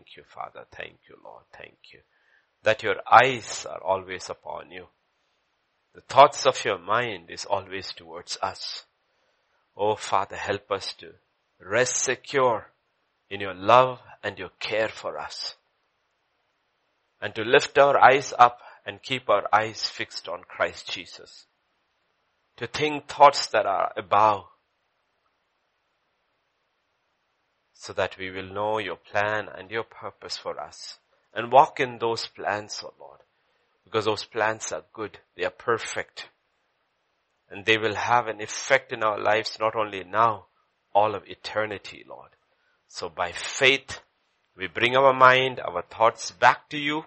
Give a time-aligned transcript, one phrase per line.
[0.00, 0.64] Thank you, Father.
[0.72, 1.42] Thank you, Lord.
[1.52, 2.00] Thank you.
[2.62, 4.86] That your eyes are always upon you.
[5.94, 8.84] The thoughts of your mind is always towards us.
[9.76, 11.10] Oh Father, help us to
[11.60, 12.68] rest secure
[13.28, 15.56] in your love and your care for us.
[17.20, 21.44] And to lift our eyes up and keep our eyes fixed on Christ Jesus.
[22.56, 24.44] To think thoughts that are above.
[27.80, 30.98] So that we will know your plan and your purpose for us.
[31.32, 33.20] And walk in those plans, oh Lord.
[33.84, 35.18] Because those plans are good.
[35.34, 36.28] They are perfect.
[37.48, 40.44] And they will have an effect in our lives not only now,
[40.94, 42.28] all of eternity, Lord.
[42.86, 44.02] So by faith,
[44.54, 47.06] we bring our mind, our thoughts back to you,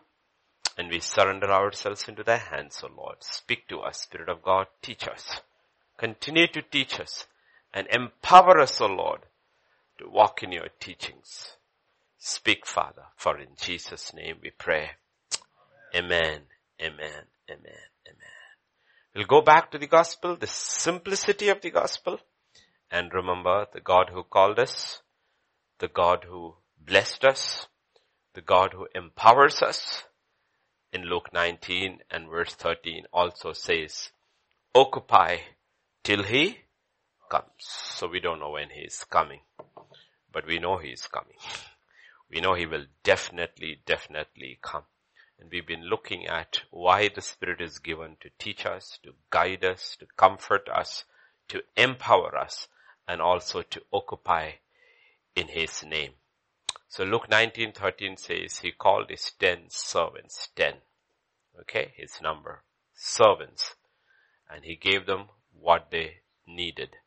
[0.75, 3.17] and we surrender ourselves into thy hands, O Lord.
[3.19, 5.41] Speak to us, Spirit of God, teach us.
[5.99, 7.27] Continue to teach us
[7.75, 9.19] and empower us, O Lord,
[9.99, 11.57] to walk in your teachings.
[12.17, 14.91] Speak, Father, for in Jesus' name we pray.
[15.95, 16.41] Amen,
[16.81, 18.43] amen, amen, amen.
[19.15, 22.19] We'll go back to the gospel, the simplicity of the gospel,
[22.89, 25.01] and remember the God who called us,
[25.79, 27.67] the God who blessed us,
[28.33, 30.03] the God who empowers us,
[30.93, 34.11] in Luke 19 and verse 13 also says,
[34.75, 35.37] occupy
[36.03, 36.59] till he
[37.29, 37.49] comes.
[37.57, 39.39] So we don't know when he is coming,
[40.33, 41.37] but we know he is coming.
[42.29, 44.83] We know he will definitely, definitely come.
[45.39, 49.63] And we've been looking at why the Spirit is given to teach us, to guide
[49.63, 51.05] us, to comfort us,
[51.49, 52.67] to empower us,
[53.07, 54.53] and also to occupy
[55.35, 56.13] in His name.
[56.87, 60.81] So Luke 19:13 says he called his ten servants, ten.
[61.59, 62.63] Okay, his number.
[62.93, 63.75] Servants.
[64.49, 66.97] And he gave them what they needed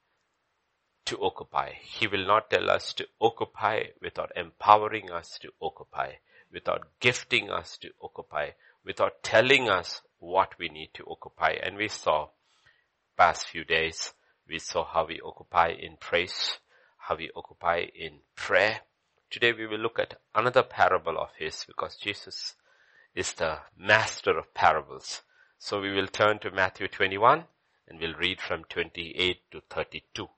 [1.07, 1.73] to occupy.
[1.73, 6.13] He will not tell us to occupy without empowering us to occupy,
[6.53, 8.51] without gifting us to occupy,
[8.85, 11.57] without telling us what we need to occupy.
[11.63, 12.29] And we saw
[13.17, 14.13] past few days,
[14.49, 16.59] we saw how we occupy in praise,
[16.99, 18.81] how we occupy in prayer,
[19.29, 22.55] Today we will look at another parable of his because Jesus
[23.15, 25.23] is the master of parables.
[25.59, 27.45] So we will turn to Matthew 21
[27.89, 30.29] and we'll read from 28 to 32.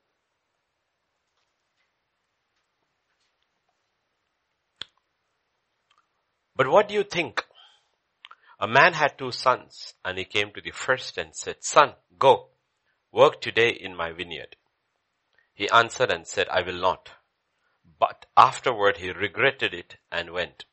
[6.59, 7.45] But what do you think?
[8.59, 12.49] A man had two sons and he came to the first and said, son, go,
[13.13, 14.57] work today in my vineyard.
[15.55, 17.11] He answered and said, I will not.
[18.01, 20.65] But afterward he regretted it and went.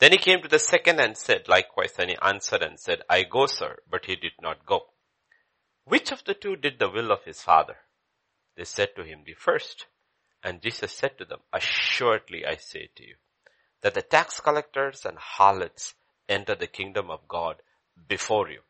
[0.00, 3.22] Then he came to the second and said likewise, and he answered and said, I
[3.22, 4.86] go, sir, but he did not go.
[5.84, 7.76] Which of the two did the will of his father?
[8.56, 9.86] They said to him, the first.
[10.42, 13.14] And Jesus said to them, assuredly I say to you,
[13.82, 15.94] that the tax collectors and harlots
[16.28, 17.56] enter the kingdom of God
[18.08, 18.60] before you.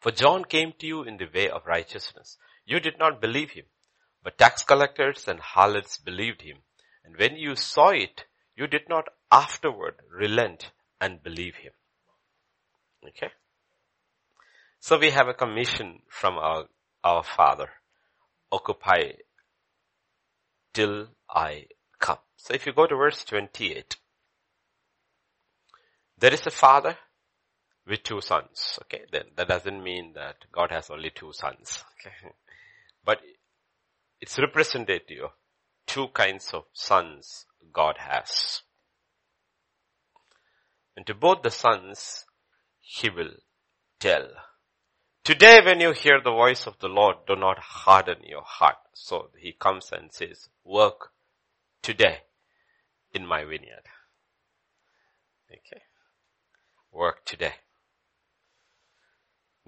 [0.00, 2.36] For John came to you in the way of righteousness.
[2.64, 3.64] You did not believe him.
[4.22, 6.58] But tax collectors and harlots believed him.
[7.04, 8.24] And when you saw it,
[8.56, 11.72] you did not afterward relent and believe him.
[13.06, 13.30] Okay?
[14.80, 16.66] So we have a commission from our,
[17.04, 17.70] our father.
[18.50, 19.12] Occupy
[20.72, 21.66] till I
[21.98, 22.18] come.
[22.36, 23.96] So if you go to verse 28,
[26.18, 26.96] there is a father
[27.86, 28.78] with two sons.
[28.82, 31.84] Okay, then that doesn't mean that God has only two sons.
[32.00, 32.14] Okay,
[33.04, 33.20] but
[34.20, 35.30] it's representative of
[35.86, 38.62] two kinds of sons God has.
[40.96, 42.24] And to both the sons,
[42.80, 43.34] he will
[44.00, 44.28] tell.
[45.24, 48.76] Today when you hear the voice of the Lord, do not harden your heart.
[48.94, 51.10] So he comes and says, work
[51.82, 52.18] today
[53.12, 53.86] in my vineyard.
[55.50, 55.82] Okay.
[56.92, 57.54] Work today.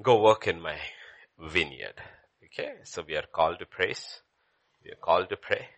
[0.02, 0.78] Go work in my
[1.38, 2.00] vineyard.
[2.44, 2.74] Okay.
[2.84, 4.20] So we are called to praise.
[4.84, 5.68] We are called to pray.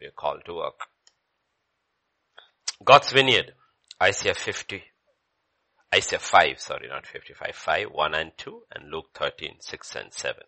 [0.00, 0.80] We are called to work.
[2.82, 3.52] God's vineyard,
[4.02, 4.82] Isaiah 50,
[5.94, 10.42] Isaiah 5, sorry, not 55, 5, 1 and 2, and Luke 13, 6 and 7.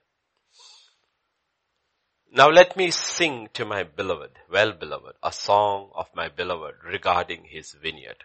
[2.35, 7.45] Now let me sing to my beloved, well beloved, a song of my beloved regarding
[7.45, 8.25] his vineyard.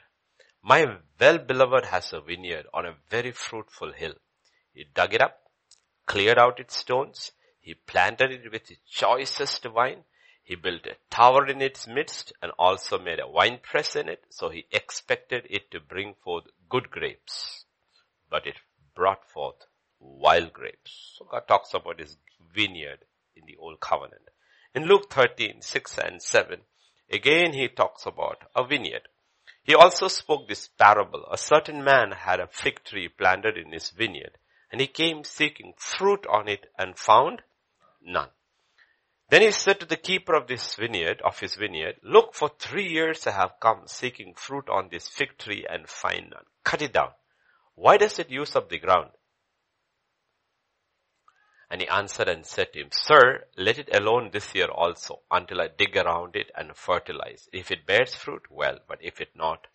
[0.64, 4.14] My well beloved has a vineyard on a very fruitful hill.
[4.74, 5.42] He dug it up,
[6.06, 10.06] cleared out its stones, he planted it with the choicest wine.
[10.42, 14.24] He built a tower in its midst and also made a wine press in it.
[14.30, 17.66] So he expected it to bring forth good grapes,
[18.30, 18.56] but it
[18.96, 19.68] brought forth
[20.00, 21.18] wild grapes.
[21.18, 22.16] So God talks about his
[22.56, 23.00] vineyard
[23.38, 24.30] in the old covenant.
[24.74, 26.62] In Luke 13, 6 and 7,
[27.12, 29.08] Again he talks about a vineyard.
[29.64, 31.26] He also spoke this parable.
[31.32, 34.38] A certain man had a fig tree planted in his vineyard
[34.72, 37.42] and he came seeking fruit on it and found
[38.02, 38.30] none.
[39.30, 42.88] Then he said to the keeper of this vineyard, of his vineyard, look for three
[42.88, 46.46] years I have come seeking fruit on this fig tree and find none.
[46.64, 47.12] Cut it down.
[47.76, 49.12] Why does it use up the ground?
[51.70, 55.60] And he answered and said to him, Sir, let it alone this year also until
[55.60, 57.50] I dig around it and fertilize.
[57.52, 59.68] If it bears fruit, well, but if it not,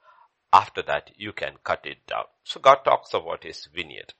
[0.53, 2.25] after that you can cut it down.
[2.45, 4.15] So God talks about his vineyard.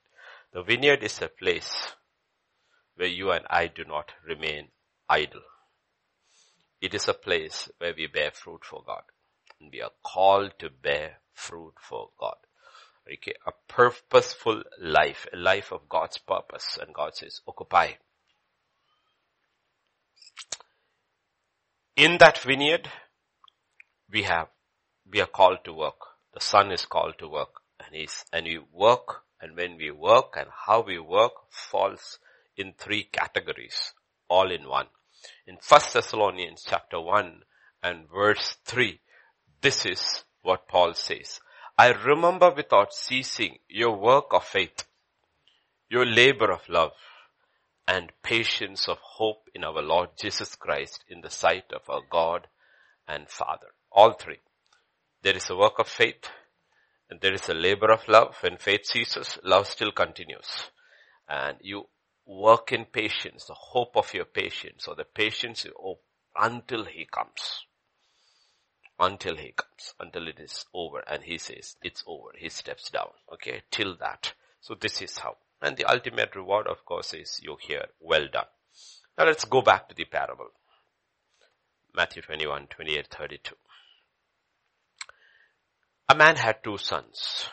[0.51, 1.93] The vineyard is a place
[2.95, 4.67] where you and I do not remain
[5.09, 5.41] idle.
[6.79, 9.03] It is a place where we bear fruit for God.
[9.59, 12.35] And we are called to bear fruit for God.
[13.11, 16.77] Okay, a purposeful life, a life of God's purpose.
[16.81, 17.91] And God says, occupy.
[21.95, 22.89] In that vineyard,
[24.09, 24.47] we have,
[25.11, 25.99] we are called to work.
[26.33, 30.35] The son is called to work and he's, and we work and when we work
[30.37, 32.19] and how we work falls
[32.55, 33.93] in three categories,
[34.29, 34.87] all in one.
[35.45, 37.41] In 1 Thessalonians chapter 1
[37.83, 38.99] and verse 3,
[39.61, 41.41] this is what Paul says.
[41.75, 44.85] I remember without ceasing your work of faith,
[45.89, 46.93] your labor of love,
[47.87, 52.47] and patience of hope in our Lord Jesus Christ in the sight of our God
[53.07, 53.73] and Father.
[53.91, 54.39] All three.
[55.23, 56.29] There is a work of faith,
[57.09, 58.35] and there is a labor of love.
[58.41, 60.69] When faith ceases, love still continues.
[61.27, 61.87] And you
[62.27, 66.03] work in patience, the hope of your patience, or the patience you hope
[66.35, 67.65] until He comes
[69.03, 71.03] until he comes, until it is over.
[71.07, 72.29] And he says, it's over.
[72.37, 73.09] He steps down.
[73.33, 73.61] Okay.
[73.69, 74.33] Till that.
[74.61, 75.37] So this is how.
[75.61, 78.47] And the ultimate reward, of course, is you hear, well done.
[79.17, 80.49] Now let's go back to the parable.
[81.95, 83.55] Matthew 21, 28, 32.
[86.09, 87.47] A man had two sons.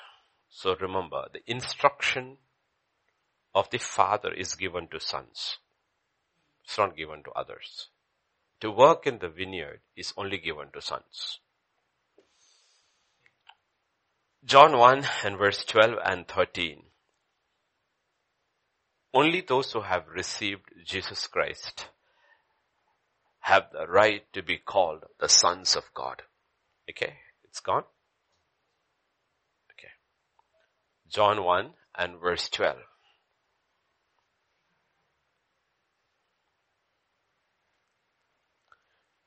[0.49, 2.38] So remember, the instruction
[3.55, 5.58] of the father is given to sons.
[6.64, 7.88] It's not given to others
[8.60, 11.40] to work in the vineyard is only given to sons.
[14.44, 16.82] John 1 and verse 12 and 13.
[19.12, 21.88] Only those who have received Jesus Christ
[23.40, 26.22] have the right to be called the sons of God.
[26.88, 27.14] Okay,
[27.44, 27.84] it's gone.
[29.72, 29.92] Okay.
[31.08, 32.76] John 1 and verse 12.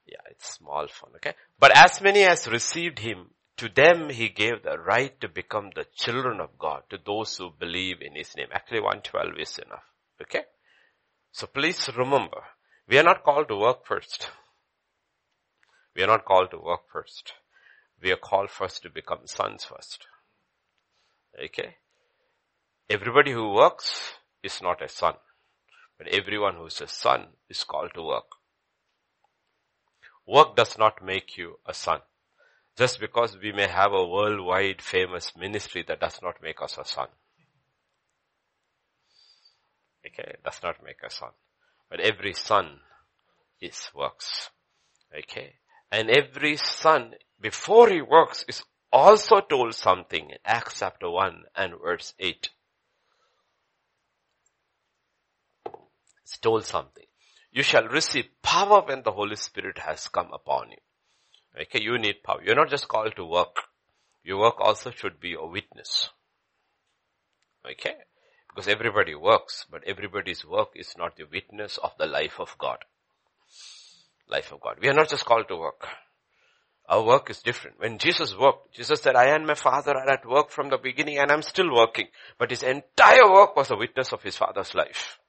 [0.07, 1.33] Yeah, it's small font, okay?
[1.59, 5.85] But as many as received him, to them he gave the right to become the
[5.95, 8.47] children of God, to those who believe in his name.
[8.51, 9.83] Actually 112 is enough,
[10.21, 10.43] okay?
[11.31, 12.41] So please remember,
[12.87, 14.29] we are not called to work first.
[15.95, 17.33] We are not called to work first.
[18.01, 20.05] We are called first to become sons first.
[21.41, 21.75] Okay?
[22.89, 24.13] Everybody who works
[24.43, 25.13] is not a son.
[25.97, 28.25] But everyone who is a son is called to work.
[30.25, 31.99] Work does not make you a son.
[32.77, 36.85] Just because we may have a worldwide famous ministry that does not make us a
[36.85, 37.07] son.
[40.05, 41.29] Okay, does not make a son.
[41.89, 42.79] But every son
[43.61, 44.49] is works.
[45.15, 45.53] Okay.
[45.91, 51.73] And every son, before he works, is also told something in Acts chapter 1 and
[51.81, 52.49] verse 8.
[56.23, 57.05] It's told something.
[57.53, 61.61] You shall receive power when the Holy Spirit has come upon you.
[61.61, 62.41] Okay, you need power.
[62.43, 63.57] You're not just called to work.
[64.23, 66.09] Your work also should be a witness.
[67.63, 67.93] Okay?
[68.49, 72.79] Because everybody works, but everybody's work is not the witness of the life of God.
[74.27, 74.77] Life of God.
[74.81, 75.85] We are not just called to work.
[76.89, 77.79] Our work is different.
[77.79, 81.19] When Jesus worked, Jesus said, I and my father are at work from the beginning
[81.19, 82.07] and I'm still working.
[82.39, 85.19] But his entire work was a witness of his father's life.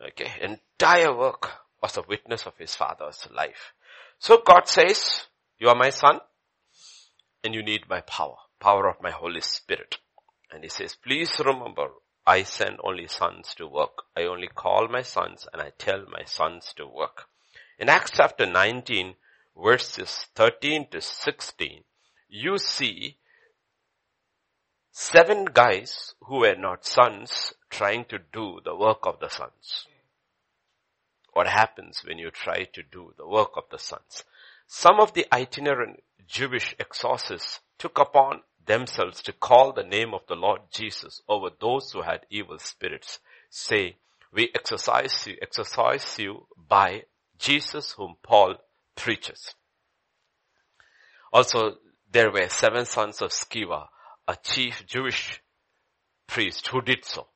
[0.00, 1.50] Okay, entire work
[1.82, 3.72] was a witness of his father's life.
[4.18, 5.26] So God says,
[5.58, 6.20] you are my son
[7.42, 9.96] and you need my power, power of my Holy Spirit.
[10.52, 11.88] And he says, please remember,
[12.26, 14.02] I send only sons to work.
[14.16, 17.24] I only call my sons and I tell my sons to work.
[17.78, 19.14] In Acts chapter 19
[19.56, 21.82] verses 13 to 16,
[22.28, 23.16] you see
[24.92, 29.87] seven guys who were not sons trying to do the work of the sons.
[31.38, 34.24] What happens when you try to do the work of the sons?
[34.66, 40.34] Some of the itinerant Jewish exorcists took upon themselves to call the name of the
[40.34, 43.98] Lord Jesus over those who had evil spirits, say,
[44.32, 45.36] we exorcise you,
[46.18, 47.04] you by
[47.38, 48.56] Jesus whom Paul
[48.96, 49.54] preaches.
[51.32, 51.76] Also,
[52.10, 53.86] there were seven sons of Sceva,
[54.26, 55.40] a chief Jewish
[56.26, 57.28] priest who did so.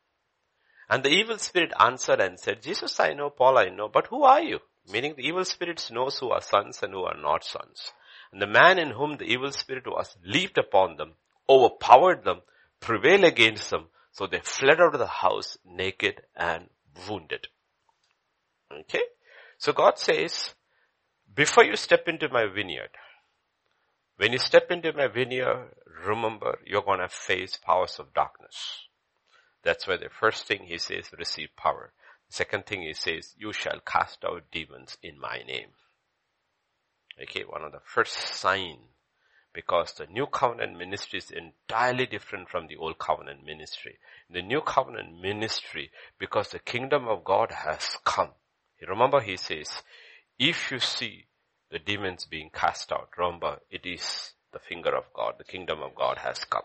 [0.93, 4.25] And the evil spirit answered and said, Jesus I know, Paul I know, but who
[4.25, 4.59] are you?
[4.93, 7.93] Meaning the evil spirits knows who are sons and who are not sons.
[8.31, 11.13] And the man in whom the evil spirit was leaped upon them,
[11.49, 12.43] overpowered them,
[12.79, 16.69] prevailed against them, so they fled out of the house naked and
[17.09, 17.47] wounded.
[18.71, 19.05] Okay?
[19.57, 20.53] So God says,
[21.35, 22.91] before you step into my vineyard,
[24.19, 25.71] when you step into my vineyard,
[26.07, 28.89] remember you're gonna face powers of darkness.
[29.63, 31.93] That's why the first thing he says, receive power.
[32.29, 35.71] The second thing he says, you shall cast out demons in my name.
[37.23, 38.79] Okay, one of the first sign
[39.53, 43.99] because the new covenant ministry is entirely different from the old covenant ministry.
[44.31, 48.31] The new covenant ministry, because the kingdom of God has come.
[48.87, 49.83] Remember he says,
[50.39, 51.27] if you see
[51.71, 55.95] the demons being cast out, remember it is the finger of God, the kingdom of
[55.95, 56.63] God has come.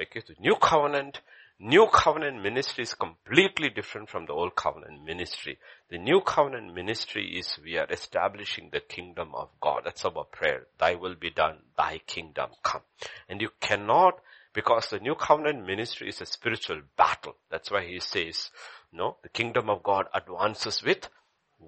[0.00, 1.20] Okay, the new covenant
[1.62, 5.58] New covenant ministry is completely different from the old covenant ministry.
[5.90, 9.82] The new covenant ministry is we are establishing the kingdom of God.
[9.84, 10.68] That's our prayer.
[10.78, 12.80] Thy will be done, thy kingdom come.
[13.28, 14.22] And you cannot,
[14.54, 17.36] because the new covenant ministry is a spiritual battle.
[17.50, 18.50] That's why he says,
[18.90, 21.10] no, the kingdom of God advances with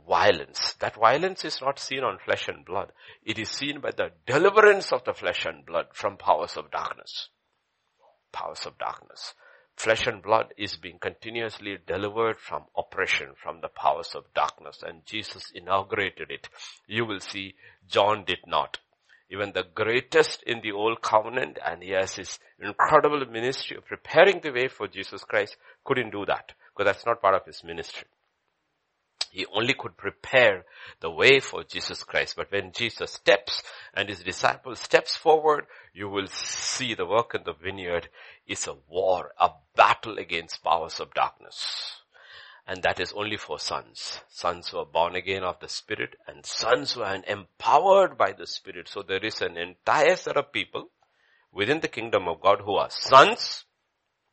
[0.08, 0.72] violence.
[0.80, 2.92] That violence is not seen on flesh and blood.
[3.22, 7.28] It is seen by the deliverance of the flesh and blood from powers of darkness.
[8.32, 9.34] Powers of darkness
[9.76, 14.82] flesh and blood is being continuously delivered from oppression, from the powers of darkness.
[14.86, 16.48] And Jesus inaugurated it.
[16.86, 17.54] You will see
[17.88, 18.78] John did not.
[19.30, 24.40] Even the greatest in the old covenant and he has his incredible ministry of preparing
[24.40, 28.06] the way for Jesus Christ couldn't do that because that's not part of his ministry.
[29.30, 30.64] He only could prepare
[31.00, 32.36] the way for Jesus Christ.
[32.36, 33.62] But when Jesus steps
[33.94, 38.08] and his disciples steps forward, you will see the work in the vineyard
[38.46, 42.00] is a war, a battle against powers of darkness.
[42.66, 44.20] And that is only for sons.
[44.28, 48.46] Sons who are born again of the Spirit and sons who are empowered by the
[48.46, 48.88] Spirit.
[48.88, 50.90] So there is an entire set of people
[51.52, 53.64] within the kingdom of God who are sons,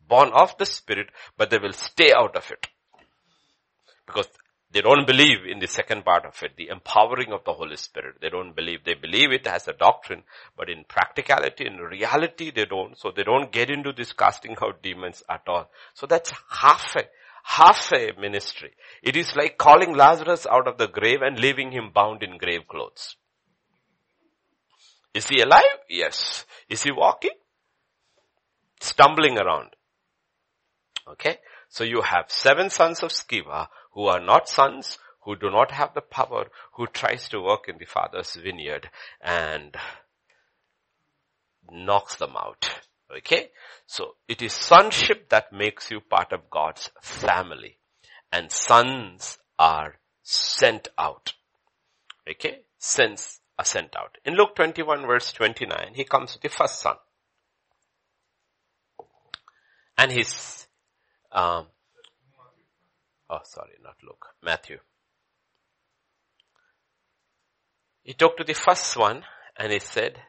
[0.08, 2.68] born of the Spirit, but they will stay out of it.
[4.06, 4.28] Because
[4.72, 8.18] they don't believe in the second part of it, the empowering of the Holy Spirit.
[8.22, 8.84] They don't believe.
[8.86, 10.24] They believe it as a doctrine,
[10.56, 12.96] but in practicality, in reality, they don't.
[12.96, 15.72] So they don't get into this casting out demons at all.
[15.96, 17.06] So that's half a,
[17.44, 18.74] half a ministry.
[19.02, 22.68] It is like calling Lazarus out of the grave and leaving him bound in grave
[22.68, 23.16] clothes.
[25.16, 25.80] Is he alive?
[25.90, 26.46] Yes.
[26.70, 27.32] Is he walking?
[28.80, 29.72] Stumbling around.
[31.08, 31.38] Okay.
[31.70, 35.94] So you have seven sons of Sceva who are not sons, who do not have
[35.94, 38.90] the power, who tries to work in the father's vineyard
[39.22, 39.76] and
[41.72, 42.70] knocks them out.
[43.16, 43.50] Okay?
[43.86, 47.78] So it is sonship that makes you part of God's family.
[48.32, 51.34] And sons are sent out.
[52.30, 52.60] Okay?
[52.78, 54.18] Sons are sent out.
[54.26, 56.96] In Luke 21 verse 29, he comes to the first son.
[59.98, 60.68] And his
[61.32, 61.66] um,
[63.30, 64.26] Oh, sorry, not Luke.
[64.42, 64.80] Matthew.
[68.02, 69.24] He talked to the first one
[69.56, 70.20] and he said,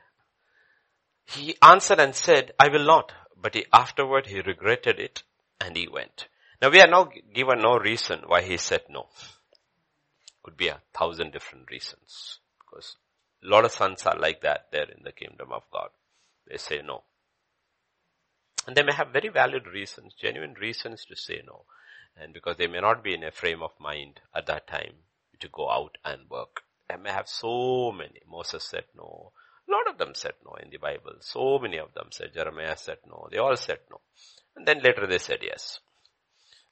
[1.24, 3.12] he answered and said, I will not.
[3.40, 5.22] But he, afterward he regretted it
[5.60, 6.28] and he went.
[6.60, 9.06] Now we are now given no reason why he said no.
[10.42, 12.40] Could be a thousand different reasons.
[12.58, 12.96] Because
[13.42, 15.88] a lot of sons are like that there in the kingdom of God.
[16.46, 17.04] They say no.
[18.66, 21.64] And they may have very valid reasons, genuine reasons to say no
[22.16, 24.94] and because they may not be in a frame of mind at that time
[25.40, 26.62] to go out and work.
[26.88, 28.20] They may have so many.
[28.28, 29.32] Moses said no.
[29.68, 31.14] A lot of them said no in the Bible.
[31.20, 33.28] So many of them said, Jeremiah said no.
[33.30, 34.00] They all said no.
[34.56, 35.80] And then later they said yes.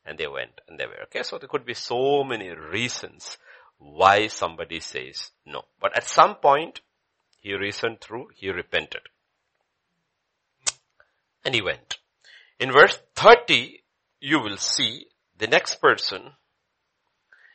[0.05, 1.03] And they went and they were.
[1.05, 3.39] Okay, so there could be so many reasons
[3.79, 5.63] why somebody says no.
[5.81, 6.81] But at some point,
[7.41, 9.03] he reasoned through, he repented.
[11.45, 11.99] And he went.
[12.59, 13.83] In verse 30,
[14.21, 15.07] you will see
[15.39, 16.33] the next person,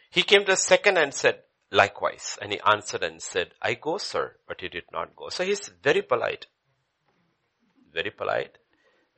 [0.09, 1.39] he came to the second and said,
[1.71, 2.37] likewise.
[2.41, 5.29] And he answered and said, I go, sir, but he did not go.
[5.29, 6.45] So he's very polite.
[7.93, 8.57] Very polite.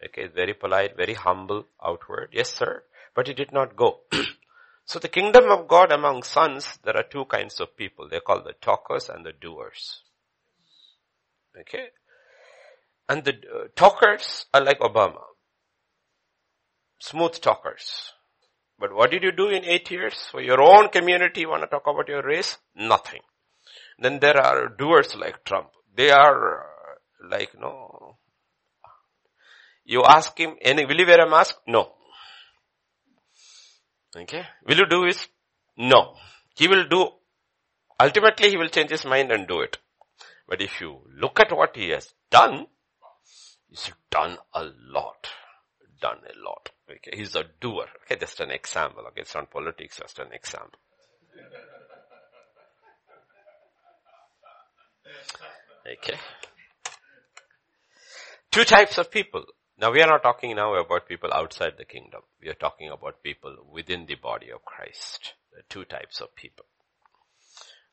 [0.04, 2.30] Okay, very polite, very humble outward.
[2.32, 2.84] Yes, sir.
[3.14, 4.02] But he did not go.
[4.86, 8.08] so the kingdom of God among sons, there are two kinds of people.
[8.10, 10.02] They're called the talkers and the doers.
[11.60, 11.88] Okay.
[13.08, 15.22] And the uh, talkers are like Obama.
[17.00, 18.14] Smooth talkers.
[18.78, 20.16] But what did you do in eight years?
[20.32, 22.58] For your own community, you want to talk about your race?
[22.76, 23.22] Nothing.
[23.98, 25.70] Then there are doers like Trump.
[25.96, 28.18] They are uh, like, no.
[29.86, 31.56] You ask him, any, will you wear a mask?
[31.68, 31.94] No.
[34.16, 34.44] Okay.
[34.68, 35.28] Will you do this?
[35.78, 36.16] No.
[36.56, 37.10] He will do,
[38.00, 39.78] ultimately he will change his mind and do it.
[40.48, 42.68] But if you look at what he has done,
[43.70, 45.28] he's done a lot.
[46.02, 46.72] Done a lot.
[46.90, 47.18] Okay.
[47.18, 47.88] He's a doer.
[48.04, 48.20] Okay.
[48.20, 49.04] Just an example.
[49.08, 49.22] Okay.
[49.22, 50.80] It's not politics, just an example.
[55.86, 56.18] Okay.
[58.52, 59.46] Two types of people.
[59.78, 62.22] Now we are not talking now about people outside the kingdom.
[62.42, 65.34] We are talking about people within the body of Christ.
[65.70, 66.66] Two types of people.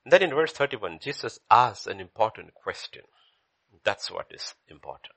[0.04, 3.02] And then in verse 31, Jesus asks an important question.
[3.84, 5.14] That's what is important.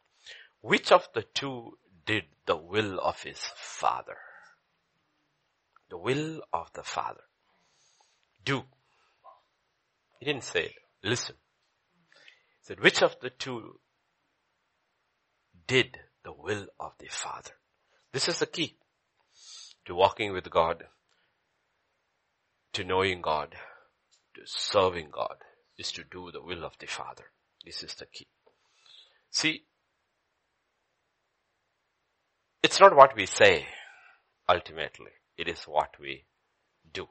[0.62, 4.18] Which of the two did the will of his father?
[5.90, 7.22] The will of the father.
[8.44, 8.64] Do.
[10.20, 11.36] He didn't say, listen.
[12.60, 13.80] He said, which of the two
[15.68, 17.52] did the will of the Father?
[18.12, 18.78] This is the key
[19.86, 20.86] to walking with God,
[22.74, 23.56] to knowing God,
[24.36, 25.38] to serving God,
[25.78, 27.26] is to do the will of the Father.
[27.66, 28.28] This is the key.
[29.32, 29.66] See,
[32.66, 33.68] it's not what we say,
[34.50, 35.12] ultimately.
[35.38, 36.24] It is what we
[36.92, 37.08] do.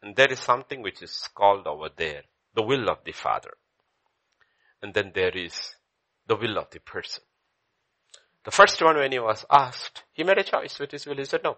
[0.00, 2.22] And there is something which is called over there,
[2.54, 3.54] the will of the Father.
[4.80, 5.74] And then there is
[6.28, 7.24] the will of the person.
[8.44, 11.16] The first one when he was asked, he made a choice with his will.
[11.16, 11.56] He said no.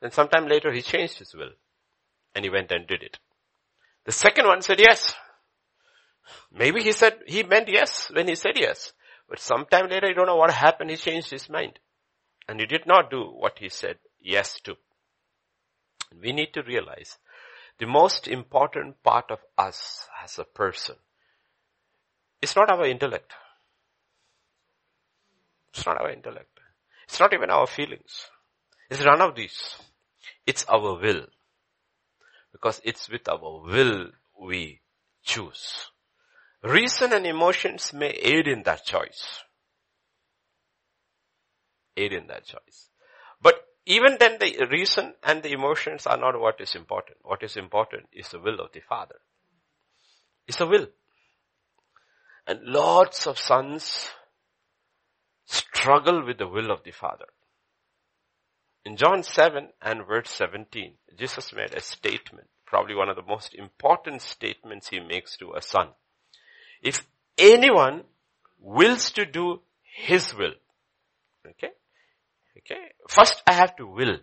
[0.00, 1.50] Then sometime later he changed his will
[2.32, 3.18] and he went and did it.
[4.04, 5.14] The second one said yes.
[6.52, 8.92] Maybe he said, he meant yes when he said yes.
[9.28, 11.78] But sometime later, you don't know what happened, he changed his mind.
[12.48, 14.76] And he did not do what he said yes to.
[16.20, 17.18] We need to realize
[17.78, 20.96] the most important part of us as a person
[22.40, 23.32] it's not our intellect.
[25.74, 26.60] It's not our intellect.
[27.04, 28.26] It's not even our feelings.
[28.90, 29.76] It's none of these.
[30.46, 31.26] It's our will.
[32.52, 34.08] Because it's with our will
[34.40, 34.80] we
[35.22, 35.90] choose.
[36.62, 39.42] Reason and emotions may aid in that choice.
[41.98, 42.88] Aid in that choice.
[43.42, 43.56] But
[43.86, 47.18] even then the reason and the emotions are not what is important.
[47.22, 49.16] What is important is the will of the Father.
[50.46, 50.86] It's a will.
[52.46, 54.08] And lots of sons
[55.46, 57.26] struggle with the will of the Father.
[58.84, 63.54] In John 7 and verse 17, Jesus made a statement, probably one of the most
[63.54, 65.88] important statements he makes to a son.
[66.82, 67.06] If
[67.36, 68.04] anyone
[68.60, 70.54] wills to do his will,
[71.46, 71.72] okay,
[72.58, 74.18] okay, first I have to will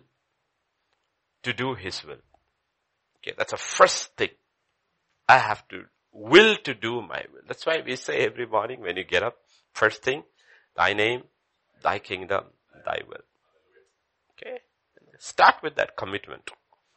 [1.42, 2.22] to do his will.
[3.18, 4.30] Okay, that's the first thing.
[5.28, 7.42] I have to will to do my will.
[7.46, 9.36] That's why we say every morning when you get up,
[9.72, 10.22] first thing,
[10.76, 11.22] thy name,
[11.82, 12.44] thy kingdom,
[12.84, 13.24] thy will.
[14.32, 14.58] Okay?
[15.18, 16.50] Start with that commitment.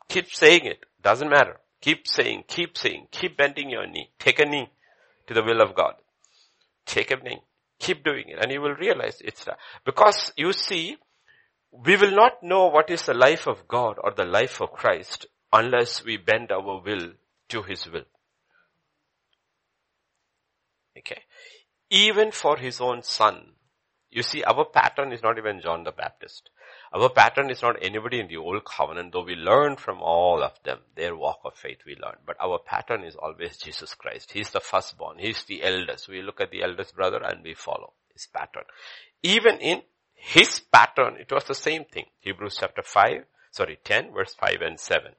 [0.08, 0.86] Keep saying it.
[1.02, 1.58] Doesn't matter.
[1.82, 4.10] Keep saying, keep saying, keep bending your knee.
[4.19, 4.69] Take a knee
[5.28, 5.93] to the will of God.
[6.86, 7.41] Take a knee.
[7.80, 9.47] Keep doing it and you will realize it's.
[9.86, 10.97] Because you see,
[11.71, 15.25] we will not know what is the life of God or the life of Christ
[15.53, 17.12] unless we bend our will
[17.49, 18.05] to His will.
[20.99, 21.23] Okay.
[21.89, 23.53] Even for his own son.
[24.12, 26.49] You see, our pattern is not even John the Baptist.
[26.91, 30.53] Our pattern is not anybody in the old covenant, though we learn from all of
[30.63, 32.17] them, their walk of faith we learn.
[32.25, 34.32] But our pattern is always Jesus Christ.
[34.32, 35.19] He's the firstborn.
[35.19, 36.08] He's the eldest.
[36.10, 38.63] We look at the eldest brother and we follow his pattern.
[39.21, 39.84] Even in
[40.19, 42.05] his pattern, it was the same thing.
[42.19, 45.13] Hebrews chapter 5, sorry, 10 verse 5 and 7.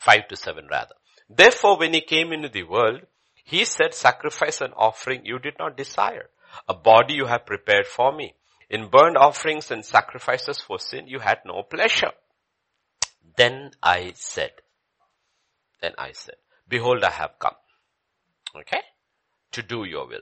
[0.00, 0.94] 5 to 7 rather.
[1.28, 3.02] Therefore when he came into the world,
[3.44, 6.30] he said, sacrifice and offering you did not desire.
[6.66, 8.34] A body you have prepared for me.
[8.70, 12.12] In burnt offerings and sacrifices for sin you had no pleasure.
[13.36, 14.52] Then I said,
[15.82, 17.54] then I said, behold I have come.
[18.56, 18.80] Okay?
[19.52, 20.20] To do your will.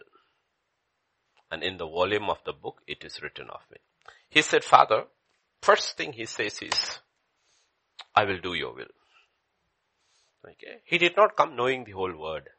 [1.51, 3.79] And in the volume of the book it is written of me.
[4.29, 5.05] He said, Father,
[5.63, 7.01] first thing he says is,
[8.15, 8.87] I will do your will.
[10.45, 10.81] Okay?
[10.85, 12.51] He did not come knowing the whole word.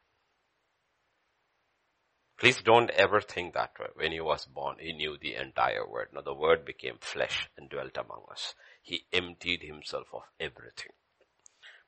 [2.39, 3.87] Please don't ever think that way.
[3.95, 6.09] When he was born, he knew the entire word.
[6.13, 8.53] Now the word became flesh and dwelt among us.
[8.83, 10.91] He emptied himself of everything.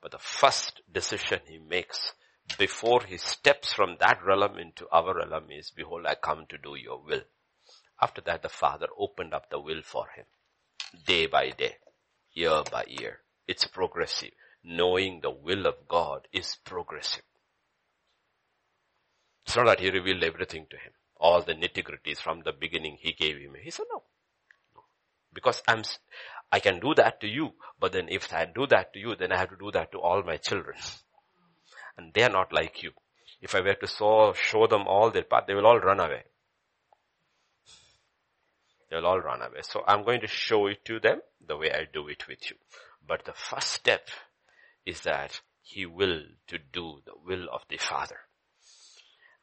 [0.02, 2.14] But the first decision he makes
[2.58, 6.76] before he steps from that realm into our realm is, behold, I come to do
[6.76, 7.22] your will.
[8.02, 10.26] After that, the father opened up the will for him.
[11.06, 11.78] Day by day,
[12.34, 13.20] year by year.
[13.48, 14.32] It's progressive.
[14.64, 17.24] knowing the will of God is progressive.
[19.46, 20.92] It's not that he revealed everything to him.
[21.18, 23.56] All the nitty gritties from the beginning he gave him.
[23.62, 24.04] He said no.
[24.76, 24.82] no.
[25.34, 25.84] Because I'm,
[26.52, 29.32] I can do that to you, but then if I do that to you, then
[29.32, 30.78] I have to do that to all my children.
[32.00, 32.92] And they are not like you.
[33.42, 36.24] If I were to show, show them all their path, they will all run away.
[38.90, 39.60] They'll all run away.
[39.64, 42.56] So I'm going to show it to them the way I do it with you.
[43.06, 44.08] But the first step
[44.86, 48.20] is that he will to do the will of the Father.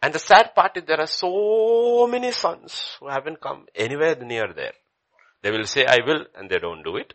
[0.00, 4.50] And the sad part is there are so many sons who haven't come anywhere near
[4.54, 4.72] there.
[5.42, 7.12] They will say, I will, and they don't do it.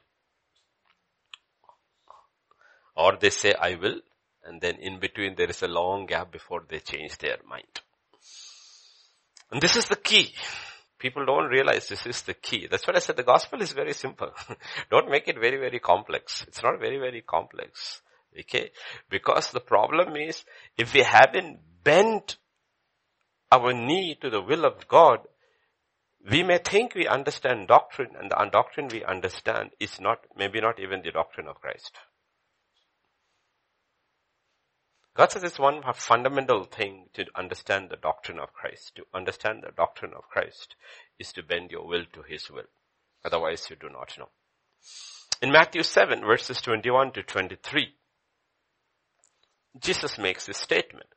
[2.95, 4.01] Or they say, I will,
[4.43, 7.81] and then in between there is a long gap before they change their mind.
[9.51, 10.33] And this is the key.
[10.97, 12.67] People don't realize this is the key.
[12.69, 13.17] That's what I said.
[13.17, 14.31] The gospel is very simple.
[14.91, 16.45] don't make it very, very complex.
[16.47, 18.01] It's not very, very complex.
[18.39, 18.71] Okay?
[19.09, 20.43] Because the problem is,
[20.77, 22.37] if we haven't bent
[23.51, 25.19] our knee to the will of God,
[26.29, 30.79] we may think we understand doctrine and the doctrine we understand is not, maybe not
[30.79, 31.97] even the doctrine of Christ.
[35.21, 38.95] God says it's one fundamental thing to understand the doctrine of Christ.
[38.95, 40.75] To understand the doctrine of Christ
[41.19, 42.65] is to bend your will to His will.
[43.23, 44.29] Otherwise you do not know.
[45.39, 47.93] In Matthew 7 verses 21 to 23,
[49.79, 51.09] Jesus makes this statement.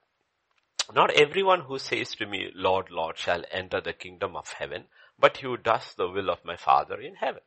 [0.94, 4.84] Not everyone who says to me, Lord, Lord, shall enter the kingdom of heaven,
[5.18, 7.40] but he who does the will of my Father in heaven.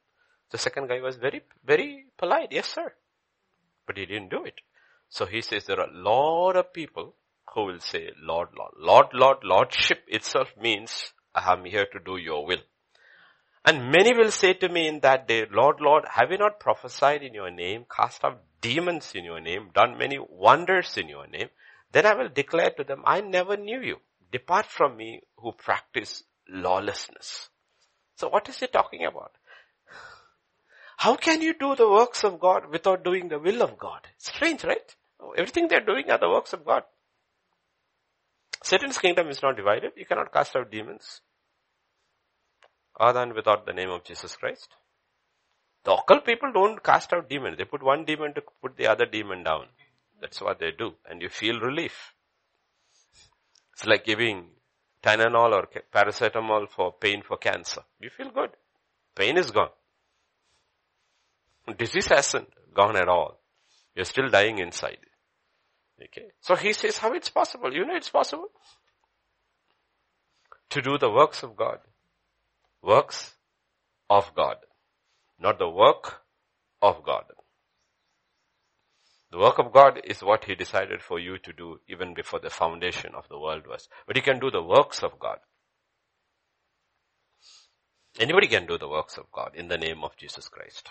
[0.50, 2.48] The second guy was very, very polite.
[2.50, 2.94] Yes, sir.
[3.86, 4.56] But he didn't do it.
[5.10, 7.16] So he says there are a lot of people
[7.54, 8.74] who will say, Lord, Lord.
[8.78, 12.62] Lord, Lord, Lordship itself means I am here to do your will.
[13.66, 17.22] And many will say to me in that day, Lord, Lord, have you not prophesied
[17.22, 21.50] in your name, cast out demons in your name, done many wonders in your name?
[21.92, 23.98] Then I will declare to them, I never knew you.
[24.32, 27.50] Depart from me who practice lawlessness.
[28.16, 29.32] So what is he talking about?
[30.98, 34.08] How can you do the works of God without doing the will of God?
[34.18, 34.96] Strange, right?
[35.38, 36.84] Everything they're doing are the works of God.
[38.64, 39.92] Satan's kingdom is not divided.
[39.96, 41.22] You cannot cast out demons
[43.00, 44.70] other than without the name of Jesus Christ.
[45.84, 47.58] The occult people don't cast out demons.
[47.58, 49.68] They put one demon to put the other demon down.
[50.20, 50.94] That's what they do.
[51.10, 52.14] And you feel relief.
[53.74, 54.48] It's like giving
[55.04, 57.82] Tylenol or paracetamol for pain for cancer.
[58.00, 58.50] You feel good.
[59.16, 59.70] Pain is gone.
[61.78, 63.40] Disease hasn't gone at all.
[63.98, 65.00] You're still dying inside.
[66.00, 66.28] Okay.
[66.40, 67.74] So he says how it's possible.
[67.74, 68.50] You know it's possible.
[70.70, 71.80] To do the works of God.
[72.84, 73.34] Works
[74.08, 74.58] of God.
[75.40, 76.22] Not the work
[76.80, 77.24] of God.
[79.32, 82.52] The work of God is what He decided for you to do even before the
[82.52, 83.90] foundation of the world was.
[84.06, 85.40] But you can do the works of God.
[88.20, 90.90] Anybody can do the works of God in the name of Jesus Christ.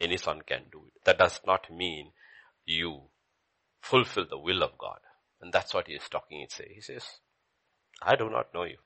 [0.00, 1.04] Any son can do it.
[1.04, 2.10] That does not mean
[2.64, 3.02] you
[3.80, 4.98] fulfill the will of God.
[5.40, 6.38] And that's what he is talking.
[6.40, 7.04] He says, he says,
[8.00, 8.78] I do not know you.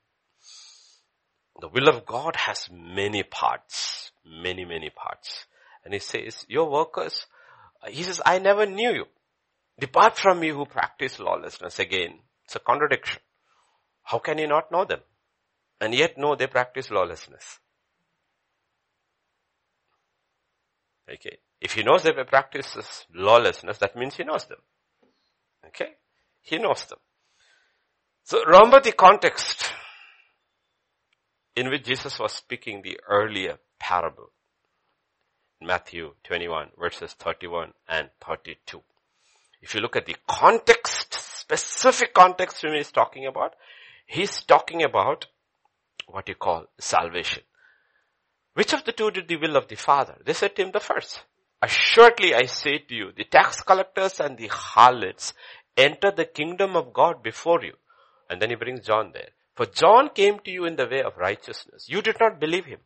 [1.59, 5.45] The will of God has many parts, many, many parts.
[5.83, 7.25] And he says, your workers,
[7.81, 9.05] uh, he says, I never knew you.
[9.79, 11.79] Depart from me who practice lawlessness.
[11.79, 13.21] Again, it's a contradiction.
[14.03, 14.99] How can you not know them?
[15.79, 17.59] And yet know they practice lawlessness.
[21.09, 21.37] Okay.
[21.59, 24.59] If he knows they practice lawlessness, that means he knows them.
[25.67, 25.95] Okay?
[26.41, 26.99] He knows them.
[28.23, 29.71] So remember the context
[31.55, 34.31] in which Jesus was speaking the earlier parable.
[35.59, 38.81] Matthew 21 verses 31 and 32.
[39.61, 43.55] If you look at the context, specific context when he's talking about,
[44.05, 45.25] he's talking about
[46.05, 47.43] what you call salvation.
[48.53, 50.17] Which of the two did the will of the Father?
[50.23, 51.23] They said to him the first.
[51.61, 55.33] Assuredly I say to you, the tax collectors and the harlots
[55.75, 57.73] enter the kingdom of God before you.
[58.29, 59.29] And then he brings John there.
[59.55, 61.87] For John came to you in the way of righteousness.
[61.89, 62.81] You did not believe him.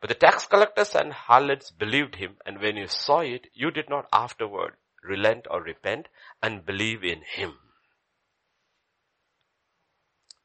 [0.00, 3.88] But the tax collectors and harlots believed him, and when you saw it, you did
[3.88, 6.08] not afterward relent or repent
[6.42, 7.54] and believe in him.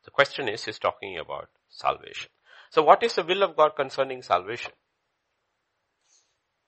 [0.05, 2.29] The question is, he's talking about salvation.
[2.71, 4.71] So what is the will of God concerning salvation?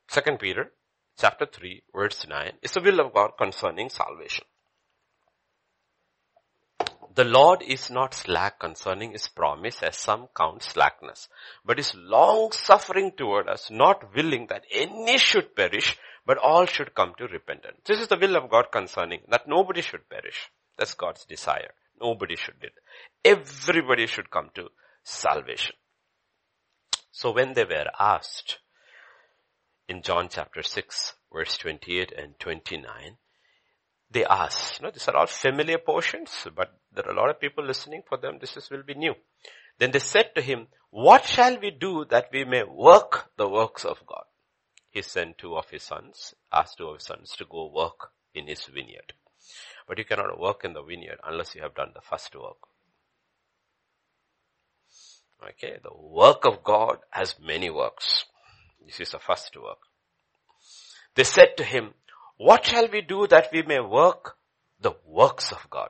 [0.09, 0.73] Second Peter
[1.21, 4.43] chapter 3 verse 9 is the will of God concerning salvation.
[7.13, 11.27] The Lord is not slack concerning his promise as some count slackness,
[11.63, 16.95] but is long suffering toward us, not willing that any should perish, but all should
[16.95, 17.81] come to repentance.
[17.85, 20.49] This is the will of God concerning that nobody should perish.
[20.77, 21.73] That's God's desire.
[22.01, 22.73] Nobody should do it.
[23.23, 24.69] Everybody should come to
[25.03, 25.75] salvation.
[27.11, 28.57] So when they were asked
[29.91, 33.17] in John chapter 6 verse 28 and 29,
[34.09, 37.41] they ask, you know, these are all familiar portions, but there are a lot of
[37.41, 38.37] people listening for them.
[38.39, 39.13] This is, will be new.
[39.79, 43.83] Then they said to him, what shall we do that we may work the works
[43.83, 44.23] of God?
[44.89, 48.47] He sent two of his sons, asked two of his sons to go work in
[48.47, 49.13] his vineyard.
[49.87, 52.57] But you cannot work in the vineyard unless you have done the first work.
[55.49, 58.25] Okay, the work of God has many works.
[58.85, 59.79] This is the first work.
[61.15, 61.93] They said to him,
[62.37, 64.35] what shall we do that we may work
[64.79, 65.89] the works of God?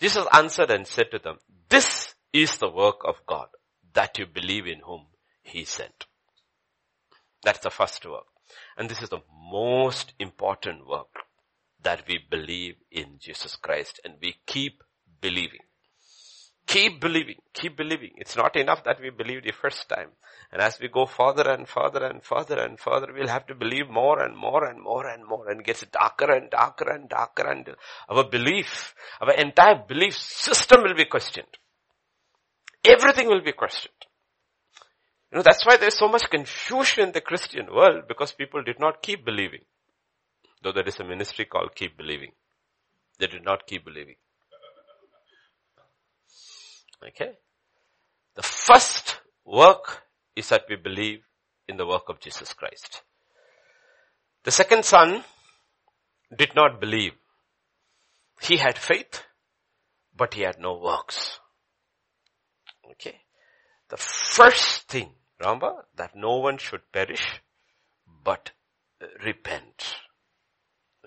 [0.00, 3.48] Jesus answered and said to them, this is the work of God,
[3.94, 5.06] that you believe in whom
[5.42, 6.06] he sent.
[7.42, 8.26] That's the first work.
[8.76, 11.08] And this is the most important work
[11.82, 14.82] that we believe in Jesus Christ and we keep
[15.20, 15.60] believing.
[16.68, 18.10] Keep believing, keep believing.
[18.16, 20.10] It's not enough that we believe the first time.
[20.52, 23.88] And as we go further and further and further and further, we'll have to believe
[23.88, 27.50] more and more and more and more and it gets darker and darker and darker
[27.50, 27.70] and
[28.10, 31.56] our belief, our entire belief system will be questioned.
[32.84, 33.94] Everything will be questioned.
[35.32, 38.78] You know, that's why there's so much confusion in the Christian world because people did
[38.78, 39.62] not keep believing.
[40.62, 42.32] Though there is a ministry called keep believing.
[43.18, 44.16] They did not keep believing.
[47.06, 47.32] Okay.
[48.34, 50.02] The first work
[50.36, 51.20] is that we believe
[51.66, 53.02] in the work of Jesus Christ.
[54.44, 55.24] The second son
[56.36, 57.12] did not believe.
[58.40, 59.24] He had faith,
[60.16, 61.40] but he had no works.
[62.92, 63.20] Okay.
[63.88, 67.42] The first thing, remember, that no one should perish,
[68.24, 68.52] but
[69.02, 69.96] uh, repent.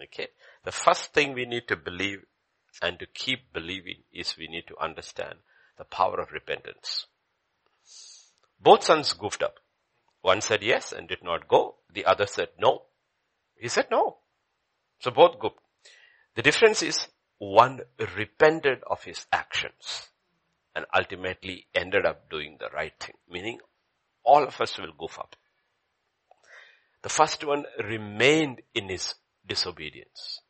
[0.03, 0.27] Okay.
[0.63, 2.19] The first thing we need to believe
[2.81, 5.39] and to keep believing is we need to understand
[5.77, 7.07] the power of repentance.
[8.59, 9.55] Both sons goofed up.
[10.21, 11.75] One said yes and did not go.
[11.91, 12.83] The other said no.
[13.55, 14.17] He said no.
[14.99, 15.57] So both goofed.
[16.35, 17.07] The difference is
[17.39, 17.81] one
[18.15, 20.09] repented of his actions
[20.75, 23.15] and ultimately ended up doing the right thing.
[23.29, 23.59] Meaning
[24.23, 25.35] all of us will goof up.
[27.01, 30.41] The first one remained in his disobedience.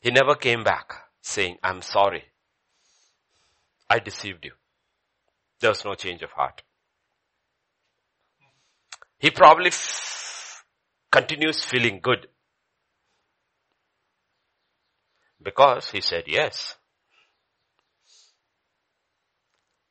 [0.00, 2.24] He never came back saying, I'm sorry.
[3.94, 4.50] I deceived you.
[5.60, 6.62] There was no change of heart.
[9.18, 10.64] He probably f-
[11.12, 12.26] continues feeling good
[15.40, 16.74] because he said yes.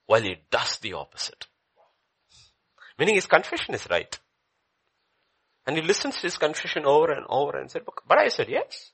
[0.05, 1.47] While he does the opposite.
[2.99, 4.19] Meaning his confession is right.
[5.65, 8.91] And he listens to his confession over and over and said, but I said yes.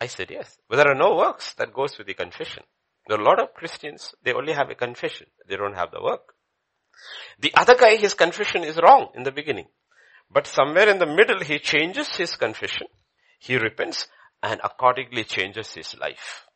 [0.00, 0.58] I said yes.
[0.68, 2.64] But there are no works that goes with the confession.
[3.08, 5.28] There are a lot of Christians, they only have a confession.
[5.48, 6.34] They don't have the work.
[7.40, 9.68] The other guy, his confession is wrong in the beginning.
[10.30, 12.86] But somewhere in the middle, he changes his confession.
[13.38, 14.08] He repents
[14.42, 16.46] and accordingly changes his life.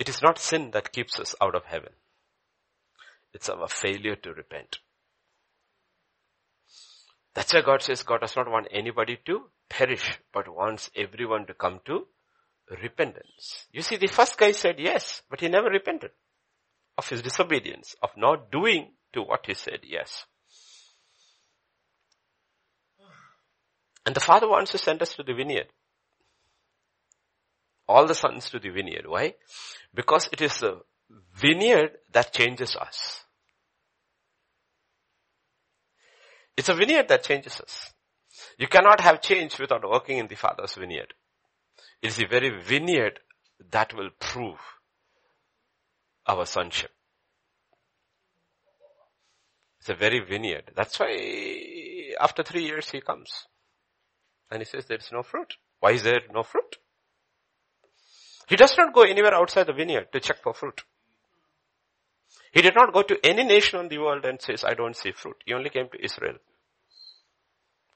[0.00, 1.92] It is not sin that keeps us out of heaven.
[3.32, 4.78] It's our failure to repent.
[7.34, 11.54] That's why God says God does not want anybody to perish, but wants everyone to
[11.54, 12.06] come to
[12.82, 13.66] repentance.
[13.72, 16.10] You see, the first guy said yes, but he never repented
[16.98, 20.26] of his disobedience, of not doing to what he said yes.
[24.04, 25.68] And the father wants to send us to the vineyard.
[27.88, 29.06] All the sons to the vineyard.
[29.06, 29.34] Why?
[29.94, 30.80] Because it is the
[31.34, 33.21] vineyard that changes us.
[36.56, 37.92] It's a vineyard that changes us.
[38.58, 41.14] You cannot have change without working in the Father's vineyard.
[42.00, 43.20] It is the very vineyard
[43.70, 44.58] that will prove
[46.26, 46.90] our sonship.
[49.80, 50.70] It's a very vineyard.
[50.76, 53.46] That's why after three years he comes.
[54.50, 55.54] And he says there's no fruit.
[55.80, 56.76] Why is there no fruit?
[58.48, 60.82] He does not go anywhere outside the vineyard to check for fruit.
[62.52, 65.12] He did not go to any nation on the world and says, I don't see
[65.12, 65.36] fruit.
[65.46, 66.36] He only came to Israel.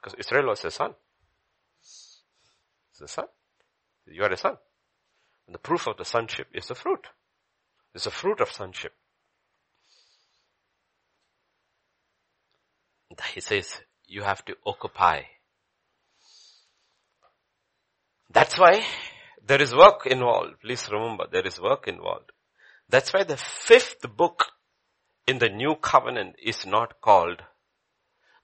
[0.01, 0.95] Because Israel was a son.
[1.79, 3.25] It's a son.
[4.07, 4.57] You are a son.
[5.45, 7.07] And the proof of the sonship is the fruit.
[7.93, 8.93] It's a fruit of sonship.
[13.33, 15.21] He says, you have to occupy.
[18.31, 18.83] That's why
[19.45, 20.61] there is work involved.
[20.61, 22.31] Please remember, there is work involved.
[22.89, 24.45] That's why the fifth book
[25.27, 27.41] in the new covenant is not called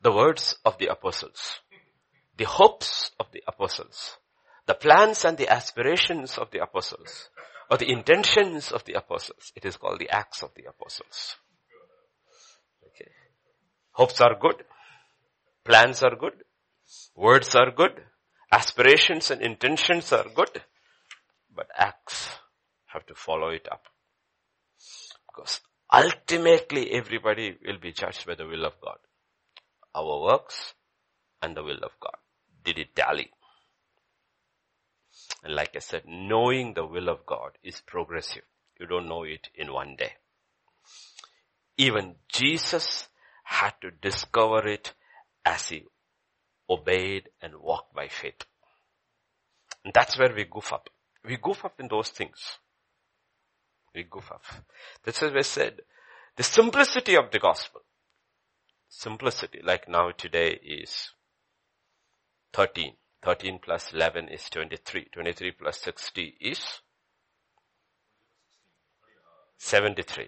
[0.01, 1.59] the words of the apostles,
[2.37, 4.17] the hopes of the apostles,
[4.65, 7.29] the plans and the aspirations of the apostles,
[7.71, 9.53] or the intentions of the apostles.
[9.55, 11.37] It is called the acts of the apostles.
[12.87, 13.09] Okay.
[13.91, 14.63] Hopes are good.
[15.63, 16.43] Plans are good.
[17.15, 18.03] Words are good.
[18.51, 20.61] Aspirations and intentions are good.
[21.55, 22.27] But acts
[22.87, 23.87] have to follow it up.
[25.33, 28.97] Because ultimately everybody will be judged by the will of God.
[29.95, 30.73] Our works
[31.41, 32.17] and the will of God.
[32.63, 33.29] Did it tally?
[35.43, 38.43] And like I said, knowing the will of God is progressive.
[38.79, 40.13] You don't know it in one day.
[41.77, 43.07] Even Jesus
[43.43, 44.93] had to discover it
[45.45, 45.83] as he
[46.69, 48.45] obeyed and walked by faith.
[49.83, 50.89] And that's where we goof up.
[51.25, 52.57] We goof up in those things.
[53.93, 54.43] We goof up.
[55.05, 55.81] Is why I said,
[56.35, 57.81] the simplicity of the gospel.
[58.89, 61.11] Simplicity, like now today is
[62.53, 62.93] 13.
[63.23, 65.07] 13 plus 11 is 23.
[65.13, 66.81] 23 plus 60 is
[69.57, 70.27] 73.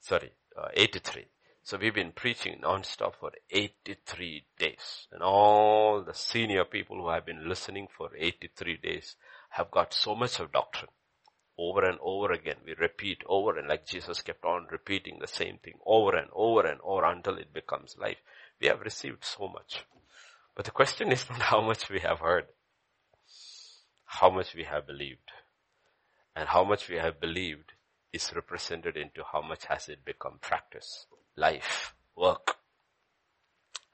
[0.00, 1.26] Sorry, uh, 83.
[1.62, 5.06] So we've been preaching non-stop for 83 days.
[5.12, 9.16] And all the senior people who have been listening for 83 days
[9.50, 10.90] have got so much of doctrine.
[11.62, 15.58] Over and over again, we repeat over and like Jesus kept on repeating the same
[15.58, 18.16] thing over and over and over until it becomes life.
[18.62, 19.84] We have received so much.
[20.56, 22.46] But the question is not how much we have heard,
[24.06, 25.30] how much we have believed.
[26.34, 27.72] And how much we have believed
[28.10, 31.04] is represented into how much has it become practice,
[31.36, 32.56] life, work.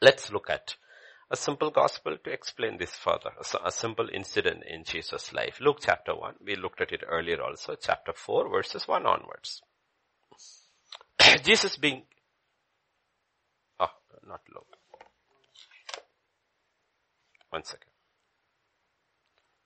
[0.00, 0.76] Let's look at
[1.30, 3.30] a simple gospel to explain this further.
[3.64, 5.58] A simple incident in Jesus' life.
[5.60, 6.34] Luke chapter 1.
[6.44, 7.74] We looked at it earlier also.
[7.80, 9.60] Chapter 4 verses 1 onwards.
[11.44, 12.02] Jesus being,
[13.80, 13.90] oh,
[14.26, 14.76] not Luke.
[17.50, 17.90] One second.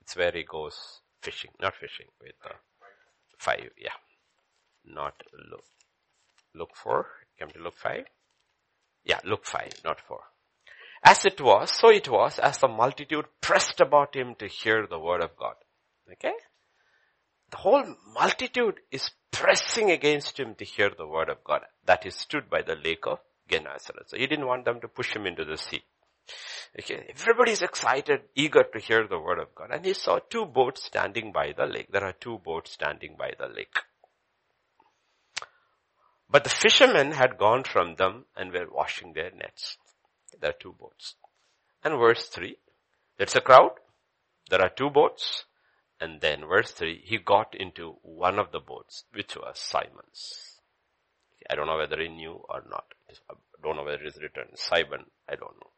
[0.03, 2.55] It's where he goes fishing, not fishing, with uh,
[3.39, 3.91] five, yeah.
[4.85, 5.15] Not
[5.51, 5.65] Luke.
[6.55, 7.07] Luke four,
[7.39, 8.05] come to Luke five.
[9.05, 10.21] Yeah, Luke five, not four.
[11.03, 14.99] As it was, so it was, as the multitude pressed about him to hear the
[14.99, 15.55] word of God.
[16.13, 16.35] Okay?
[17.51, 21.63] The whole multitude is pressing against him to hear the word of God.
[21.87, 24.11] That he stood by the lake of Gennesaret.
[24.11, 25.83] So he didn't want them to push him into the sea.
[26.79, 29.71] Okay, everybody is excited, eager to hear the word of God.
[29.73, 31.89] And he saw two boats standing by the lake.
[31.91, 33.77] There are two boats standing by the lake.
[36.29, 39.79] But the fishermen had gone from them and were washing their nets.
[40.39, 41.15] There are two boats.
[41.83, 42.57] And verse 3,
[43.17, 43.73] there's a crowd.
[44.51, 45.45] There are two boats.
[46.01, 50.57] And then verse 3, he got into one of the boats, which was Simon's.
[51.49, 52.85] I don't know whether he knew or not.
[53.29, 55.07] I don't know whether it is written Simon.
[55.29, 55.71] I don't know.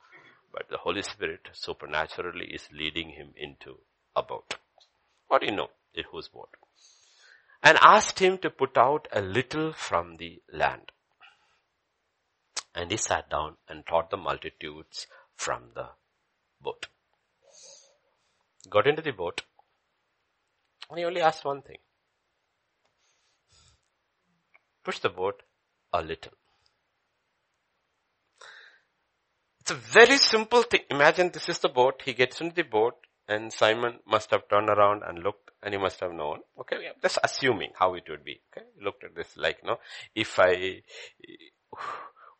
[0.52, 3.78] But the Holy Spirit supernaturally is leading him into
[4.14, 4.54] a boat.
[5.28, 5.70] What do you know?
[5.94, 6.50] It was boat.
[7.62, 10.92] And asked him to put out a little from the land.
[12.74, 15.06] And he sat down and taught the multitudes
[15.36, 15.88] from the
[16.60, 16.86] boat.
[18.70, 19.42] Got into the boat.
[20.88, 21.78] And he only asked one thing.
[24.84, 25.42] Push the boat
[25.92, 26.32] a little.
[29.60, 30.80] It's a very simple thing.
[30.90, 32.02] Imagine this is the boat.
[32.04, 32.96] He gets into the boat
[33.28, 36.40] and Simon must have turned around and looked and he must have known.
[36.60, 38.40] Okay, yeah, just assuming how it would be.
[38.50, 39.78] Okay, looked at this like, know,
[40.14, 40.82] if I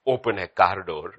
[0.07, 1.15] open a car door,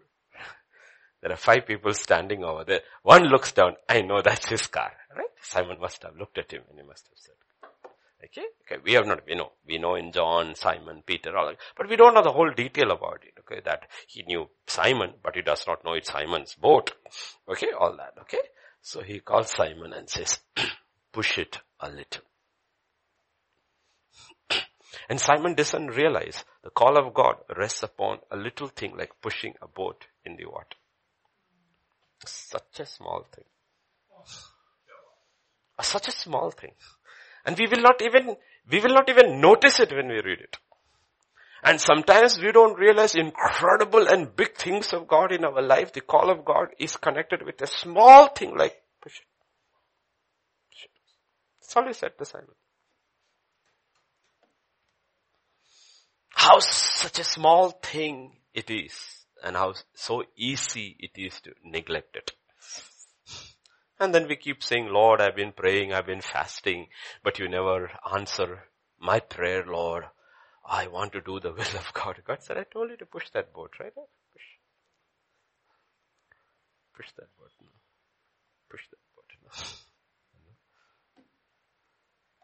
[1.21, 2.81] there are five people standing over there.
[3.01, 5.29] One looks down, I know that's his car, right?
[5.41, 7.35] Simon must have looked at him and he must have said,
[8.25, 8.45] Okay?
[8.65, 11.89] Okay, we have not, we know, we know in John, Simon, Peter, all, that, but
[11.89, 15.41] we don't know the whole detail about it, okay, that he knew Simon, but he
[15.41, 16.91] does not know it's Simon's boat.
[17.49, 18.39] Okay, all that, okay?
[18.81, 20.39] So he calls Simon and says,
[21.11, 22.23] push it a little.
[25.09, 29.53] And Simon doesn't realize the call of God rests upon a little thing like pushing
[29.61, 30.77] a boat in the water.
[32.25, 33.45] Such a small thing.
[35.81, 36.71] Such a small thing.
[37.45, 38.35] And we will not even,
[38.69, 40.57] we will not even notice it when we read it.
[41.63, 45.93] And sometimes we don't realize incredible and big things of God in our life.
[45.93, 49.25] The call of God is connected with a small thing like push it.
[50.69, 50.91] Push it.
[51.61, 52.55] That's all said to Simon.
[56.43, 58.93] How such a small thing it is
[59.41, 62.33] and how so easy it is to neglect it.
[63.97, 66.87] And then we keep saying, Lord, I've been praying, I've been fasting,
[67.23, 68.65] but you never answer
[68.99, 70.03] my prayer, Lord.
[70.65, 72.21] I want to do the will of God.
[72.27, 73.93] God said, I told you to push that boat, right?
[73.95, 74.43] Push.
[76.97, 77.71] Push that button.
[78.69, 79.39] Push that button.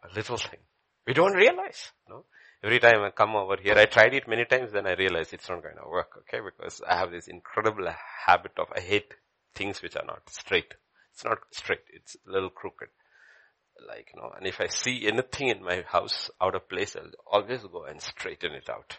[0.10, 0.60] A little thing.
[1.06, 2.24] We don't realize, no?
[2.62, 5.48] Every time I come over here, I tried it many times, then I realized it's
[5.48, 6.40] not going to work, okay?
[6.44, 7.88] Because I have this incredible
[8.26, 9.14] habit of, I hate
[9.56, 10.74] things which are not straight.
[11.14, 12.90] It's not straight, it's a little crooked.
[13.88, 17.12] Like, you know, and if I see anything in my house out of place, I'll
[17.32, 18.98] always go and straighten it out.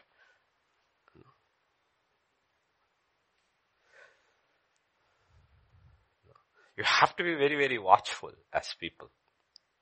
[6.79, 9.11] You have to be very, very watchful as people.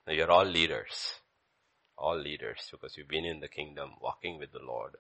[0.09, 1.13] You're all leaders.
[1.99, 4.95] All leaders because you've been in the kingdom walking with the Lord.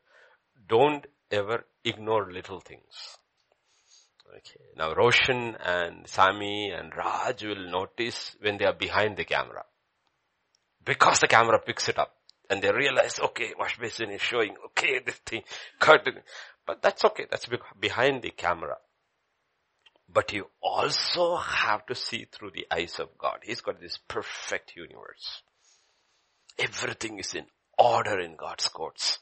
[0.69, 3.17] Don't ever ignore little things.
[4.37, 4.65] Okay.
[4.77, 9.65] Now Roshan and Sami and Raj will notice when they are behind the camera.
[10.85, 12.15] Because the camera picks it up.
[12.51, 15.43] And they realize, okay, wash basin is showing, okay, this thing,
[15.79, 16.21] curtain.
[16.67, 17.47] But that's okay, that's
[17.79, 18.77] behind the camera.
[20.11, 23.41] But you also have to see through the eyes of God.
[23.43, 25.43] He's got this perfect universe.
[26.59, 27.47] Everything is in
[27.79, 29.19] order in God's courts.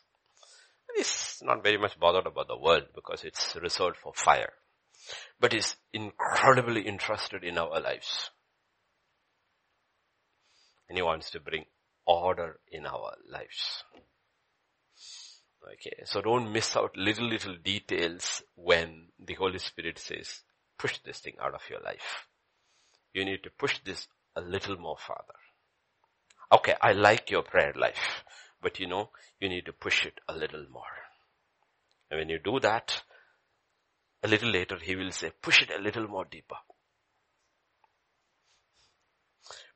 [0.97, 4.53] He's not very much bothered about the world because it's reserved for fire.
[5.39, 8.30] But he's incredibly interested in our lives.
[10.89, 11.66] And he wants to bring
[12.07, 13.84] order in our lives.
[15.72, 20.43] Okay, so don't miss out little, little details when the Holy Spirit says,
[20.78, 22.28] push this thing out of your life.
[23.12, 24.07] You need to push this
[24.37, 25.34] a little more farther.
[26.53, 28.24] Okay, I like your prayer life,
[28.62, 30.82] but you know, you need to push it a little more.
[32.11, 33.03] And when you do that,
[34.22, 36.57] a little later he will say, push it a little more deeper.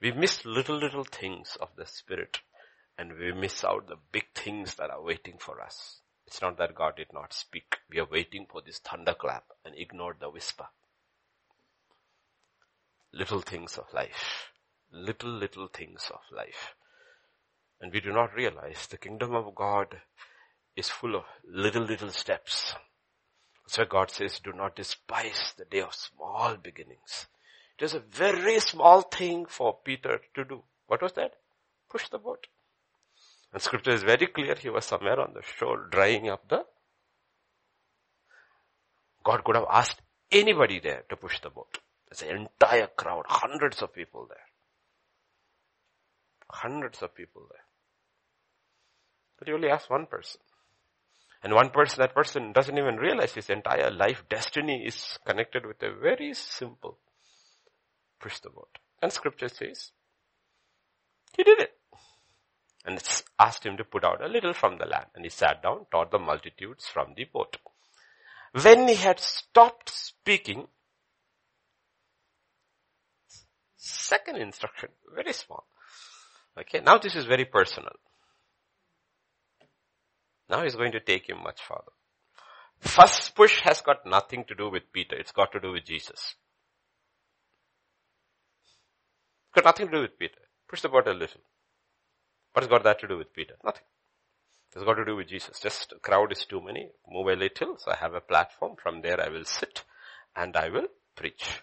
[0.01, 2.41] We miss little, little things of the Spirit
[2.97, 6.01] and we miss out the big things that are waiting for us.
[6.27, 7.77] It's not that God did not speak.
[7.91, 10.67] We are waiting for this thunderclap and ignored the whisper
[13.13, 14.51] little things of life.
[14.93, 16.75] Little, little things of life.
[17.81, 20.01] And we do not realize the kingdom of God
[20.77, 22.75] is full of little, little steps.
[23.67, 27.27] So God says, do not despise the day of small beginnings.
[27.79, 30.63] It was a very small thing for Peter to do.
[30.87, 31.35] What was that?
[31.89, 32.47] Push the boat.
[33.53, 34.55] And scripture is very clear.
[34.55, 36.65] He was somewhere on the shore drying up the.
[39.25, 41.79] God could have asked anybody there to push the boat.
[42.09, 44.50] There's an entire crowd, hundreds of people there.
[46.53, 47.65] Hundreds of people there.
[49.39, 50.41] But you only ask one person.
[51.43, 55.83] And one person, that person doesn't even realize his entire life destiny is connected with
[55.83, 56.99] a very simple
[58.21, 58.79] push the boat.
[59.01, 59.93] And scripture says,
[61.35, 61.73] he did it.
[62.85, 65.07] And it's asked him to put out a little from the land.
[65.15, 67.57] And he sat down, taught the multitudes from the boat.
[68.61, 70.67] When he had stopped speaking,
[73.83, 75.67] Second instruction, very small.
[76.59, 77.93] Okay, now this is very personal.
[80.49, 81.93] Now he's going to take him much farther.
[82.81, 85.17] First push has got nothing to do with Peter.
[85.17, 86.35] It's got to do with Jesus.
[88.65, 90.41] It's got nothing to do with Peter.
[90.69, 91.41] Push the boat a little.
[92.53, 93.55] What has got that to do with Peter?
[93.65, 93.85] Nothing.
[94.75, 95.61] It's got to do with Jesus.
[95.61, 96.91] Just crowd is too many.
[97.09, 97.77] Move a little.
[97.79, 98.77] So I have a platform.
[98.83, 99.85] From there I will sit
[100.35, 100.87] and I will
[101.17, 101.63] preach.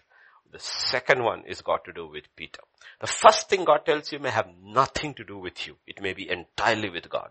[0.50, 2.60] The second one is got to do with Peter.
[3.00, 5.76] The first thing God tells you may have nothing to do with you.
[5.86, 7.30] It may be entirely with God.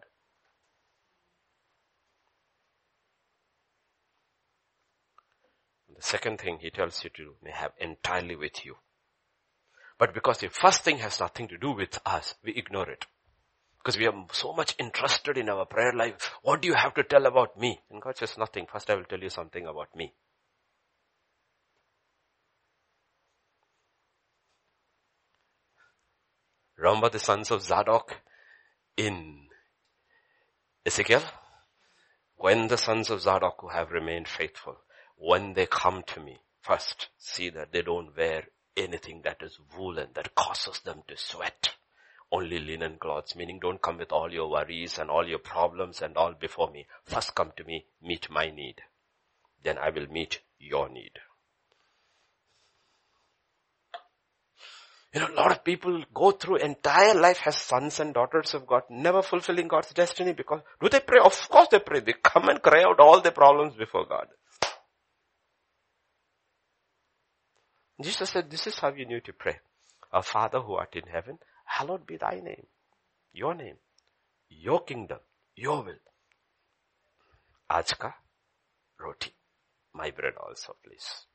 [5.96, 8.76] The second thing he tells you to do may have entirely with you.
[9.98, 13.06] But because the first thing has nothing to do with us, we ignore it.
[13.80, 16.32] Because we are so much interested in our prayer life.
[16.44, 17.80] What do you have to tell about me?
[17.90, 18.68] And God says nothing.
[18.72, 20.14] First I will tell you something about me.
[26.78, 28.22] Remember the sons of Zadok
[28.96, 29.48] in
[30.86, 31.24] Ezekiel?
[32.36, 34.78] When the sons of Zadok who have remained faithful,
[35.16, 38.44] when they come to me, first see that they don't wear
[38.76, 41.74] anything that is woolen, that causes them to sweat.
[42.32, 46.16] Only linen clothes, meaning don't come with all your worries and all your problems and
[46.16, 46.86] all before me.
[47.06, 48.82] First come to me, meet my need.
[49.64, 51.14] Then I will meet your need.
[55.18, 58.68] You know, a lot of people go through entire life as sons and daughters of
[58.68, 61.20] God, never fulfilling God's destiny because, do they pray?
[61.24, 62.02] Of course they pray.
[62.02, 64.28] They come and cry out all their problems before God.
[68.00, 69.58] Jesus said, this is how you need to pray.
[70.14, 72.68] Our Father who art in heaven, hallowed be thy name.
[73.34, 73.78] Your name.
[74.50, 75.18] Your kingdom.
[75.56, 75.96] Your will.
[77.72, 78.14] Ajka
[79.00, 79.32] roti.
[79.96, 81.26] My bread also, please.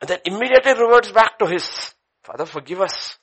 [0.00, 1.94] And then immediately reverts back to his
[2.26, 3.18] Father, forgive us.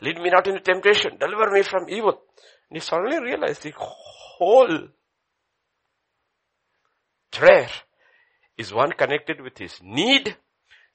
[0.00, 1.18] Lead me not into temptation.
[1.18, 2.22] Deliver me from evil.
[2.70, 4.88] And he suddenly realized the whole
[7.30, 7.68] prayer
[8.56, 10.36] is one connected with his need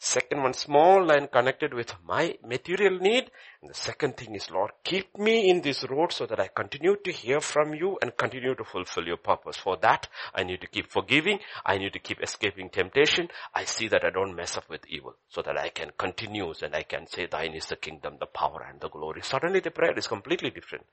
[0.01, 3.29] Second one, small line connected with my material need.
[3.61, 6.95] And the second thing is, Lord, keep me in this road so that I continue
[7.03, 9.57] to hear from you and continue to fulfill your purpose.
[9.57, 11.39] For that, I need to keep forgiving.
[11.65, 13.27] I need to keep escaping temptation.
[13.53, 16.73] I see that I don't mess up with evil so that I can continue and
[16.73, 19.21] I can say, thine is the kingdom, the power and the glory.
[19.21, 20.85] Suddenly the prayer is completely different.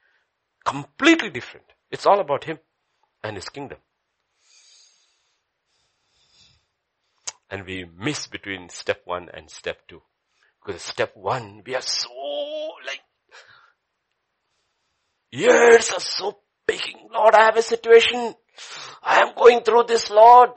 [0.64, 1.66] Completely different.
[1.92, 2.59] It's all about him
[3.22, 3.78] and his kingdom.
[7.51, 10.03] And we miss between step one and step two.
[10.64, 12.11] Because step one, we are so
[12.84, 13.01] like,
[15.30, 18.34] years are so begging, Lord, I have a situation.
[19.03, 20.51] I am going through this, Lord.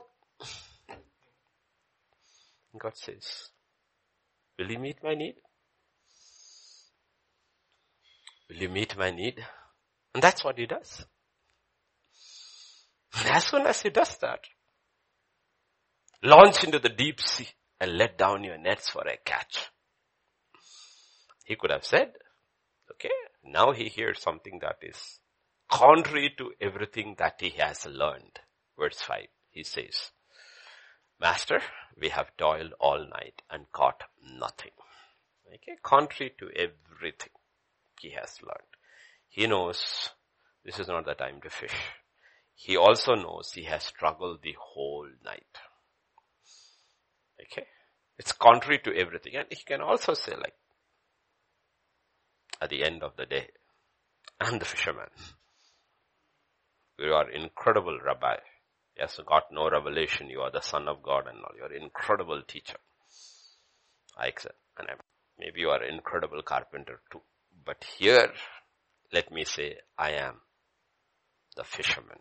[2.78, 3.50] God says,
[4.58, 5.34] will you meet my need?
[8.48, 9.44] Will you meet my need?
[10.14, 11.04] And that's what he does.
[13.18, 14.40] And as soon as he does that,
[16.22, 17.48] Launch into the deep sea
[17.80, 19.70] and let down your nets for a catch.
[21.44, 22.12] He could have said,
[22.92, 23.10] okay,
[23.42, 25.18] now he hears something that is
[25.70, 28.38] contrary to everything that he has learned.
[28.78, 30.10] Verse 5, he says,
[31.18, 31.60] Master,
[31.98, 34.02] we have toiled all night and caught
[34.38, 34.72] nothing.
[35.54, 37.32] Okay, contrary to everything
[38.00, 38.76] he has learned.
[39.28, 40.10] He knows
[40.64, 41.74] this is not the time to fish.
[42.54, 45.58] He also knows he has struggled the whole night.
[48.20, 49.34] It's contrary to everything.
[49.36, 50.52] And he can also say like,
[52.60, 53.48] at the end of the day,
[54.38, 55.08] I'm the fisherman.
[56.98, 58.36] You are incredible rabbi.
[58.98, 60.28] Yes, got no revelation.
[60.28, 61.54] You are the son of God and all.
[61.56, 62.76] You're incredible teacher.
[64.18, 64.58] I accept.
[64.78, 64.98] And I'm,
[65.38, 67.22] maybe you are incredible carpenter too.
[67.64, 68.34] But here,
[69.14, 70.34] let me say, I am
[71.56, 72.18] the fisherman.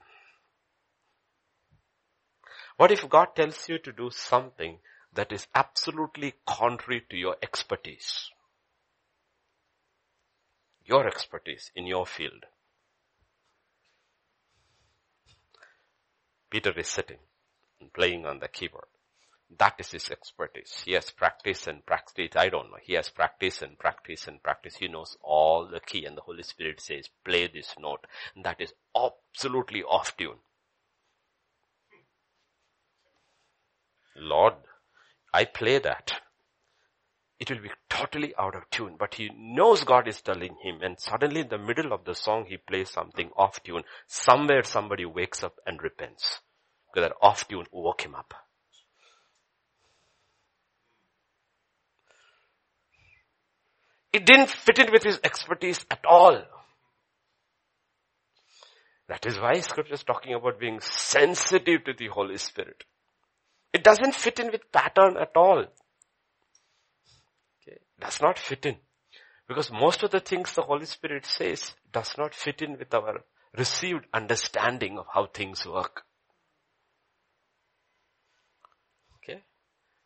[2.78, 4.80] What if God tells you to do something
[5.14, 8.30] that is absolutely contrary to your expertise.
[10.86, 12.46] Your expertise in your field.
[16.50, 17.20] Peter is sitting
[17.80, 18.86] and playing on the keyboard.
[19.58, 20.84] That is his expertise.
[20.86, 22.32] He has practice and practice.
[22.36, 22.78] I don't know.
[22.82, 24.76] He has practice and practice and practice.
[24.76, 28.06] He knows all the key and the Holy Spirit says, play this note.
[28.36, 30.38] And that is absolutely off tune.
[34.16, 34.54] Lord,
[35.34, 36.14] I play that,
[37.40, 38.96] it will be totally out of tune.
[39.00, 42.46] But he knows God is telling him and suddenly in the middle of the song
[42.48, 43.84] he plays something off tune.
[44.08, 46.40] Somewhere somebody wakes up and repents.
[46.94, 48.34] Because that off tune woke him up.
[54.12, 56.42] It didn't fit in with his expertise at all.
[59.08, 62.84] That is why scripture is talking about being sensitive to the Holy Spirit.
[63.74, 65.66] It doesn't fit in with pattern at all.
[67.62, 67.78] Okay.
[68.00, 68.78] Does not fit in.
[69.48, 73.24] Because most of the things the Holy Spirit says does not fit in with our
[73.58, 76.04] received understanding of how things work.
[79.18, 79.42] Okay.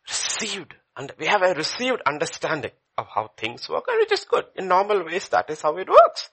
[0.08, 0.74] Received.
[0.96, 4.44] And we have a received understanding of how things work and it is good.
[4.56, 6.30] In normal ways that is how it works.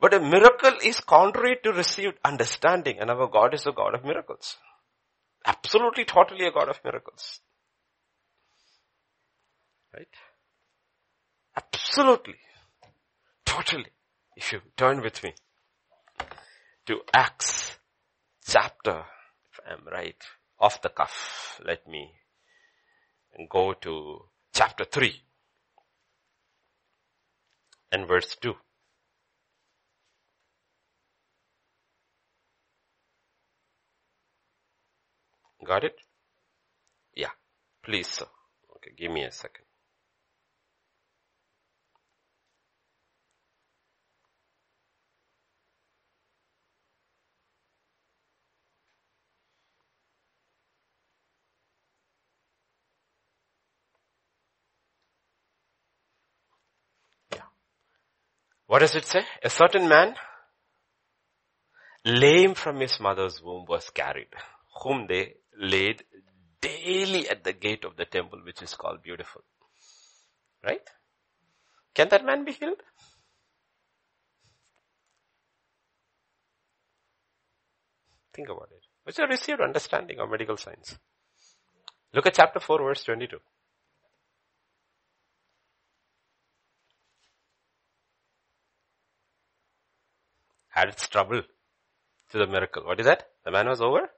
[0.00, 4.04] But a miracle is contrary to received understanding and our God is a God of
[4.04, 4.56] miracles.
[5.44, 7.40] Absolutely, totally a God of miracles.
[9.94, 10.08] Right?
[11.56, 12.36] Absolutely.
[13.44, 13.86] Totally.
[14.36, 15.34] If you turn with me
[16.86, 17.78] to Acts
[18.44, 19.04] chapter,
[19.52, 20.22] if I'm right,
[20.58, 22.12] off the cuff, let me
[23.48, 25.22] go to chapter 3
[27.92, 28.54] and verse 2.
[35.64, 35.96] Got it?
[37.14, 37.30] Yeah.
[37.82, 38.26] Please, sir.
[38.76, 39.64] Okay, give me a second.
[57.34, 57.42] Yeah.
[58.66, 59.22] What does it say?
[59.42, 60.14] A certain man,
[62.04, 64.28] lame from his mother's womb, was carried,
[64.82, 66.04] whom they laid
[66.60, 69.42] daily at the gate of the temple, which is called beautiful.
[70.64, 70.88] Right?
[71.94, 72.82] Can that man be healed?
[78.34, 78.82] Think about it.
[79.04, 80.98] Which you received understanding of medical science.
[82.12, 83.38] Look at chapter 4 verse 22.
[90.68, 91.42] Had its trouble
[92.30, 92.84] to the miracle.
[92.84, 93.28] What is that?
[93.44, 94.10] The man was over?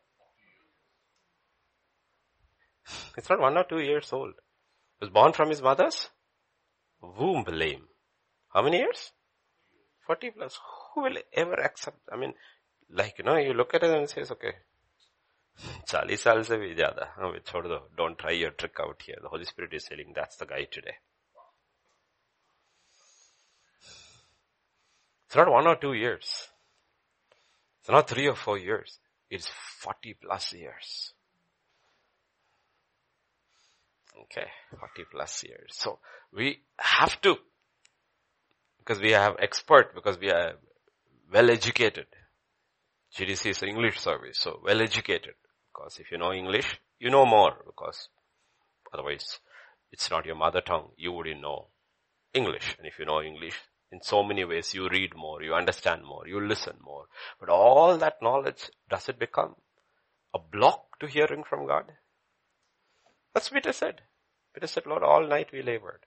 [3.16, 4.34] It's not one or two years old.
[4.98, 6.08] He was born from his mother's
[7.02, 7.84] womb lame.
[8.52, 9.12] How many years?
[10.06, 10.58] 40 plus.
[10.94, 11.98] Who will ever accept?
[12.12, 12.34] I mean,
[12.90, 14.54] like, you know, you look at it and says, okay,
[15.88, 17.08] 40 saal se bhi jada.
[17.44, 17.78] Chod do.
[17.96, 19.16] Don't try your trick out here.
[19.20, 20.96] The Holy Spirit is telling that's the guy today.
[25.26, 26.48] It's not one or two years.
[27.80, 28.98] It's not three or four years.
[29.30, 31.12] It's 40 plus years.
[34.24, 34.46] Okay,
[34.78, 35.72] 40 plus years.
[35.72, 35.98] So
[36.32, 37.36] we have to,
[38.78, 40.54] because we have expert, because we are
[41.32, 42.06] well educated.
[43.14, 45.34] GDC is an English service, so well educated.
[45.72, 48.08] Because if you know English, you know more because
[48.92, 49.40] otherwise
[49.92, 50.90] it's not your mother tongue.
[50.96, 51.68] You wouldn't know
[52.32, 52.76] English.
[52.78, 53.60] And if you know English,
[53.92, 57.04] in so many ways you read more, you understand more, you listen more.
[57.38, 59.54] But all that knowledge, does it become
[60.34, 61.92] a block to hearing from God?
[63.36, 64.00] That's what Peter said.
[64.54, 66.06] Peter said, Lord, all night we labored.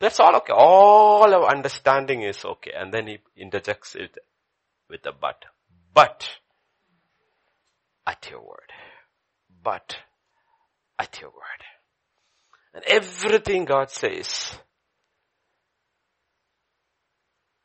[0.00, 0.52] That's all okay.
[0.52, 2.72] All our understanding is okay.
[2.76, 4.18] And then he interjects it
[4.90, 5.44] with a but.
[5.94, 6.28] But
[8.04, 8.72] at your word.
[9.62, 9.94] But
[10.98, 11.62] at your word.
[12.74, 14.58] And everything God says,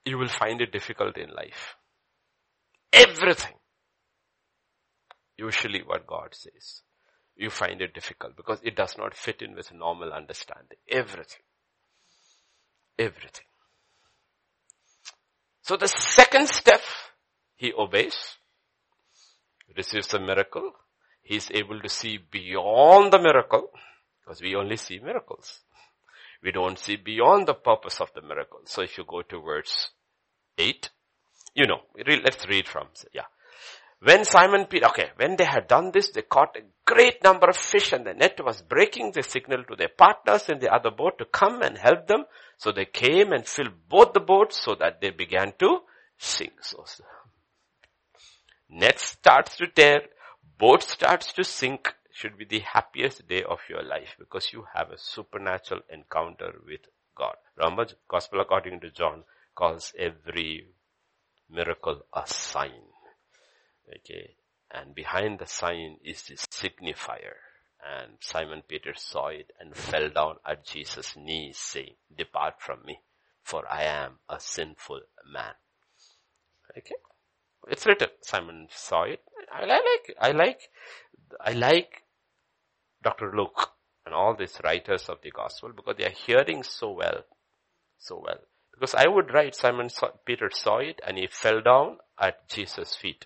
[0.06, 1.76] you will find it difficult in life.
[2.94, 3.56] Everything.
[5.40, 6.84] Usually what God says,
[7.42, 10.78] you find it difficult because it does not fit in with normal understanding.
[10.90, 11.42] Everything.
[12.98, 13.46] Everything.
[15.64, 16.82] So the second step,
[17.56, 18.38] he obeys
[19.76, 20.72] receives a miracle,
[21.22, 23.70] he is able to see beyond the miracle,
[24.24, 25.62] because we only see miracles.
[26.44, 28.62] We don't see beyond the purpose of the miracle.
[28.66, 29.92] So if you go to verse
[30.58, 30.90] 8,
[31.54, 33.26] you know, let's read from, yeah.
[34.04, 37.56] When Simon Peter, okay, when they had done this, they caught a great number of
[37.56, 39.12] fish and the net was breaking.
[39.12, 42.24] They signaled to their partners in the other boat to come and help them.
[42.58, 45.82] So they came and filled both the boats so that they began to
[46.18, 46.64] sink.
[46.64, 46.84] So
[48.70, 50.02] net starts to tear,
[50.58, 54.90] boat starts to sink, should be the happiest day of your life because you have
[54.90, 56.82] a supernatural encounter with
[57.16, 57.36] God.
[57.56, 59.24] Remember, Gospel according to John
[59.54, 60.66] calls every
[61.50, 62.91] miracle a sign.
[63.90, 64.36] Okay.
[64.74, 67.36] And behind the sign is this signifier.
[67.84, 73.00] And Simon Peter saw it and fell down at Jesus' knees saying, depart from me,
[73.44, 75.02] for I am a sinful
[75.32, 75.54] man.
[76.78, 76.96] Okay.
[77.70, 78.10] It's written.
[78.22, 79.22] Simon saw it.
[79.52, 80.62] I like, I like,
[81.40, 82.04] I like
[83.04, 83.34] Dr.
[83.36, 83.72] Luke
[84.06, 87.24] and all these writers of the gospel because they are hearing so well,
[87.98, 88.40] so well.
[88.74, 92.96] Because I would write Simon saw, Peter saw it and he fell down at Jesus'
[92.96, 93.26] feet.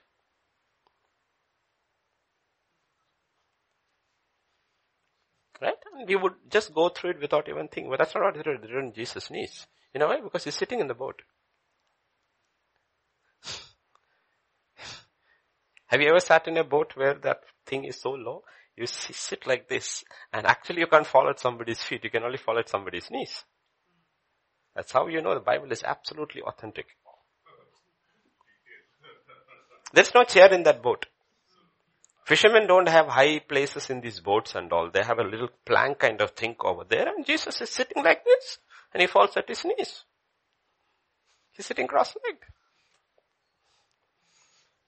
[5.65, 5.73] Right?
[5.93, 8.93] And we would just go through it without even thinking, but that's not what written
[8.93, 9.65] Jesus needs.
[9.93, 10.21] You know why?
[10.21, 11.23] Because he's sitting in the boat.
[15.87, 18.43] Have you ever sat in a boat where that thing is so low?
[18.77, 22.03] You sit like this and actually you can't fall at somebody's feet.
[22.03, 23.43] You can only fall at somebody's knees.
[24.75, 26.85] That's how you know the Bible is absolutely authentic.
[29.93, 31.07] There's no chair in that boat.
[32.25, 34.89] Fishermen don't have high places in these boats and all.
[34.91, 38.25] They have a little plank kind of thing over there and Jesus is sitting like
[38.25, 38.57] this
[38.93, 40.03] and he falls at his knees.
[41.51, 42.41] He's sitting cross-legged.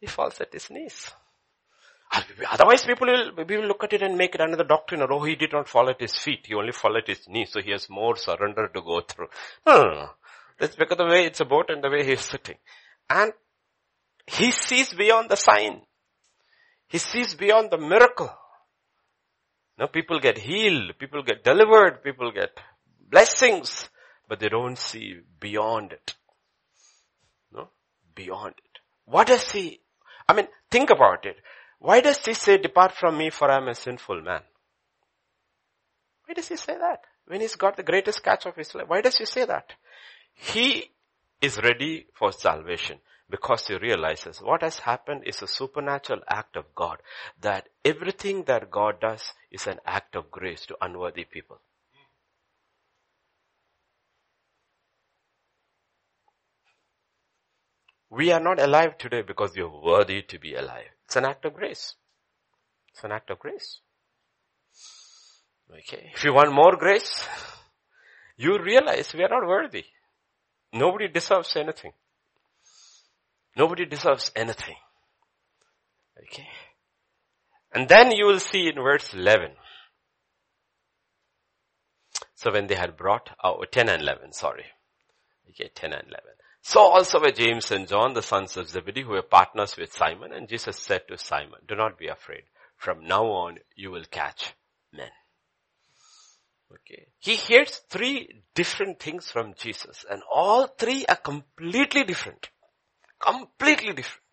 [0.02, 1.12] He falls at his knees.
[2.50, 5.04] Otherwise people will, we will look at it and make it another doctrine.
[5.08, 6.46] Oh, he did not fall at his feet.
[6.46, 7.52] He only fall at his knees.
[7.52, 9.28] So he has more surrender to go through.
[9.66, 10.10] No, no, no.
[10.58, 12.58] That's because the way it's about and the way he's sitting.
[13.10, 13.34] And
[14.26, 15.82] he sees beyond the sign.
[16.88, 18.34] He sees beyond the miracle.
[19.78, 22.58] Now people get healed, people get delivered, people get
[23.10, 23.90] blessings,
[24.28, 26.16] but they don't see beyond it.
[27.52, 27.70] No?
[28.16, 28.80] Beyond it.
[29.06, 29.82] What does he
[30.28, 31.38] I mean, think about it.
[31.80, 34.42] Why does he say, depart from me for I am a sinful man?
[36.26, 37.02] Why does he say that?
[37.28, 39.74] When he's got the greatest catch of his life, why does he say that?
[40.34, 40.92] He
[41.42, 43.00] is ready for salvation
[43.30, 47.00] because he realizes what has happened is a supernatural act of God.
[47.42, 51.60] That everything that God does is an act of grace to unworthy people.
[58.10, 60.88] We are not alive today because we are worthy to be alive.
[61.06, 61.96] It's an act of grace.
[62.94, 63.82] It's an act of grace.
[65.70, 66.12] Okay.
[66.16, 67.28] If you want more grace,
[68.38, 69.86] you realize we are not worthy.
[70.72, 71.92] Nobody deserves anything.
[73.58, 74.76] Nobody deserves anything.
[76.24, 76.48] Okay.
[77.74, 79.52] And then you will see in verse 11.
[82.36, 84.66] So when they had brought, oh, 10 and 11, sorry.
[85.50, 86.24] Okay, 10 and 11.
[86.62, 90.32] So also were James and John, the sons of Zebedee, who were partners with Simon.
[90.34, 92.44] And Jesus said to Simon, do not be afraid.
[92.76, 94.54] From now on, you will catch
[94.94, 95.10] men.
[96.72, 97.08] Okay.
[97.18, 102.50] He hears three different things from Jesus and all three are completely different.
[103.20, 104.24] Completely different.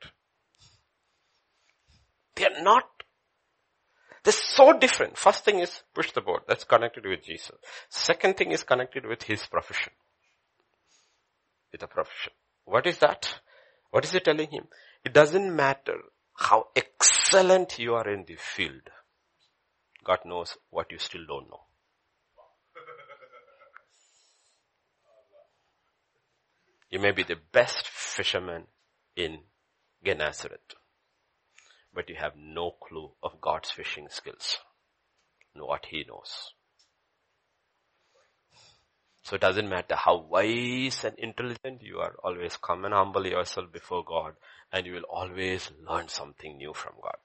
[2.36, 2.84] They are not,
[4.22, 5.16] they're so different.
[5.16, 6.42] First thing is push the board.
[6.48, 7.56] That's connected with Jesus.
[7.88, 9.92] Second thing is connected with his profession.
[11.72, 12.32] With a profession.
[12.64, 13.40] What is that?
[13.90, 14.64] What is he telling him?
[15.04, 15.96] It doesn't matter
[16.34, 18.90] how excellent you are in the field.
[20.04, 21.60] God knows what you still don't know.
[26.90, 28.66] You may be the best fisherman
[29.16, 29.38] in
[30.04, 30.74] Gennesaret,
[31.92, 34.58] but you have no clue of God's fishing skills,
[35.54, 36.52] what He knows.
[39.22, 43.72] So it doesn't matter how wise and intelligent you are, always come and humble yourself
[43.72, 44.34] before God
[44.70, 47.16] and you will always learn something new from God.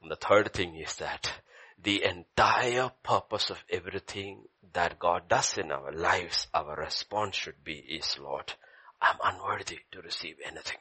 [0.00, 1.32] And the third thing is that
[1.82, 7.74] the entire purpose of everything that God does in our lives, our response should be
[7.74, 8.54] is, Lord,
[9.04, 10.78] I'm unworthy to receive anything.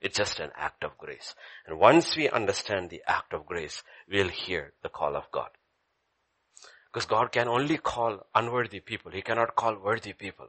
[0.00, 1.36] It's just an act of grace.
[1.64, 5.50] And once we understand the act of grace, we'll hear the call of God.
[6.92, 9.12] Because God can only call unworthy people.
[9.12, 10.48] He cannot call worthy people.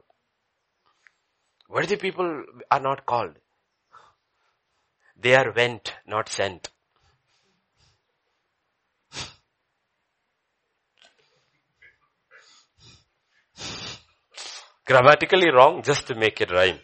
[1.68, 3.36] Worthy people are not called.
[5.16, 6.70] They are went, not sent.
[14.84, 16.78] Grammatically wrong just to make it rhyme.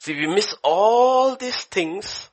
[0.00, 2.30] See, we miss all these things.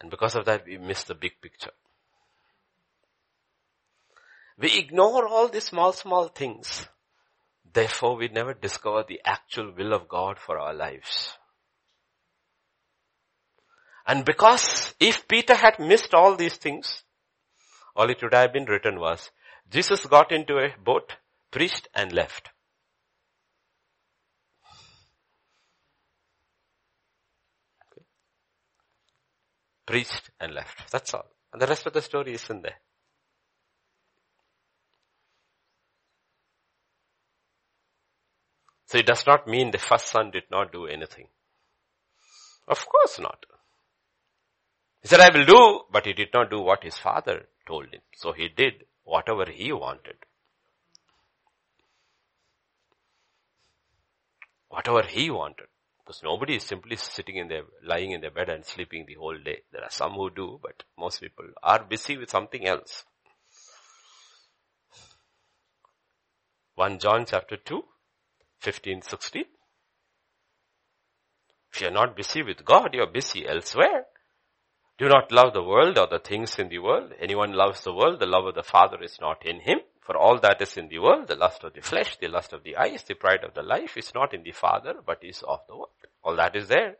[0.00, 1.72] And because of that, we miss the big picture.
[4.58, 6.86] We ignore all these small, small things.
[7.72, 11.34] Therefore, we never discover the actual will of God for our lives.
[14.10, 17.04] And because if Peter had missed all these things,
[17.94, 19.30] all it would have been written was,
[19.70, 21.12] Jesus got into a boat,
[21.52, 22.48] preached and left.
[27.86, 28.04] Okay.
[29.86, 30.90] Preached and left.
[30.90, 31.30] That's all.
[31.52, 32.80] And the rest of the story is in there.
[38.86, 41.28] So it does not mean the first son did not do anything.
[42.66, 43.46] Of course not.
[45.02, 48.02] He said, I will do, but he did not do what his father told him.
[48.14, 50.16] So he did whatever he wanted.
[54.68, 55.66] Whatever he wanted.
[55.98, 59.38] Because nobody is simply sitting in their, lying in their bed and sleeping the whole
[59.38, 59.62] day.
[59.72, 63.04] There are some who do, but most people are busy with something else.
[66.74, 67.82] 1 John chapter 2,
[68.60, 69.44] 15, 16.
[71.72, 74.06] If you're not busy with God, you're busy elsewhere.
[75.00, 77.14] Do not love the world or the things in the world.
[77.18, 79.78] Anyone loves the world, the love of the Father is not in him.
[80.02, 82.64] For all that is in the world, the lust of the flesh, the lust of
[82.64, 85.60] the eyes, the pride of the life is not in the Father, but is of
[85.66, 85.88] the world.
[86.22, 86.96] All that is there.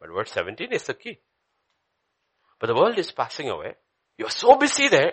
[0.00, 1.20] But verse 17 is the key.
[2.58, 3.74] But the world is passing away.
[4.18, 5.12] You're so busy there.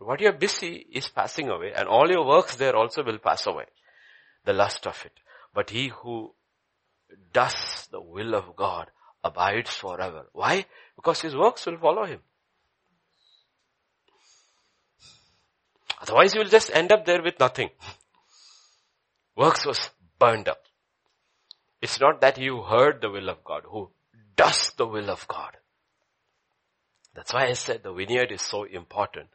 [0.00, 3.64] What you're busy is passing away and all your works there also will pass away.
[4.44, 5.12] The lust of it.
[5.54, 6.34] But he who
[7.32, 8.90] does the will of God
[9.24, 10.26] abides forever.
[10.32, 10.66] Why?
[10.98, 12.18] Because his works will follow him.
[16.02, 17.70] Otherwise you will just end up there with nothing.
[19.36, 20.64] Works was burned up.
[21.80, 23.90] It's not that you heard the will of God, who
[24.34, 25.56] does the will of God.
[27.14, 29.28] That's why I said the vineyard is so important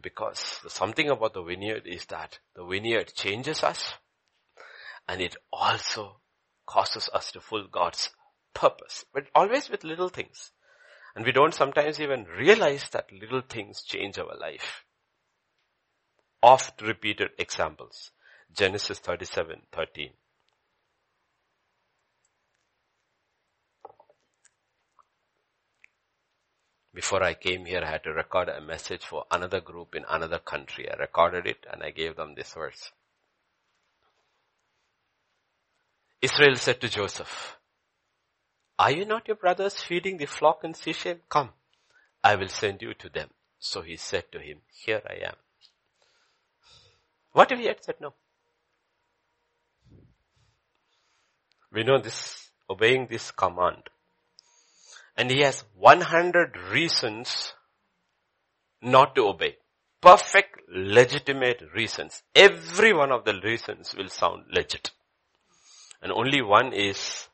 [0.00, 3.92] because something about the vineyard is that the vineyard changes us
[5.06, 6.16] and it also
[6.64, 8.08] causes us to fulfill God's
[8.54, 10.50] purpose, but always with little things.
[11.14, 14.84] And we don't sometimes even realize that little things change our life.
[16.42, 18.10] Oft repeated examples.
[18.52, 20.10] Genesis 37, 13.
[26.92, 30.38] Before I came here, I had to record a message for another group in another
[30.38, 30.88] country.
[30.88, 32.92] I recorded it and I gave them this verse.
[36.22, 37.56] Israel said to Joseph,
[38.78, 41.20] are you not your brothers feeding the flock in Shechem?
[41.28, 41.50] Come,
[42.22, 43.30] I will send you to them.
[43.58, 45.36] So he said to him, here I am.
[47.32, 48.14] What if he had said no?
[51.72, 53.90] We know this, obeying this command.
[55.16, 57.54] And he has 100 reasons
[58.80, 59.56] not to obey.
[60.00, 62.22] Perfect, legitimate reasons.
[62.34, 64.90] Every one of the reasons will sound legit.
[66.02, 67.28] And only one is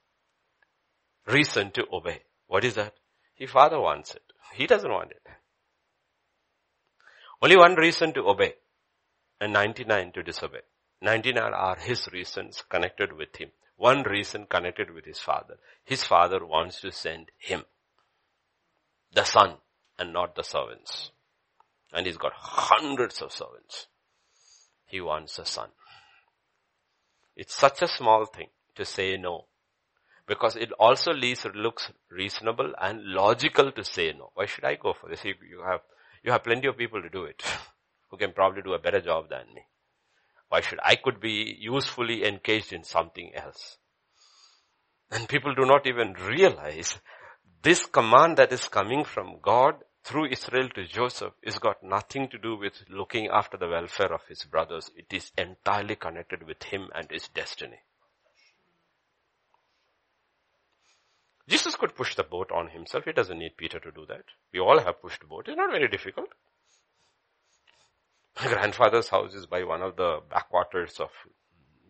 [1.26, 2.22] reason to obey.
[2.46, 2.94] What is that?
[3.34, 4.22] His father wants it.
[4.54, 5.22] He doesn't want it.
[7.42, 8.54] Only one reason to obey
[9.40, 10.60] and 99 to disobey.
[11.00, 13.50] 99 are his reasons connected with him.
[13.76, 15.56] One reason connected with his father.
[15.84, 17.64] His father wants to send him.
[19.12, 19.56] The son
[19.98, 21.10] and not the servants.
[21.92, 23.86] And he's got hundreds of servants.
[24.86, 25.70] He wants a son.
[27.34, 29.46] It's such a small thing to say no.
[30.30, 34.30] Because it also leaves, looks reasonable and logical to say no.
[34.34, 35.24] Why should I go for this?
[35.24, 35.80] You, you have,
[36.22, 37.42] you have plenty of people to do it
[38.10, 39.62] who can probably do a better job than me.
[40.48, 43.78] Why should I could be usefully engaged in something else?
[45.10, 47.00] And people do not even realize
[47.62, 52.38] this command that is coming from God through Israel to Joseph is got nothing to
[52.38, 54.92] do with looking after the welfare of his brothers.
[54.94, 57.80] It is entirely connected with him and his destiny.
[61.50, 63.04] Jesus could push the boat on himself.
[63.04, 64.22] He doesn't need Peter to do that.
[64.52, 65.48] We all have pushed boat.
[65.48, 66.28] It's not very difficult.
[68.40, 71.10] My grandfather's house is by one of the backwaters of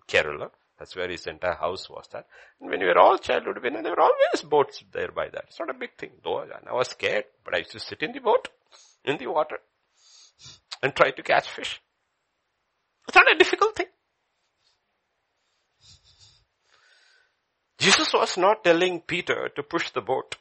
[0.09, 0.51] Kerala.
[0.79, 2.27] That's where his entire house was that.
[2.59, 5.45] And when we were all childhood, when there were always boats there by that.
[5.49, 6.13] It's not a big thing.
[6.25, 8.49] Though I was scared, but I used to sit in the boat,
[9.05, 9.59] in the water,
[10.83, 11.83] and try to catch fish.
[13.07, 13.89] It's not a difficult thing.
[17.81, 20.37] Jesus was not telling Peter to push the boat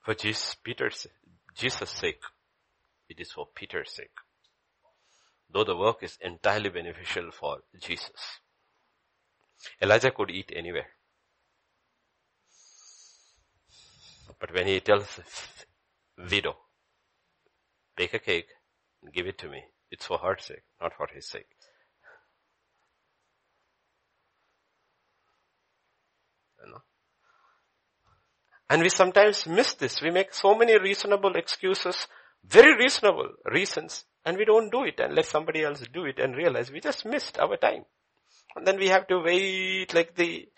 [0.00, 1.06] for Jesus, Peter's,
[1.54, 2.20] Jesus' sake.
[3.08, 4.18] It is for Peter's sake.
[5.48, 8.40] Though the work is entirely beneficial for Jesus.
[9.80, 10.88] Elijah could eat anywhere.
[14.40, 15.20] But when he tells
[16.30, 16.56] widow,
[17.96, 18.48] bake a cake
[19.04, 21.57] and give it to me, it's for her sake, not for his sake.
[28.70, 30.00] And we sometimes miss this.
[30.02, 32.06] We make so many reasonable excuses,
[32.44, 36.36] very reasonable reasons, and we don't do it and let somebody else do it and
[36.36, 37.84] realize we just missed our time.
[38.54, 40.48] And then we have to wait like the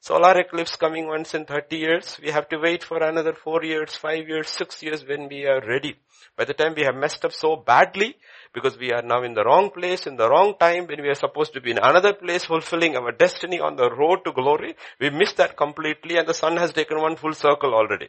[0.00, 2.18] solar eclipse coming once in 30 years.
[2.22, 5.60] We have to wait for another 4 years, 5 years, 6 years when we are
[5.66, 5.96] ready.
[6.36, 8.16] By the time we have messed up so badly,
[8.54, 11.14] because we are now in the wrong place, in the wrong time, when we are
[11.14, 15.10] supposed to be in another place fulfilling our destiny on the road to glory, we
[15.10, 18.08] miss that completely and the sun has taken one full circle already.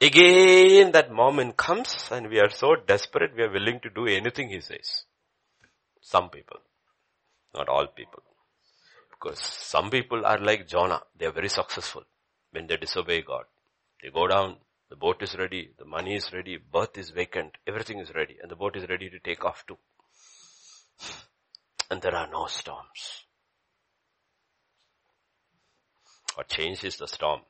[0.00, 4.48] Again that moment comes and we are so desperate we are willing to do anything
[4.48, 5.04] he says.
[6.00, 6.58] Some people.
[7.54, 8.22] Not all people.
[9.22, 11.00] Because some people are like Jonah.
[11.16, 12.02] They are very successful
[12.50, 13.44] when they disobey God.
[14.02, 14.56] They go down,
[14.90, 18.50] the boat is ready, the money is ready, berth is vacant, everything is ready, and
[18.50, 19.78] the boat is ready to take off too.
[21.88, 23.24] And there are no storms.
[26.34, 27.42] What changed is the storm.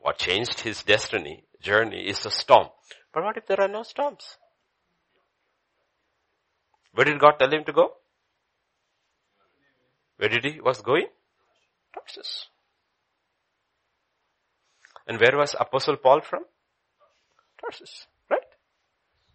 [0.00, 2.68] What changed his destiny, journey is the storm.
[3.12, 4.36] But what if there are no storms?
[6.92, 7.99] Where did God tell him to go?
[10.20, 11.06] Where did he was going?
[11.94, 12.48] Tarsus.
[15.06, 16.44] And where was Apostle Paul from?
[17.58, 18.06] Tarsus?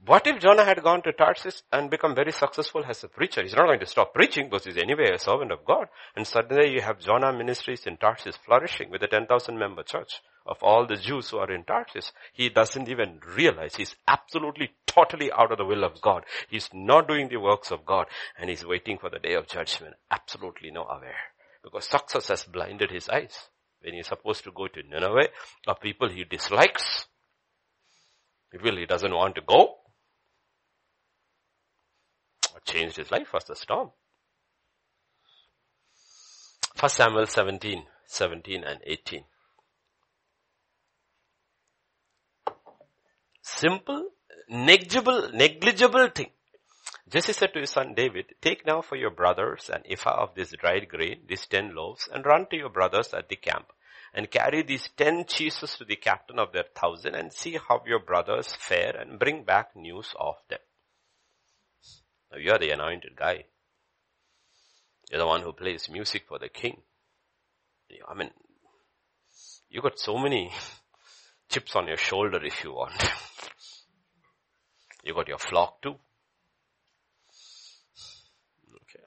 [0.06, 3.42] What if Jonah had gone to Tarsus and become very successful as a preacher?
[3.42, 5.88] He's not going to stop preaching because he's anyway a servant of God.
[6.16, 10.62] And suddenly you have Jonah ministries in Tarsus flourishing with a 10,000 member church of
[10.62, 12.12] all the Jews who are in Tarsus.
[12.34, 16.26] He doesn't even realize he's absolutely totally out of the will of God.
[16.50, 18.06] He's not doing the works of God
[18.38, 19.96] and he's waiting for the day of judgment.
[20.12, 21.16] Absolutely no aware
[21.64, 23.36] because success has blinded his eyes
[23.82, 25.30] when he's supposed to go to Nineveh,
[25.68, 27.08] of people he dislikes.
[28.52, 29.78] People he doesn't want to go.
[32.66, 33.92] Changed his life was the storm.
[36.76, 39.24] First Samuel 17, 17 and 18.
[43.42, 44.10] Simple,
[44.50, 46.32] negligible, negligible thing.
[47.08, 50.52] Jesse said to his son David, take now for your brothers an ephah of this
[50.52, 53.72] dried grain, these ten loaves, and run to your brothers at the camp
[54.14, 58.00] and carry these ten cheeses to the captain of their thousand and see how your
[58.00, 60.60] brothers fare and bring back news of them.
[62.32, 63.46] Now you are the anointed guy.
[65.10, 66.82] You're the one who plays music for the king.
[68.08, 68.32] I mean,
[69.70, 70.52] you got so many
[71.50, 72.94] chips on your shoulder if you want.
[75.04, 75.96] you got your flock too.
[78.82, 79.06] Okay.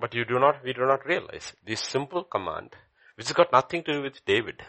[0.00, 2.70] But you do not, we do not realize this simple command,
[3.16, 4.62] which has got nothing to do with David.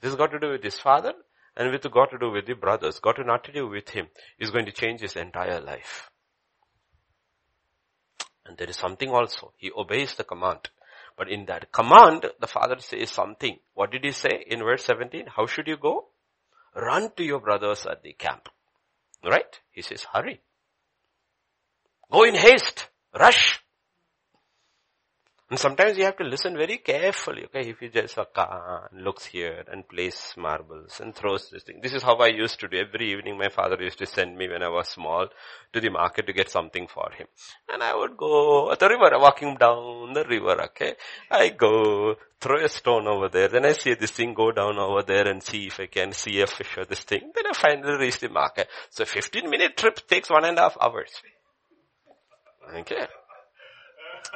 [0.00, 1.14] This has got to do with his father
[1.56, 4.08] and with got to do with the brothers, got to not to do with him,
[4.38, 6.10] is going to change his entire life.
[8.44, 9.52] And there is something also.
[9.56, 10.68] He obeys the command.
[11.16, 13.58] But in that command, the father says something.
[13.74, 15.26] What did he say in verse 17?
[15.34, 16.08] How should you go?
[16.74, 18.48] Run to your brothers at the camp.
[19.24, 19.60] Right?
[19.70, 20.42] He says, hurry.
[22.10, 22.88] Go in haste.
[23.18, 23.60] Rush.
[25.48, 27.68] And sometimes you have to listen very carefully, okay?
[27.68, 31.78] If you just uh, looks here and plays marbles and throws this thing.
[31.80, 32.78] This is how I used to do.
[32.78, 35.28] Every evening my father used to send me when I was small
[35.72, 37.28] to the market to get something for him.
[37.72, 40.94] And I would go at the river, walking down the river, okay?
[41.30, 43.46] I go, throw a stone over there.
[43.46, 46.40] Then I see this thing go down over there and see if I can see
[46.40, 47.30] a fish or this thing.
[47.32, 48.66] Then I finally reach the market.
[48.90, 51.12] So 15 minute trip takes one and a half hours.
[52.78, 53.06] Okay.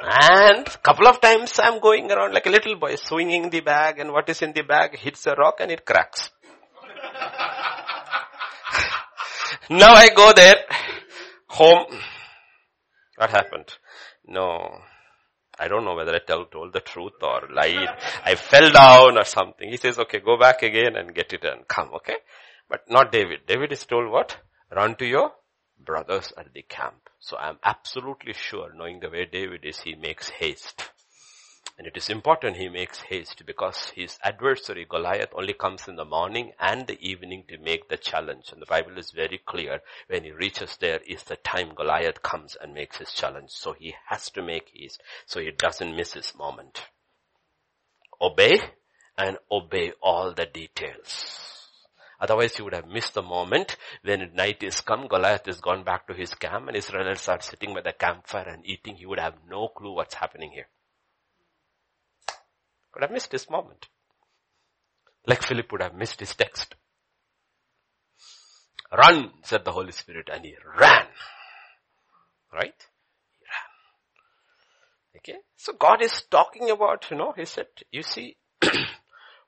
[0.03, 4.11] And couple of times I'm going around like a little boy swinging the bag and
[4.11, 6.31] what is in the bag hits a rock and it cracks.
[9.69, 10.55] now I go there,
[11.47, 11.99] home.
[13.17, 13.71] What happened?
[14.25, 14.79] No.
[15.59, 17.89] I don't know whether I tell, told the truth or lied.
[18.25, 19.69] I fell down or something.
[19.69, 22.15] He says, okay, go back again and get it and come, okay?
[22.67, 23.41] But not David.
[23.47, 24.37] David is told what?
[24.75, 25.31] Run to your
[25.77, 27.10] brothers at the camp.
[27.23, 30.89] So I'm absolutely sure, knowing the way David is, he makes haste.
[31.77, 36.03] And it is important he makes haste because his adversary Goliath only comes in the
[36.03, 38.51] morning and the evening to make the challenge.
[38.51, 42.57] And the Bible is very clear when he reaches there is the time Goliath comes
[42.59, 43.51] and makes his challenge.
[43.51, 46.87] So he has to make haste so he doesn't miss his moment.
[48.19, 48.59] Obey
[49.15, 51.60] and obey all the details.
[52.21, 56.05] Otherwise he would have missed the moment when night is come, Goliath has gone back
[56.05, 58.95] to his camp and Israelites are sitting by the campfire and eating.
[58.95, 60.67] He would have no clue what's happening here.
[62.91, 63.87] Could have missed this moment.
[65.25, 66.75] Like Philip would have missed his text.
[68.95, 71.07] Run, said the Holy Spirit, and he ran.
[72.53, 72.87] Right?
[73.39, 73.45] He
[75.15, 75.17] ran.
[75.17, 75.39] Okay?
[75.57, 78.35] So God is talking about, you know, he said, you see,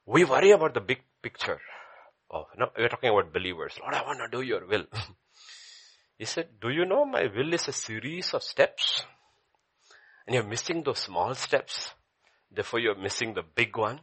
[0.07, 1.59] we worry about the big picture
[2.33, 3.77] of, no, we're talking about believers.
[3.81, 4.85] Lord, I want to do your will.
[6.17, 9.03] he said, do you know my will is a series of steps?
[10.25, 11.93] And you're missing those small steps.
[12.51, 13.99] Therefore you're missing the big one.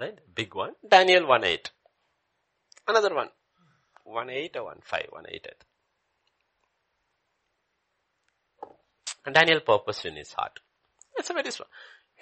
[0.00, 0.18] Right?
[0.34, 0.72] Big one.
[0.88, 1.70] Daniel 1-8.
[2.88, 3.28] Another one.
[4.06, 5.10] 1-8 or 1-5?
[5.12, 5.46] 1-8.
[9.26, 10.58] And Daniel purposed in his heart.
[11.16, 11.68] It's a very strong.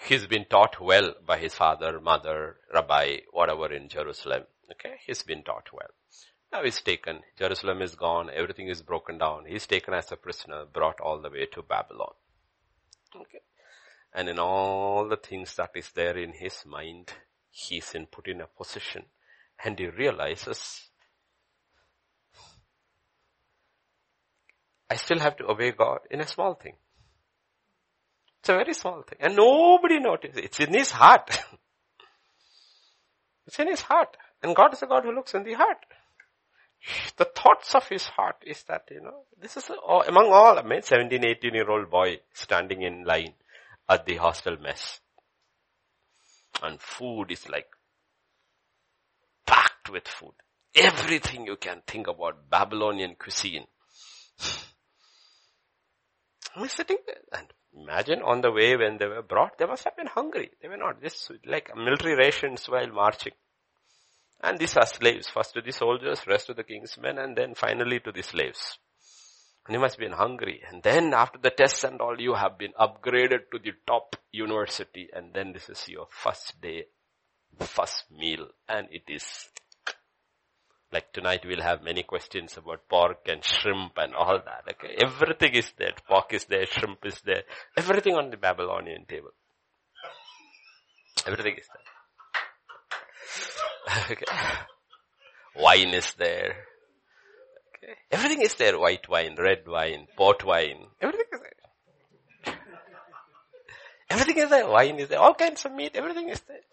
[0.06, 4.44] He's been taught well by his father, mother, rabbi, whatever in Jerusalem.
[4.70, 5.90] Okay, he's been taught well.
[6.52, 7.20] Now he's taken.
[7.38, 8.30] Jerusalem is gone.
[8.32, 9.44] Everything is broken down.
[9.46, 12.14] He's taken as a prisoner, brought all the way to Babylon.
[13.14, 13.40] Okay.
[14.14, 17.12] And in all the things that is there in his mind,
[17.50, 19.04] he's in put in a position
[19.64, 20.88] and he realizes
[24.90, 26.76] I still have to obey God in a small thing.
[28.40, 29.18] It's a very small thing.
[29.20, 30.38] And nobody notices.
[30.38, 31.28] It's in his heart.
[33.46, 34.16] it's in his heart.
[34.42, 35.78] And God is a God who looks in the heart.
[37.16, 39.74] The thoughts of his heart is that, you know, this is a,
[40.08, 43.34] among all, I mean, 17, 18 year old boy standing in line
[43.88, 45.00] at the hostel mess.
[46.62, 47.68] And food is like
[49.46, 50.34] packed with food.
[50.74, 53.66] Everything you can think about Babylonian cuisine.
[56.54, 59.96] I'm sitting there and Imagine on the way when they were brought, they must have
[59.96, 60.50] been hungry.
[60.60, 63.32] They were not just like military rations while marching.
[64.40, 65.28] And these are slaves.
[65.28, 68.78] First to the soldiers, rest to the king's men, and then finally to the slaves.
[69.66, 70.62] And you must have been hungry.
[70.68, 75.08] And then after the tests and all, you have been upgraded to the top university.
[75.12, 76.86] And then this is your first day,
[77.60, 78.48] first meal.
[78.68, 79.48] And it is
[80.92, 84.64] like tonight we'll have many questions about pork and shrimp and all that.
[84.70, 84.96] Okay.
[85.02, 85.92] Everything is there.
[86.08, 87.42] Pork is there, shrimp is there.
[87.76, 89.30] Everything on the Babylonian table.
[91.26, 91.66] Everything is
[93.86, 94.06] there.
[94.12, 94.24] okay.
[95.56, 96.56] Wine is there.
[97.76, 97.94] Okay.
[98.10, 98.78] Everything is there.
[98.78, 100.86] White wine, red wine, port wine.
[101.02, 102.54] Everything is there.
[104.10, 104.68] Everything is there.
[104.68, 105.18] Wine is there.
[105.18, 105.96] All kinds of meat.
[105.96, 106.64] Everything is there.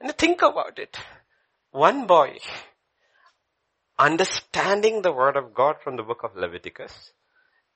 [0.00, 0.96] And think about it.
[1.70, 2.38] One boy
[3.98, 7.12] understanding the word of God from the book of Leviticus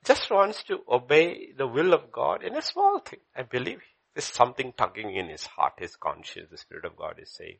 [0.05, 3.19] just wants to obey the will of God in a small thing.
[3.35, 3.81] I believe
[4.13, 6.49] there's something tugging in his heart, his conscience.
[6.51, 7.57] The Spirit of God is saying,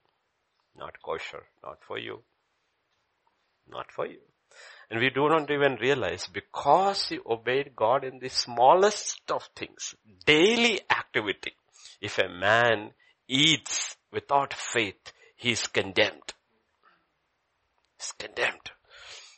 [0.78, 2.22] not kosher, not for you.
[3.70, 4.20] Not for you.
[4.90, 9.96] And we do not even realize because he obeyed God in the smallest of things,
[10.26, 11.54] daily activity.
[12.02, 12.92] If a man
[13.28, 16.34] eats without faith, he is condemned.
[18.04, 18.72] He's condemned.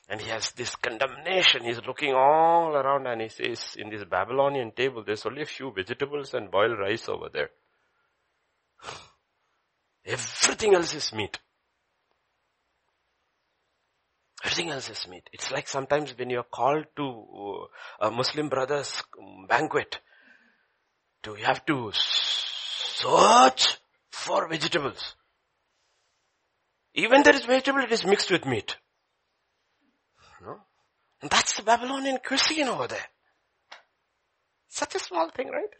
[0.08, 1.64] And he has this condemnation.
[1.64, 5.72] He's looking all around and he says, in this Babylonian table, there's only a few
[5.72, 7.50] vegetables and boiled rice over there.
[10.06, 11.40] Everything else is meat.
[14.44, 15.28] Everything else is meat.
[15.34, 17.68] It's like sometimes when you're called to
[18.00, 19.02] uh, a Muslim brother's
[19.50, 20.00] banquet,
[21.24, 23.78] do you have to search
[24.12, 25.16] for vegetables.
[26.96, 28.78] Even there is vegetable, it is mixed with meat.
[30.42, 30.60] No?
[31.22, 33.08] And that's the Babylonian cuisine over there.
[34.70, 35.74] Such a small thing, right?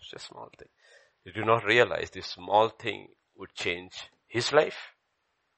[0.00, 0.68] Such a small thing.
[1.24, 3.92] You do not realize this small thing would change
[4.26, 4.94] his life,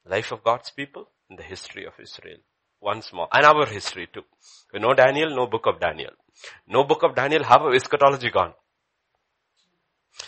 [0.04, 2.38] life of God's people, and the history of Israel.
[2.80, 4.24] One small, and our history too.
[4.72, 6.12] We know Daniel, no book of Daniel.
[6.68, 8.52] No book of Daniel, have eschatology gone?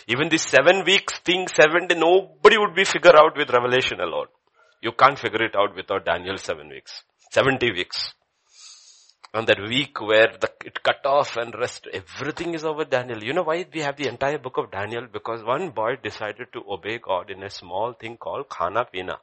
[0.07, 4.27] Even the seven weeks thing, seven day, nobody would be figure out with revelation alone.
[4.81, 7.03] You can't figure it out without Daniel seven weeks.
[7.31, 8.13] 70 weeks.
[9.33, 13.23] And that week where the, it cut off and rest, everything is over Daniel.
[13.23, 15.07] You know why we have the entire book of Daniel?
[15.11, 19.17] Because one boy decided to obey God in a small thing called Khana Pina.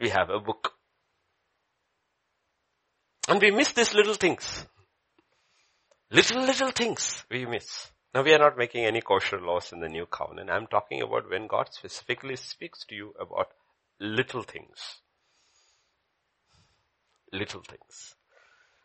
[0.00, 0.72] We have a book.
[3.28, 4.66] And we miss these little things.
[6.10, 7.90] Little, little things we miss.
[8.14, 10.48] Now we are not making any kosher laws in the new covenant.
[10.48, 13.48] I'm talking about when God specifically speaks to you about
[13.98, 15.00] little things.
[17.32, 18.14] Little things.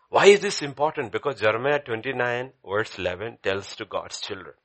[0.09, 1.11] Why is this important?
[1.11, 4.55] Because Jeremiah 29 verse 11 tells to God's children.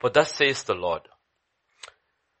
[0.00, 1.02] For thus says the Lord.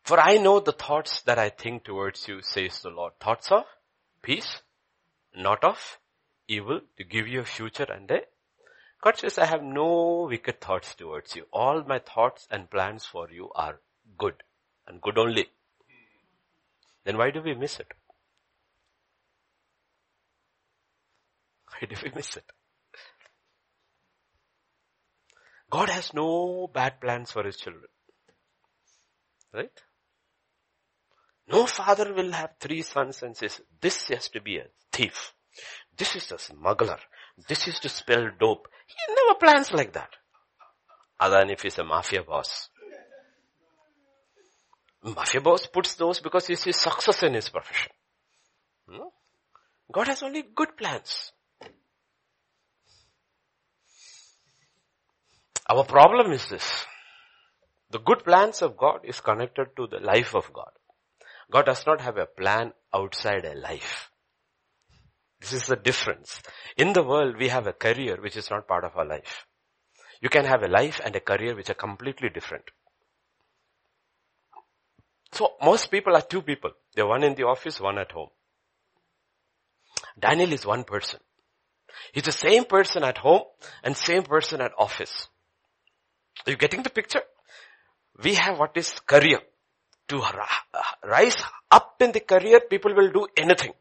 [0.02, 3.12] For I know the thoughts that I think towards you, says the Lord.
[3.20, 3.64] Thoughts of
[4.22, 4.62] peace,
[5.36, 5.98] not of
[6.48, 8.22] evil to give you a future and a
[9.02, 11.44] God says, I have no wicked thoughts towards you.
[11.52, 13.80] All my thoughts and plans for you are
[14.16, 14.42] good
[14.86, 15.46] and good only.
[17.04, 17.92] Then why do we miss it?
[21.80, 22.44] Why do we miss it?
[25.70, 27.84] God has no bad plans for his children.
[29.52, 29.70] Right?
[31.46, 35.34] No father will have three sons and says, this has to be a thief.
[35.98, 36.98] This is a smuggler.
[37.48, 38.68] This is to spell dope.
[38.86, 40.10] He never plans like that.
[41.20, 42.68] Other than if he's a mafia boss.
[45.02, 47.92] Mafia boss puts those because he sees success in his profession.
[48.88, 49.12] No?
[49.92, 51.32] God has only good plans.
[55.68, 56.86] Our problem is this.
[57.90, 60.70] The good plans of God is connected to the life of God.
[61.50, 64.10] God does not have a plan outside a life.
[65.40, 66.42] This is the difference.
[66.76, 69.46] In the world, we have a career which is not part of our life.
[70.20, 72.64] You can have a life and a career which are completely different.
[75.32, 76.70] So most people are two people.
[76.94, 78.30] They're one in the office, one at home.
[80.18, 81.20] Daniel is one person.
[82.12, 83.42] He's the same person at home
[83.84, 85.28] and same person at office.
[86.46, 87.22] Are you getting the picture?
[88.22, 89.40] We have what is career.
[90.08, 90.22] To
[91.04, 91.36] rise
[91.70, 93.72] up in the career, people will do anything.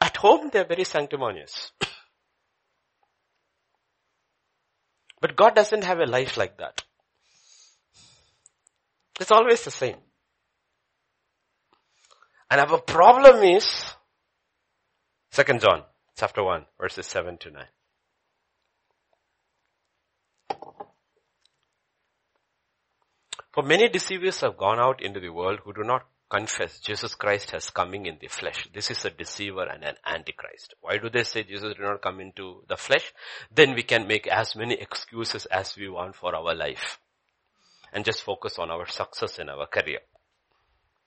[0.00, 1.72] At home, they are very sanctimonious.
[5.20, 6.82] but God doesn't have a life like that.
[9.18, 9.96] It's always the same.
[12.50, 13.66] And our problem is,
[15.30, 15.82] Second John,
[16.16, 17.64] chapter 1, verses 7 to 9.
[23.52, 27.52] For many deceivers have gone out into the world who do not confess Jesus Christ
[27.52, 28.68] has coming in the flesh.
[28.74, 30.74] This is a deceiver and an antichrist.
[30.80, 33.12] Why do they say Jesus did not come into the flesh?
[33.54, 36.98] Then we can make as many excuses as we want for our life.
[37.92, 40.00] And just focus on our success in our career.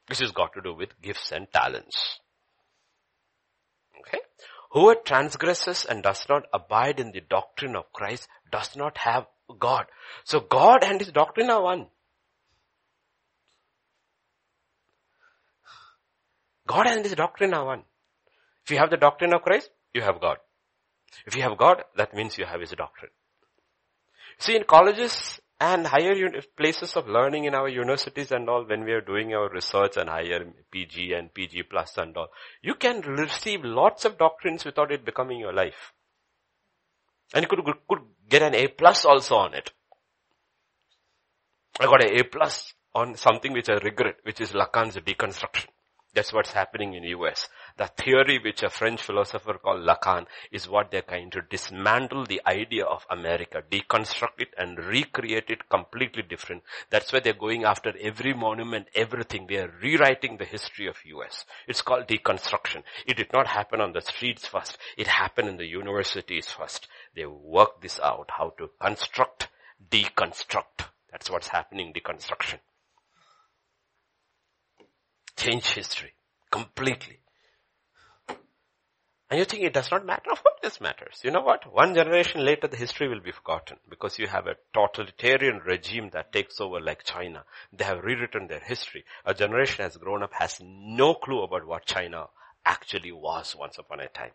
[0.07, 2.19] This has got to do with gifts and talents.
[3.99, 4.19] Okay?
[4.71, 9.27] Whoever transgresses and does not abide in the doctrine of Christ does not have
[9.59, 9.85] God.
[10.23, 11.87] So God and His doctrine are one.
[16.69, 17.81] God and His doctrine are one.
[18.63, 20.37] If you have the doctrine of Christ, you have God.
[21.25, 23.09] If you have God, that means you have His doctrine.
[24.37, 26.13] See, in colleges and higher
[26.55, 30.09] places of learning in our universities and all, when we are doing our research and
[30.09, 32.27] higher PG and PG plus and all,
[32.61, 35.93] you can receive lots of doctrines without it becoming your life.
[37.33, 39.71] And you could, could get an A plus also on it.
[41.79, 45.65] I got an A plus on something which I regret, which is Lacan's deconstruction.
[46.19, 47.47] That's what's happening in US.
[47.77, 52.41] The theory which a French philosopher called Lacan is what they're trying to dismantle the
[52.45, 56.63] idea of America, deconstruct it and recreate it completely different.
[56.89, 59.47] That's why they're going after every monument, everything.
[59.47, 61.45] They are rewriting the history of US.
[61.69, 62.83] It's called deconstruction.
[63.07, 64.77] It did not happen on the streets first.
[64.97, 66.89] It happened in the universities first.
[67.15, 69.47] They worked this out, how to construct,
[69.89, 70.83] deconstruct.
[71.13, 72.59] That's what's happening, deconstruction
[75.39, 76.13] change history
[76.51, 77.19] completely.
[79.29, 80.29] And you think it does not matter?
[80.31, 81.21] Of course this matters.
[81.23, 81.71] You know what?
[81.71, 86.33] One generation later the history will be forgotten because you have a totalitarian regime that
[86.33, 87.45] takes over like China.
[87.71, 89.05] They have rewritten their history.
[89.25, 92.27] A generation has grown up has no clue about what China
[92.65, 94.31] actually was once upon a time.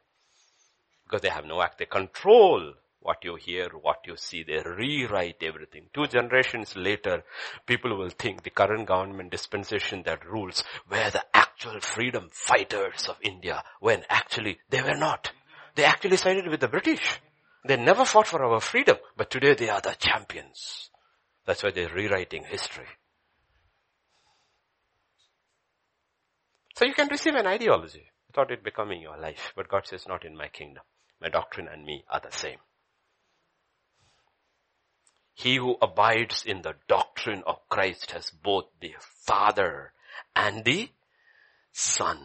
[1.05, 2.75] Because they have no act, they control
[3.05, 4.43] what you hear, what you see.
[4.43, 5.89] They rewrite everything.
[5.93, 7.23] Two generations later,
[7.67, 13.17] people will think the current government dispensation that rules were the actual freedom fighters of
[13.21, 15.31] India when actually they were not.
[15.75, 17.21] They actually sided with the British.
[17.67, 20.89] They never fought for our freedom, but today they are the champions.
[21.45, 22.87] That's why they're rewriting history.
[26.75, 30.25] So you can receive an ideology without it becoming your life, but God says not
[30.25, 30.85] in my kingdom.
[31.21, 32.59] My doctrine and me are the same.
[35.35, 39.93] He who abides in the doctrine of Christ has both the Father
[40.35, 40.91] and the
[41.73, 42.19] Son.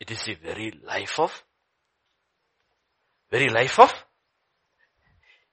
[0.00, 1.42] It is the very life of,
[3.30, 3.92] very life of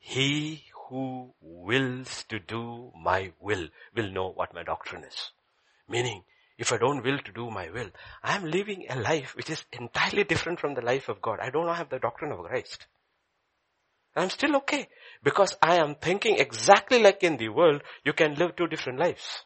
[0.07, 5.31] he who wills to do my will will know what my doctrine is.
[5.89, 6.23] Meaning,
[6.59, 7.89] if I don't will to do my will,
[8.21, 11.39] I am living a life which is entirely different from the life of God.
[11.41, 12.85] I don't have the doctrine of Christ.
[14.15, 14.87] I'm still okay.
[15.23, 19.43] Because I am thinking exactly like in the world, you can live two different lives.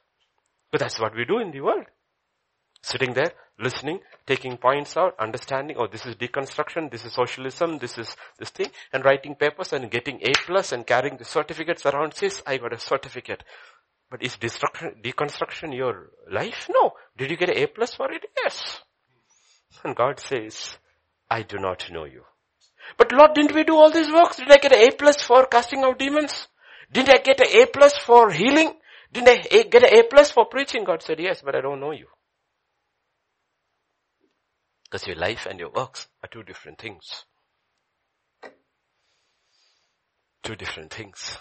[0.72, 1.86] But that's what we do in the world.
[2.82, 7.98] Sitting there, listening, taking points out, understanding, oh, this is deconstruction, this is socialism, this
[7.98, 12.14] is this thing, and writing papers and getting A plus and carrying the certificates around
[12.14, 13.44] says, I got a certificate.
[14.10, 16.68] But is deconstruction your life?
[16.70, 16.94] No.
[17.18, 18.26] Did you get an A plus for it?
[18.44, 18.80] Yes.
[19.84, 20.78] And God says,
[21.30, 22.24] I do not know you.
[22.98, 24.38] But Lord, didn't we do all these works?
[24.38, 26.48] Did I get an A plus for casting out demons?
[26.91, 28.74] Didn't I get an A plus for healing?
[29.11, 30.84] Didn't I get an A plus for preaching?
[30.84, 32.07] God said, yes, but I don't know you.
[34.84, 37.26] Because your life and your works are two different things.
[40.41, 41.38] Two different things.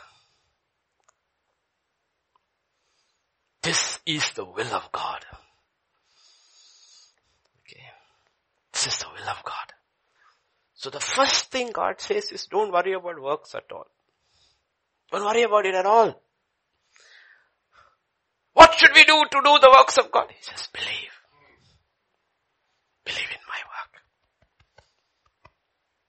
[3.62, 5.24] This is the will of God.
[7.60, 7.84] Okay.
[8.72, 9.77] This is the will of God.
[10.78, 13.88] So the first thing God says is don't worry about works at all.
[15.10, 16.22] Don't worry about it at all.
[18.52, 20.28] What should we do to do the works of God?
[20.30, 21.14] He says believe.
[23.04, 24.02] Believe in my work.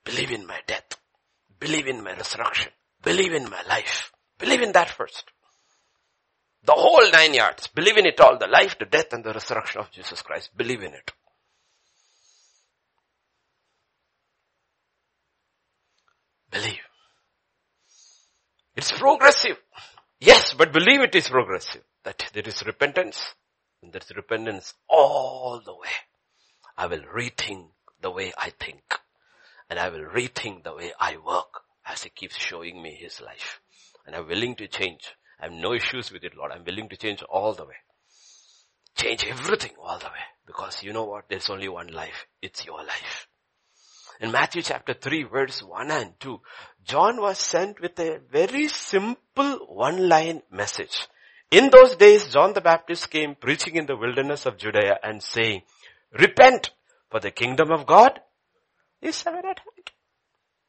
[0.03, 0.99] Believe in my death.
[1.59, 2.71] Believe in my resurrection.
[3.01, 4.11] Believe in my life.
[4.37, 5.23] Believe in that first.
[6.63, 7.65] The whole nine yards.
[7.67, 8.37] Believe in it all.
[8.37, 10.51] The life, the death and the resurrection of Jesus Christ.
[10.55, 11.11] Believe in it.
[16.51, 16.79] Believe.
[18.75, 19.57] It's progressive.
[20.19, 21.83] Yes, but believe it is progressive.
[22.03, 23.35] That there is repentance.
[23.81, 25.89] And there is repentance all the way.
[26.77, 27.69] I will rethink
[28.01, 28.81] the way I think.
[29.69, 33.61] And I will rethink the way I work as he keeps showing me his life.
[34.05, 35.15] And I'm willing to change.
[35.39, 36.51] I have no issues with it, Lord.
[36.51, 37.75] I'm willing to change all the way.
[38.95, 40.25] Change everything all the way.
[40.45, 41.29] Because you know what?
[41.29, 42.25] There's only one life.
[42.41, 43.28] It's your life.
[44.19, 46.41] In Matthew chapter 3 verse 1 and 2,
[46.83, 51.07] John was sent with a very simple one line message.
[51.51, 55.61] In those days, John the Baptist came preaching in the wilderness of Judea and saying,
[56.11, 56.71] repent
[57.09, 58.19] for the kingdom of God
[59.01, 59.91] is at hand.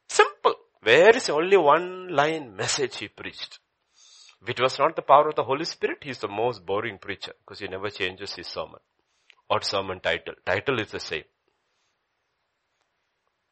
[0.09, 0.55] Simple.
[0.82, 3.59] Where is only one line message he preached?
[4.43, 7.32] If it was not the power of the Holy Spirit, he's the most boring preacher
[7.40, 8.81] because he never changes his sermon
[9.51, 10.35] or sermon title.
[10.47, 11.24] Title is the same.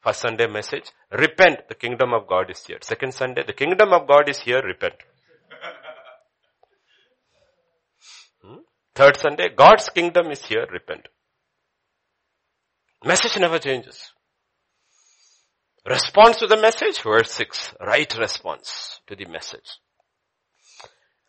[0.02, 2.78] First Sunday message, repent, the kingdom of God is here.
[2.80, 4.94] Second Sunday, the kingdom of God is here, repent.
[8.42, 8.58] Hmm?
[8.94, 11.08] Third Sunday, God's kingdom is here, repent.
[13.04, 14.12] Message never changes.
[15.84, 17.74] Response to the message, verse 6.
[17.80, 19.78] Right response to the message.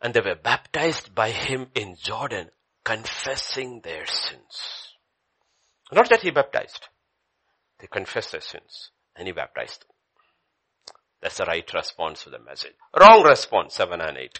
[0.01, 2.49] And they were baptized by him in Jordan,
[2.83, 4.93] confessing their sins.
[5.91, 6.87] Not that he baptized.
[7.79, 9.89] They confessed their sins and he baptized them.
[11.21, 12.75] That's the right response to the message.
[12.97, 14.39] Wrong response, 7 and 8.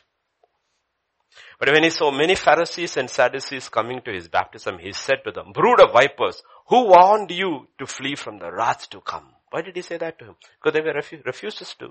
[1.60, 5.32] But when he saw many Pharisees and Sadducees coming to his baptism, he said to
[5.32, 9.34] them, brood of vipers, who warned you to flee from the wrath to come?
[9.52, 10.36] Why did he say that to him?
[10.62, 11.90] Because they were refu- refuses to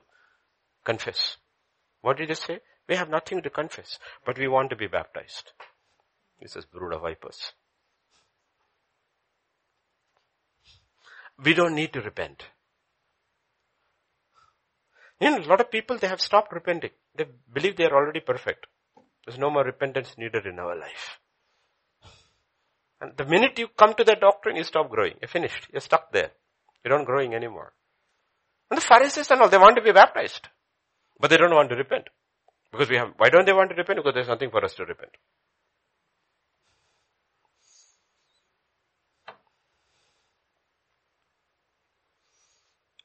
[0.84, 1.36] confess.
[2.00, 2.60] What did he say?
[2.88, 5.52] We have nothing to confess, but we want to be baptized.
[6.38, 7.52] He says, brood of vipers.
[11.43, 12.44] We don't need to repent.
[15.20, 16.90] You know, a lot of people, they have stopped repenting.
[17.16, 18.66] They believe they are already perfect.
[19.27, 21.19] There's no more repentance needed in our life.
[23.01, 25.15] And the minute you come to that doctrine, you stop growing.
[25.20, 25.69] You're finished.
[25.73, 26.31] You're stuck there.
[26.85, 27.73] You're not growing anymore.
[28.70, 30.48] And the Pharisees and all, they want to be baptized.
[31.20, 32.09] But they don't want to repent.
[32.70, 33.98] Because we have, why don't they want to repent?
[33.98, 35.12] Because there's nothing for us to repent.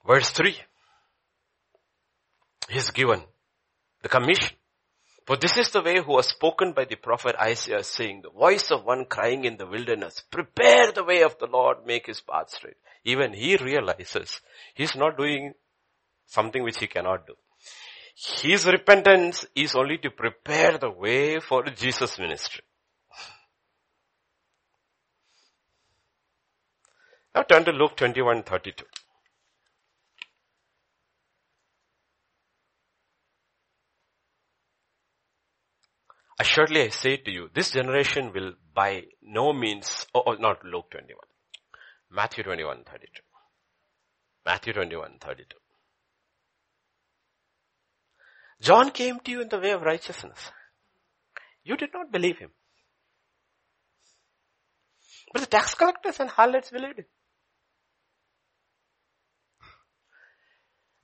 [0.06, 0.56] Verse 3.
[2.70, 3.24] He's given
[4.02, 4.56] the commission.
[5.26, 8.72] For this is the way who was spoken by the prophet Isaiah saying, the voice
[8.72, 12.50] of one crying in the wilderness, prepare the way of the Lord, make his path
[12.50, 12.76] straight.
[13.06, 14.42] Even he realizes
[14.74, 15.54] he's not doing
[16.26, 17.36] something which he cannot do.
[18.42, 22.64] His repentance is only to prepare the way for Jesus' ministry.
[27.34, 28.84] Now turn to Luke 21, 32.
[36.44, 40.90] Assuredly I say to you, this generation will by no means, oh, oh, not Luke
[40.92, 41.18] 21.
[42.12, 43.22] Matthew 21, 32.
[44.46, 45.56] Matthew 21, 32.
[48.60, 50.52] John came to you in the way of righteousness.
[51.64, 52.52] You did not believe him.
[55.32, 57.06] But the tax collectors and harlots believed him.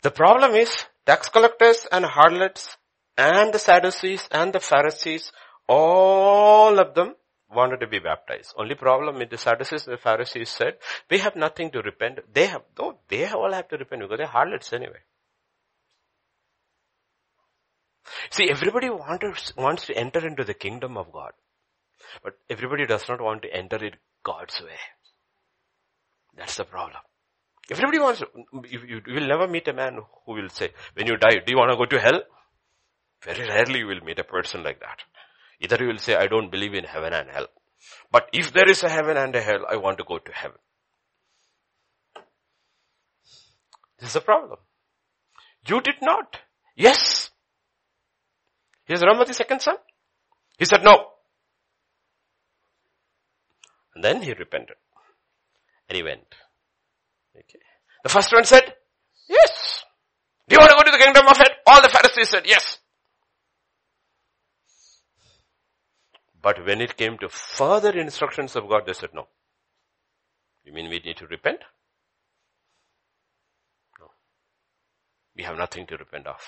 [0.01, 2.75] The problem is, tax collectors and harlots
[3.19, 5.31] and the Sadducees and the Pharisees,
[5.67, 7.15] all of them
[7.53, 8.53] wanted to be baptized.
[8.57, 10.75] Only problem with the Sadducees and the Pharisees said,
[11.11, 12.19] we have nothing to repent.
[12.33, 15.01] They have, though they all have to repent because they're harlots anyway.
[18.31, 21.31] See, everybody wants, wants to enter into the kingdom of God.
[22.23, 24.79] But everybody does not want to enter it God's way.
[26.37, 27.01] That's the problem.
[27.69, 31.17] Everybody wants you, you, you will never meet a man who will say, when you
[31.17, 32.21] die, do you want to go to hell?
[33.23, 34.99] Very rarely you will meet a person like that.
[35.59, 37.47] Either you will say, I don't believe in heaven and hell.
[38.11, 40.57] But if there is a heaven and a hell, I want to go to heaven.
[43.99, 44.59] This is a problem.
[45.67, 46.37] You did not.
[46.75, 47.29] Yes.
[48.85, 49.75] Here's Rama, the second son.
[50.57, 51.07] He said no.
[53.95, 54.77] And then he repented.
[55.89, 56.35] And he went.
[57.35, 57.59] Okay.
[58.03, 58.63] The first one said,
[59.27, 59.83] yes.
[60.47, 61.53] Do you want to go to the kingdom of heaven?
[61.67, 62.79] All the Pharisees said, yes.
[66.41, 69.27] But when it came to further instructions of God, they said no.
[70.63, 71.59] You mean we need to repent?
[73.99, 74.07] No.
[75.35, 76.41] We have nothing to repent of.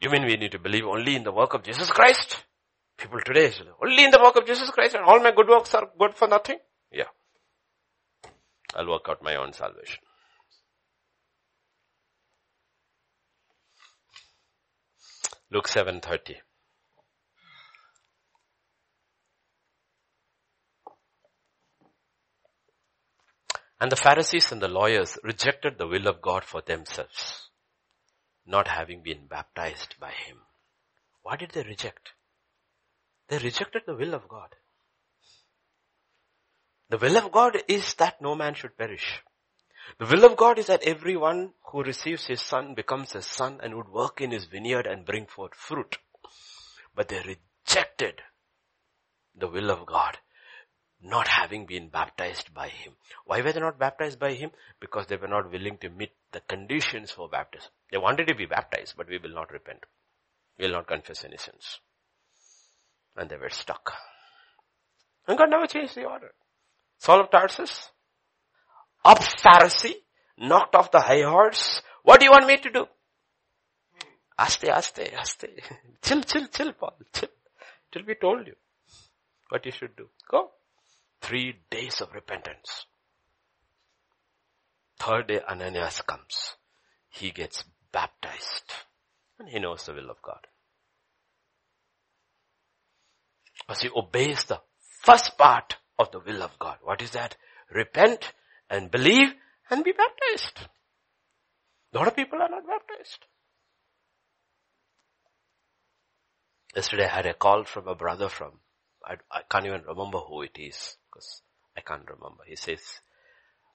[0.00, 2.44] You mean we need to believe only in the work of Jesus Christ?
[2.96, 5.74] People today say, only in the work of Jesus Christ and all my good works
[5.74, 6.58] are good for nothing?
[6.90, 7.10] Yeah.
[8.74, 9.98] I'll work out my own salvation.
[15.50, 16.36] Luke 7:30
[23.80, 27.48] And the Pharisees and the lawyers rejected the will of God for themselves,
[28.44, 30.38] not having been baptized by Him.
[31.22, 32.10] Why did they reject?
[33.28, 34.54] They rejected the will of God.
[36.90, 39.22] The will of God is that no man should perish.
[39.98, 43.74] The will of God is that everyone who receives his son becomes a son and
[43.74, 45.98] would work in his vineyard and bring forth fruit.
[46.94, 48.22] But they rejected
[49.34, 50.18] the will of God
[51.02, 52.92] not having been baptized by him.
[53.24, 54.50] Why were they not baptized by him?
[54.80, 57.70] Because they were not willing to meet the conditions for baptism.
[57.90, 59.84] They wanted to be baptized, but we will not repent.
[60.58, 61.78] We will not confess any sins.
[63.16, 63.92] And they were stuck.
[65.26, 66.32] And God never changed the order.
[66.98, 67.90] Saul of Tarsus,
[69.04, 69.94] up Pharisee,
[70.36, 71.80] knocked off the high horse.
[72.02, 72.86] What do you want me to do?
[74.38, 75.44] Aste, aste, aste.
[76.02, 77.28] chill, chill, chill, Paul, chill.
[77.92, 78.54] Till we told you
[79.48, 80.08] what you should do.
[80.30, 80.50] Go.
[81.20, 82.86] Three days of repentance.
[84.98, 86.56] Third day Ananias comes.
[87.08, 88.72] He gets baptized.
[89.38, 90.46] And he knows the will of God.
[93.68, 94.60] As he obeys the
[95.02, 96.78] first part of the will of God.
[96.82, 97.36] What is that?
[97.70, 98.32] Repent
[98.70, 99.28] and believe
[99.70, 100.68] and be baptized.
[101.92, 103.24] A lot of people are not baptized.
[106.74, 108.60] Yesterday I had a call from a brother from,
[109.04, 110.96] I, I can't even remember who it is
[111.76, 112.44] I can't remember.
[112.46, 113.00] He says,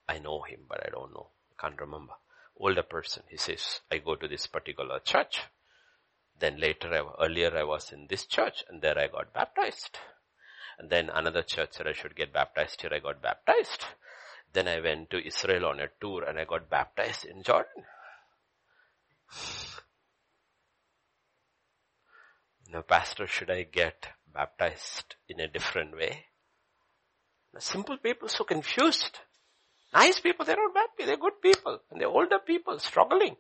[0.08, 1.30] I know him, but I don't know.
[1.52, 2.14] I can't remember.
[2.58, 3.24] Older person.
[3.30, 5.42] He says, I go to this particular church.
[6.40, 9.98] Then later, I, earlier I was in this church and there I got baptized.
[10.78, 12.94] And then another church said I should get baptized here.
[12.94, 13.86] I got baptized.
[14.52, 17.86] Then I went to Israel on a tour and I got baptized in Jordan.
[22.70, 26.26] Now, pastor, should I get baptized in a different way?
[27.54, 29.20] Now, simple people so confused.
[29.94, 31.80] Nice people, they're not bad people, they're good people.
[31.92, 33.36] And they're older people struggling.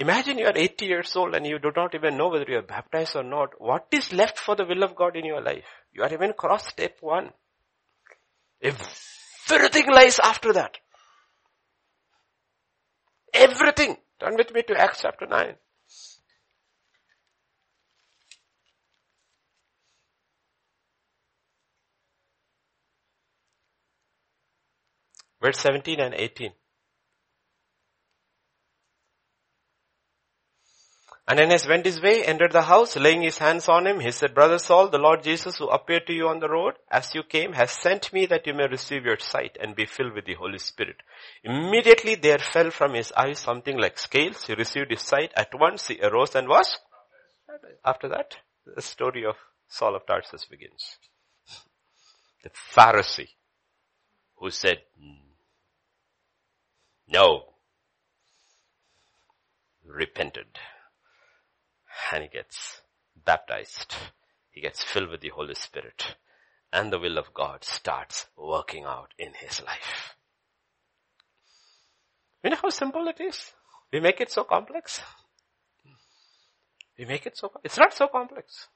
[0.00, 2.62] Imagine you are 80 years old and you do not even know whether you are
[2.62, 3.60] baptized or not.
[3.60, 5.64] What is left for the will of God in your life?
[5.92, 7.30] You are even crossed step one.
[8.62, 10.76] Everything lies after that.
[13.34, 13.96] Everything.
[14.20, 15.56] Turn with me to Acts chapter 9.
[25.40, 26.52] Verse 17 and 18.
[31.30, 34.00] Ananias went his way, entered the house, laying his hands on him.
[34.00, 37.14] He said, Brother Saul, the Lord Jesus who appeared to you on the road as
[37.14, 40.24] you came has sent me that you may receive your sight and be filled with
[40.24, 40.96] the Holy Spirit.
[41.44, 44.46] Immediately there fell from his eyes something like scales.
[44.46, 45.32] He received his sight.
[45.36, 46.78] At once he arose and was.
[47.84, 48.36] After that,
[48.74, 49.36] the story of
[49.68, 50.96] Saul of Tarsus begins.
[52.42, 53.28] The Pharisee
[54.36, 54.78] who said,
[57.08, 57.44] no,
[59.84, 60.58] repented
[62.12, 62.82] and he gets
[63.24, 63.94] baptized.
[64.50, 66.16] He gets filled with the Holy Spirit
[66.72, 70.16] and the will of God starts working out in his life.
[72.42, 73.52] You know how simple it is?
[73.92, 75.00] We make it so complex.
[76.98, 78.68] We make it so, it's not so complex.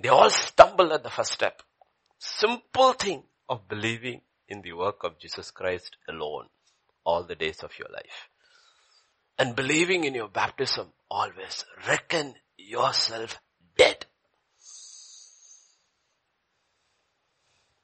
[0.00, 1.62] They all stumble at the first step.
[2.18, 6.46] Simple thing of believing in the work of Jesus Christ alone
[7.04, 8.28] all the days of your life.
[9.38, 13.40] And believing in your baptism always reckon yourself
[13.76, 14.06] dead.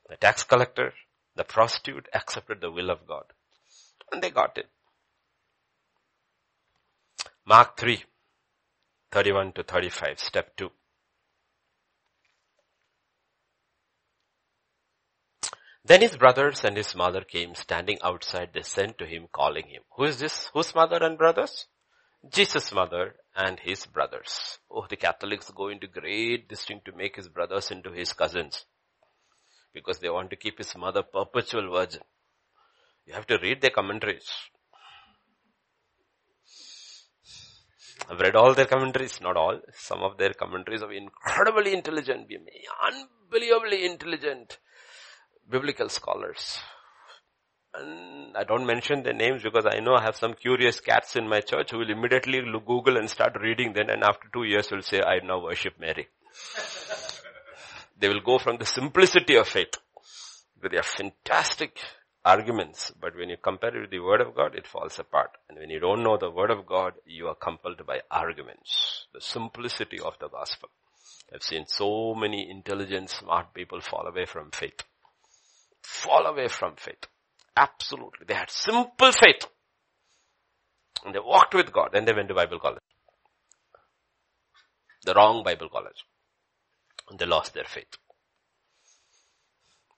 [0.09, 0.93] The tax collector,
[1.37, 3.25] the prostitute accepted the will of God.
[4.13, 4.69] And they got it.
[7.47, 8.03] Mark 3,
[9.13, 10.71] 31 to 35, step 2.
[15.87, 18.51] Then his brothers and his mother came standing outside.
[18.55, 19.83] They sent to him calling him.
[19.97, 20.51] Who is this?
[20.55, 21.67] Whose mother and brothers?
[22.27, 24.59] Jesus' mother and his brothers.
[24.71, 28.65] Oh, the Catholics go into great distinct to make his brothers into his cousins.
[29.75, 32.01] Because they want to keep his mother perpetual virgin.
[33.05, 34.31] You have to read their commentaries.
[38.09, 39.61] I've read all their commentaries, not all.
[39.75, 42.31] Some of their commentaries are incredibly intelligent,
[42.83, 44.59] unbelievably intelligent
[45.51, 46.59] biblical scholars.
[47.75, 51.29] And I don't mention their names because I know I have some curious cats in
[51.29, 54.83] my church who will immediately Google and start reading then and after two years will
[54.83, 56.09] say, I now worship Mary.
[57.99, 59.75] they will go from the simplicity of faith.
[60.63, 61.79] They are fantastic
[62.25, 65.31] arguments, but when you compare it with the word of God, it falls apart.
[65.49, 69.07] And when you don't know the word of God, you are compelled by arguments.
[69.13, 70.71] The simplicity of the gospel.
[71.35, 74.81] I've seen so many intelligent, smart people fall away from faith
[75.85, 77.07] fall away from faith.
[77.57, 78.27] Absolutely.
[78.27, 79.47] They had simple faith.
[81.05, 81.91] And they walked with God.
[81.93, 82.81] Then they went to Bible college.
[85.05, 86.05] The wrong Bible college.
[87.11, 87.97] And they lost their faith.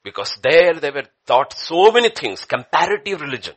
[0.03, 3.55] Because there they were taught so many things, comparative religion.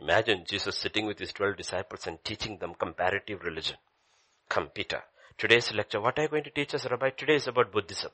[0.00, 3.76] Imagine Jesus sitting with his 12 disciples and teaching them comparative religion.
[4.48, 5.02] Come Peter,
[5.38, 7.10] today's lecture, what are you going to teach us Rabbi?
[7.10, 8.10] Today is about Buddhism.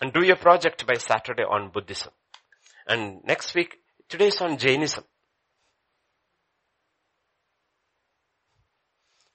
[0.00, 2.12] And do your project by Saturday on Buddhism.
[2.86, 3.74] And next week,
[4.08, 5.04] today is on Jainism.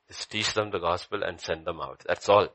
[0.08, 2.04] Just teach them the gospel and send them out.
[2.08, 2.48] That's all.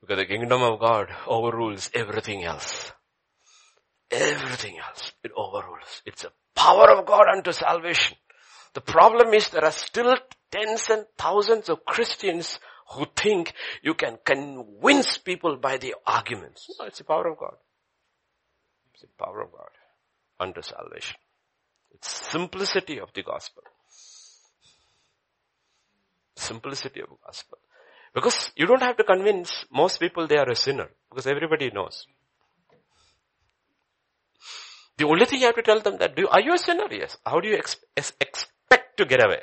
[0.00, 2.92] Because the kingdom of God overrules everything else.
[4.10, 5.12] Everything else.
[5.22, 6.02] It overrules.
[6.06, 8.16] It's a power of God unto salvation.
[8.74, 10.16] The problem is there are still
[10.50, 12.58] tens and thousands of Christians
[12.90, 13.52] who think
[13.82, 16.68] you can convince people by the arguments.
[16.78, 17.56] No, it's the power of God.
[18.94, 19.70] It's the power of God
[20.40, 21.16] unto salvation.
[21.92, 23.62] It's simplicity of the gospel.
[26.36, 27.58] Simplicity of the gospel.
[28.14, 30.88] Because you don't have to convince most people they are a sinner.
[31.10, 32.06] Because everybody knows.
[34.96, 36.86] The only thing you have to tell them that, do, are you a sinner?
[36.90, 37.16] Yes.
[37.24, 39.42] How do you ex- expect to get away?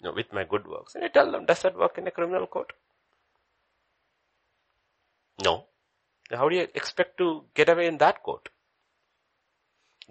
[0.00, 0.94] Know, with my good works.
[0.94, 2.72] And I tell them, does that work in a criminal court?
[5.42, 5.64] No.
[6.30, 8.48] How do you expect to get away in that court?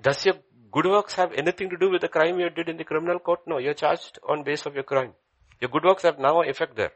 [0.01, 0.35] Does your
[0.72, 3.41] good works have anything to do with the crime you did in the criminal court?
[3.47, 5.14] No, you're charged on base of your crime.
[5.61, 6.91] Your good works have now effect there.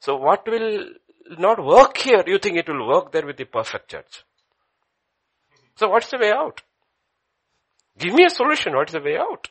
[0.00, 0.90] So what will
[1.38, 4.24] not work here, you think it will work there with the perfect church.
[5.76, 6.62] So what's the way out?
[7.98, 8.74] Give me a solution.
[8.74, 9.48] What's the way out?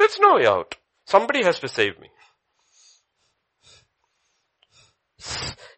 [0.00, 0.76] There's no way out.
[1.04, 2.08] Somebody has to save me.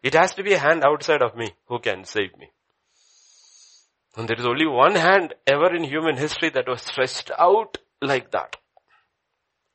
[0.01, 2.49] It has to be a hand outside of me who can save me.
[4.15, 8.31] And there is only one hand ever in human history that was stretched out like
[8.31, 8.55] that.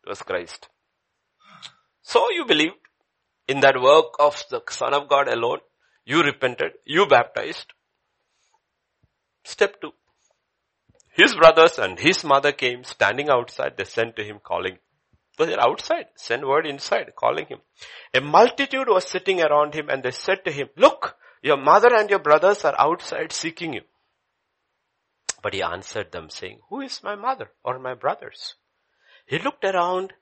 [0.06, 0.70] It was Christ.
[2.00, 2.76] So you believed
[3.48, 5.58] in that work of the Son of God alone.
[6.06, 6.72] You repented.
[6.86, 7.74] You baptized.
[9.44, 9.92] Step two.
[11.18, 13.76] His brothers and his mother came standing outside.
[13.76, 14.78] They sent to him calling.
[15.36, 16.06] They're outside.
[16.14, 17.58] Send word inside calling him.
[18.14, 22.08] A multitude was sitting around him and they said to him, look, your mother and
[22.08, 23.80] your brothers are outside seeking you.
[25.42, 28.54] But he answered them saying, who is my mother or my brothers?
[29.26, 30.12] He looked around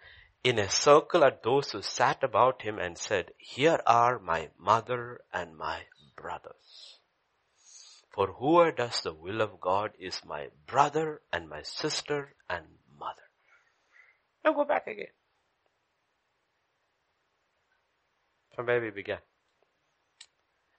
[0.43, 5.20] in a circle at those who sat about him and said, here are my mother
[5.31, 5.81] and my
[6.16, 6.95] brothers.
[8.17, 12.65] For whoever does the will of God is my brother and my sister and
[12.99, 13.29] mother.
[14.43, 15.13] Now go back again.
[18.55, 19.19] From where we began.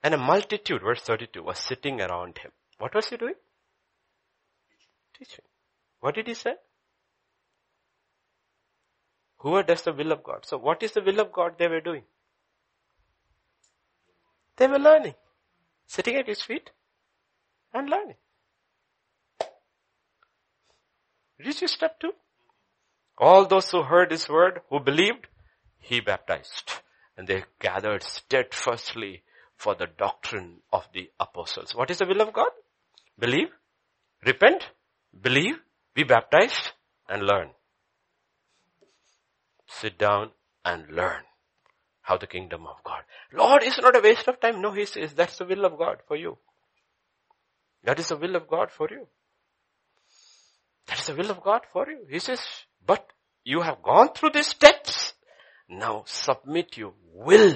[0.02, 2.52] And a multitude, verse 32, was sitting around him.
[2.80, 3.36] What was he doing?
[5.16, 5.46] Teaching.
[6.00, 6.56] What did he say?
[9.38, 10.44] Whoever does the will of God.
[10.44, 12.02] So what is the will of God they were doing?
[14.56, 15.14] They were learning.
[15.86, 16.72] Sitting at his feet
[17.78, 18.16] and learning.
[21.40, 22.14] Reach step two.
[23.18, 25.28] All those who heard his word, who believed,
[25.80, 26.72] he baptized.
[27.18, 29.24] And they gathered steadfastly
[29.56, 31.74] for the doctrine of the apostles.
[31.74, 32.50] What is the will of God?
[33.18, 33.50] Believe,
[34.26, 34.64] repent,
[35.20, 35.56] believe,
[35.96, 36.74] be baptized,
[37.10, 37.50] and learn.
[39.68, 40.32] Sit down
[40.64, 41.24] and learn
[42.02, 43.02] how the kingdom of God.
[43.34, 44.62] Lord, is not a waste of time.
[44.62, 46.38] No, he says that's the will of God for you.
[47.84, 49.08] That is the will of God for you.
[50.88, 52.06] That is the will of God for you.
[52.10, 52.40] He says,
[52.86, 53.06] but
[53.44, 55.14] you have gone through these steps.
[55.70, 57.54] Now submit your will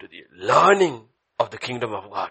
[0.00, 1.06] to the learning
[1.38, 2.30] of the kingdom of God.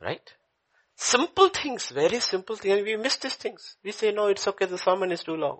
[0.00, 0.32] Right?
[0.96, 2.82] Simple things, very simple things.
[2.84, 3.76] We miss these things.
[3.84, 5.58] We say, no, it's okay, the sermon is too long.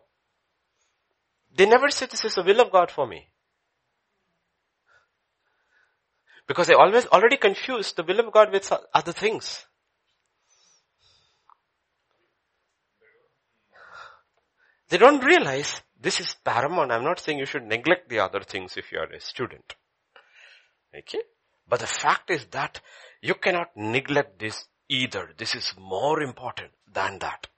[1.55, 3.29] They never say this is the will of God for me.
[6.49, 9.67] Because they always already confuse the will of God with other things.
[14.89, 16.91] They don't realize this is paramount.
[16.91, 19.75] I'm not saying you should neglect the other things if you are a student.
[20.97, 21.21] Okay?
[21.69, 22.81] But the fact is that
[23.21, 25.35] you cannot neglect this either.
[25.37, 27.49] This is more important than that.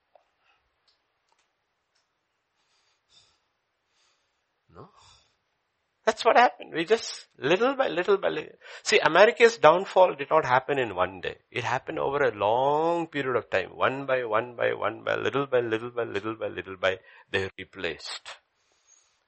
[6.11, 6.73] That's what happened.
[6.75, 8.57] We just, little by little by little.
[8.83, 11.37] See, America's downfall did not happen in one day.
[11.53, 13.77] It happened over a long period of time.
[13.77, 16.99] One by one by one by little by little by little by little by,
[17.31, 18.23] they replaced.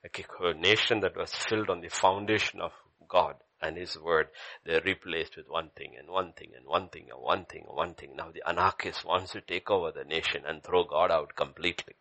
[0.02, 2.72] A nation that was filled on the foundation of
[3.08, 4.26] God and His Word,
[4.66, 7.76] they're replaced with one thing and one thing and one thing and one thing and
[7.76, 8.16] one thing.
[8.16, 11.94] Now the anarchists wants to take over the nation and throw God out completely.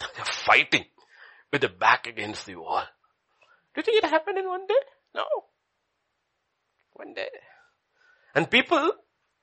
[0.00, 0.86] They're fighting
[1.52, 2.86] with the back against the wall.
[3.76, 4.74] Do you think it happened in one day?
[5.14, 5.24] No.
[6.94, 7.28] One day.
[8.34, 8.92] And people,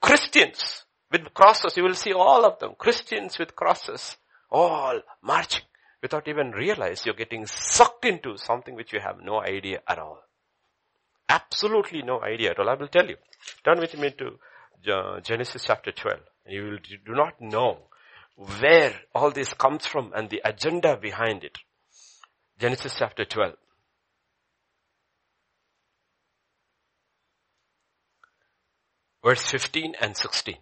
[0.02, 4.18] Christians with crosses, you will see all of them, Christians with crosses,
[4.50, 5.62] all marching
[6.02, 10.20] without even realize you're getting sucked into something which you have no idea at all.
[11.30, 12.70] Absolutely no idea at all.
[12.70, 13.18] I will tell you.
[13.64, 16.20] Turn with me to Genesis chapter 12.
[16.48, 17.78] You will do not know
[18.36, 21.60] where all this comes from and the agenda behind it.
[22.60, 23.54] Genesis chapter 12.
[29.24, 30.58] Verse 15 and 16.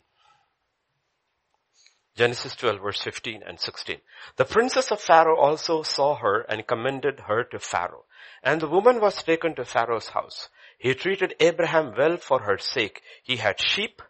[2.15, 3.97] Genesis 12 verse 15 and 16.
[4.35, 8.05] The princess of Pharaoh also saw her and commended her to Pharaoh.
[8.43, 10.49] And the woman was taken to Pharaoh's house.
[10.77, 13.01] He treated Abraham well for her sake.
[13.23, 14.01] He had sheep,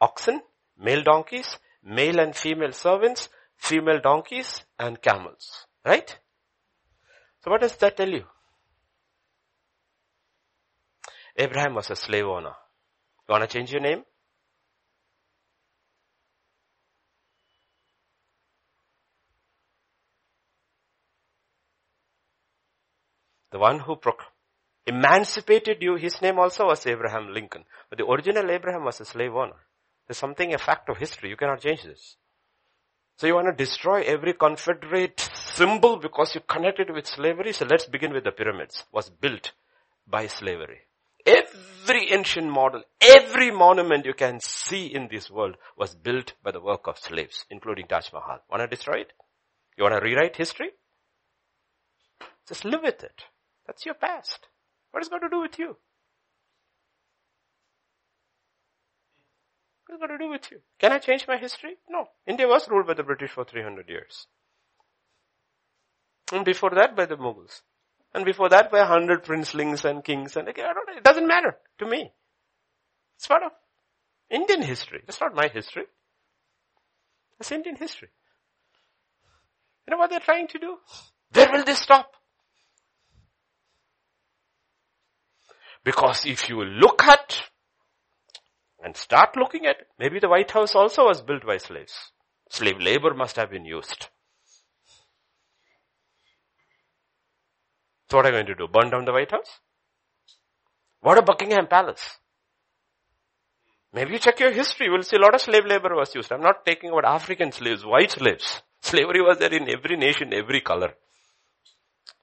[0.00, 0.42] oxen,
[0.76, 5.66] male donkeys, male and female servants, female donkeys and camels.
[5.84, 6.18] Right?
[7.44, 8.24] So what does that tell you?
[11.36, 12.54] Abraham was a slave owner.
[13.28, 14.04] You wanna change your name?
[23.50, 23.98] The one who
[24.86, 27.64] emancipated you, his name also was Abraham Lincoln.
[27.90, 29.56] But the original Abraham was a slave owner.
[30.06, 31.28] There's something, a fact of history.
[31.28, 32.16] You cannot change this.
[33.16, 37.52] So you want to destroy every Confederate symbol because you connect it with slavery.
[37.52, 38.84] So let's begin with the pyramids.
[38.92, 39.52] Was built
[40.06, 40.87] by slavery.
[41.28, 46.60] Every ancient model, every monument you can see in this world was built by the
[46.60, 48.38] work of slaves, including Taj Mahal.
[48.50, 49.12] Want to destroy it?
[49.76, 50.70] You want to rewrite history?
[52.48, 53.24] Just live with it.
[53.66, 54.48] That's your past.
[54.90, 55.76] What is going to do with you?
[59.86, 60.60] What is going to do with you?
[60.78, 61.76] Can I change my history?
[61.88, 62.06] No.
[62.26, 64.26] India was ruled by the British for 300 years.
[66.32, 67.60] And before that by the Mughals.
[68.14, 70.66] And before that a hundred princelings and kings and again,
[70.96, 72.10] it doesn't matter to me.
[73.16, 73.52] It's part of
[74.30, 75.02] Indian history.
[75.06, 75.84] That's not my history.
[77.38, 78.08] That's Indian history.
[79.86, 80.76] You know what they're trying to do?
[81.32, 82.12] Where will they stop?
[85.84, 87.42] Because if you look at
[88.82, 91.94] and start looking at, maybe the White House also was built by slaves.
[92.50, 94.08] Slave labor must have been used.
[98.10, 98.68] So what are you going to do?
[98.68, 99.60] Burn down the White House?
[101.00, 102.18] What about Buckingham Palace?
[103.92, 106.30] Maybe you check your history, you will see a lot of slave labor was used.
[106.32, 108.62] I'm not talking about African slaves, white slaves.
[108.80, 110.92] Slavery was there in every nation, every color.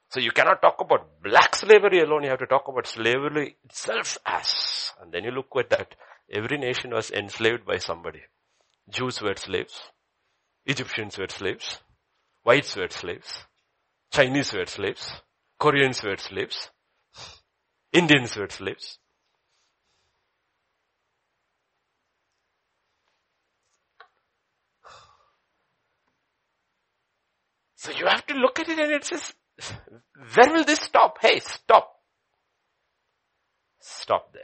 [0.09, 4.17] So you cannot talk about black slavery alone, you have to talk about slavery itself
[4.25, 4.93] as.
[5.01, 5.95] And then you look at that.
[6.31, 8.21] Every nation was enslaved by somebody.
[8.89, 9.91] Jews were slaves.
[10.65, 11.79] Egyptians were slaves.
[12.43, 13.45] Whites were slaves.
[14.11, 15.21] Chinese were slaves.
[15.57, 16.69] Koreans were slaves.
[17.93, 18.99] Indians were slaves.
[27.75, 29.33] So you have to look at it and it says,
[30.33, 31.17] where will this stop?
[31.21, 31.91] Hey, stop.
[33.79, 34.41] Stop there.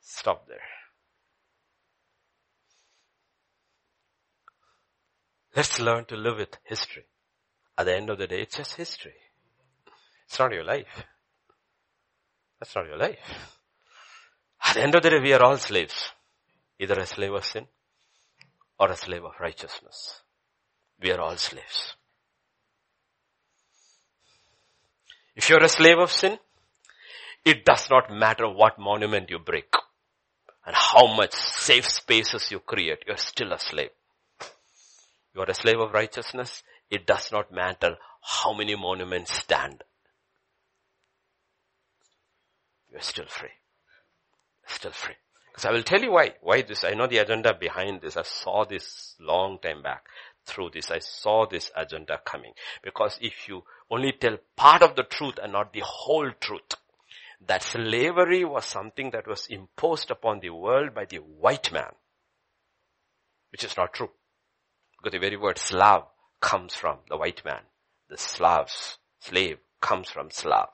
[0.00, 0.58] Stop there.
[5.56, 7.04] Let's learn to live with history.
[7.76, 9.14] At the end of the day, it's just history.
[10.26, 11.04] It's not your life.
[12.58, 13.18] That's not your life.
[14.64, 16.10] At the end of the day, we are all slaves.
[16.78, 17.66] Either a slave of sin
[18.78, 20.20] or a slave of righteousness.
[21.00, 21.94] We are all slaves.
[25.36, 26.38] If you're a slave of sin,
[27.44, 29.74] it does not matter what monument you break
[30.64, 33.90] and how much safe spaces you create, you're still a slave.
[35.34, 39.82] You are a slave of righteousness, it does not matter how many monuments stand.
[42.94, 43.50] You're still free.
[44.68, 45.16] Still free.
[45.50, 46.34] Because I will tell you why.
[46.42, 46.84] Why this?
[46.84, 48.16] I know the agenda behind this.
[48.16, 50.06] I saw this long time back
[50.46, 50.92] through this.
[50.92, 52.52] I saw this agenda coming.
[52.84, 56.76] Because if you only tell part of the truth and not the whole truth,
[57.44, 61.94] that slavery was something that was imposed upon the world by the white man,
[63.50, 64.10] which is not true.
[64.98, 66.04] Because the very word Slav
[66.40, 67.62] comes from the white man.
[68.08, 70.68] The Slavs, slave, comes from Slav.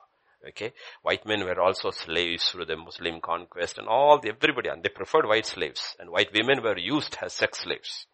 [0.47, 0.73] Okay.
[1.03, 4.89] White men were also slaves through the Muslim conquest and all the, everybody, and they
[4.89, 8.07] preferred white slaves and white women were used as sex slaves.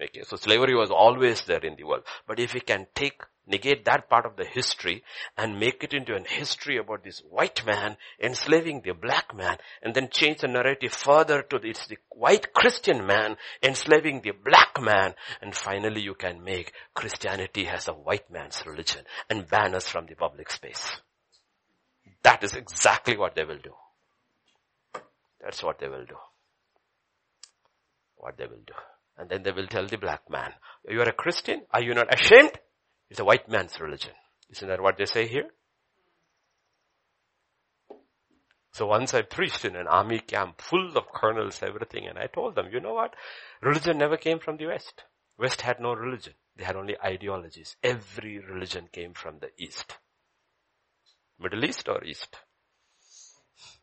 [0.00, 0.22] Okay.
[0.24, 2.04] So slavery was always there in the world.
[2.26, 5.02] But if we can take negate that part of the history
[5.36, 9.94] and make it into a history about this white man enslaving the black man and
[9.94, 15.14] then change the narrative further to it's the white Christian man enslaving the black man
[15.40, 20.06] and finally you can make Christianity as a white man's religion and ban us from
[20.06, 21.00] the public space.
[22.22, 23.74] That is exactly what they will do.
[25.40, 26.16] That's what they will do.
[28.16, 28.74] What they will do.
[29.18, 30.52] And then they will tell the black man,
[30.88, 31.62] you are a Christian?
[31.72, 32.58] Are you not ashamed?
[33.08, 34.12] It's a white man's religion.
[34.50, 35.48] Isn't that what they say here?
[38.72, 42.56] So once I preached in an army camp full of colonels, everything, and I told
[42.56, 43.14] them, you know what?
[43.62, 45.04] Religion never came from the West.
[45.38, 46.34] West had no religion.
[46.56, 47.76] They had only ideologies.
[47.82, 49.96] Every religion came from the East.
[51.38, 52.36] Middle East or East.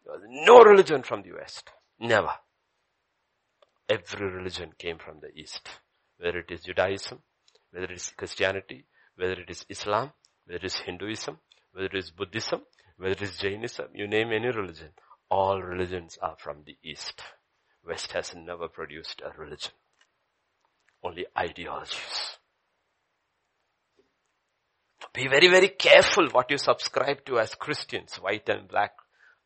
[0.06, 1.70] There was no religion from the West.
[2.00, 2.34] Never.
[3.88, 5.70] Every religion came from the East.
[6.18, 7.22] Whether it is Judaism,
[7.72, 8.86] whether it is Christianity,
[9.16, 10.12] whether it is Islam,
[10.46, 11.40] whether it is Hinduism,
[11.72, 12.62] whether it is Buddhism,
[12.98, 14.90] whether it is Jainism, you name any religion.
[15.30, 17.22] All religions are from the East.
[17.86, 19.74] West has never produced a religion.
[21.04, 22.38] Only ideologies.
[25.14, 28.94] Be very, very careful what you subscribe to as Christians, white and black,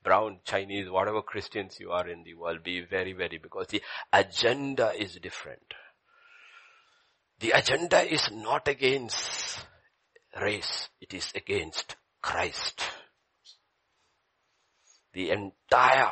[0.01, 2.63] brown, Chinese, whatever Christians you are in the world.
[2.63, 3.81] Be very, very, because the
[4.13, 5.73] agenda is different.
[7.39, 9.59] The agenda is not against
[10.41, 10.87] race.
[11.01, 12.83] It is against Christ.
[15.13, 16.11] The entire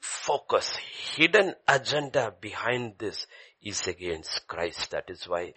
[0.00, 0.70] focus,
[1.14, 3.26] hidden agenda behind this
[3.62, 4.92] is against Christ.
[4.92, 5.52] That is why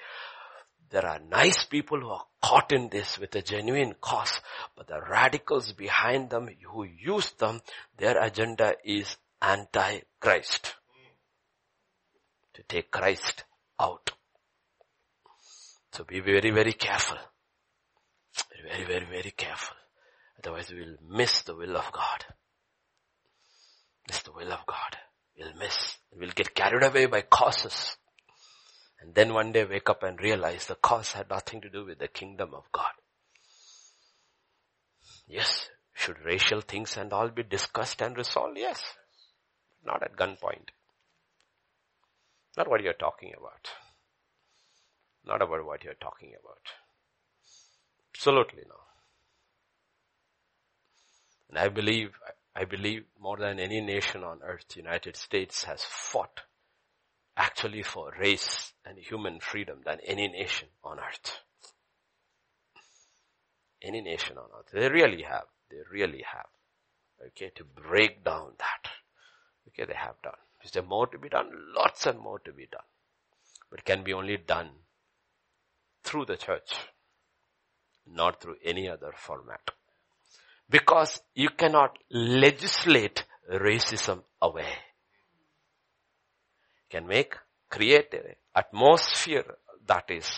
[0.90, 4.42] there are nice people who are caught in this with a genuine cause,
[4.76, 7.62] but the radicals behind them who use them,
[7.98, 10.76] their agenda is anti-Christ.
[12.56, 13.46] To take Christ
[13.80, 14.12] out.
[15.94, 17.18] So be very, very careful.
[18.68, 19.76] Very, very, very careful.
[20.40, 22.26] Otherwise we will miss the will of God.
[24.08, 24.98] Miss the will of God.
[25.38, 25.98] We'll miss.
[26.14, 27.98] We'll get carried away by causes.
[29.02, 32.00] And then one day wake up and realize the cause had nothing to do with
[32.00, 32.92] the kingdom of God.
[35.28, 38.58] Yes, should racial things and all be discussed and resolved?
[38.58, 38.82] Yes.
[39.86, 40.70] Not at gunpoint.
[42.58, 43.70] Not what you're talking about.
[45.26, 46.62] Not about what you're talking about.
[48.16, 48.76] Absolutely no.
[51.50, 52.12] And I believe,
[52.56, 56.42] I believe more than any nation on earth, United States has fought
[57.40, 61.40] actually for race and human freedom than any nation on earth.
[63.82, 64.68] Any nation on earth.
[64.74, 65.46] They really have.
[65.72, 66.48] They really have.
[67.28, 68.92] Okay, to break down that.
[69.70, 70.34] Okay, they have done.
[70.64, 71.50] Is there more to be done?
[71.76, 72.82] Lots and more to be done.
[73.72, 74.70] But can be only done
[76.04, 76.74] through the church,
[78.06, 79.62] not through any other format.
[80.70, 84.68] Because you cannot legislate racism away.
[86.90, 87.36] Can make,
[87.70, 88.14] create
[88.56, 89.46] atmosphere
[89.88, 90.30] that is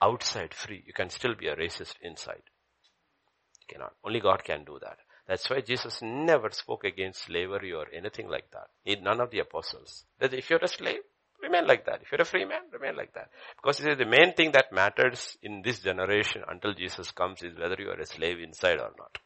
[0.00, 0.82] outside free.
[0.86, 2.42] You can still be a racist inside.
[3.60, 3.92] You cannot.
[4.04, 4.98] Only God can do that.
[5.26, 9.02] That's why Jesus never spoke against slavery or anything like that.
[9.02, 10.04] None of the apostles.
[10.20, 11.00] That if you're a slave,
[11.42, 12.00] Remain like that.
[12.02, 13.28] If you're a free man, remain like that.
[13.56, 17.90] Because the main thing that matters in this generation until Jesus comes is whether you
[17.90, 19.18] are a slave inside or not.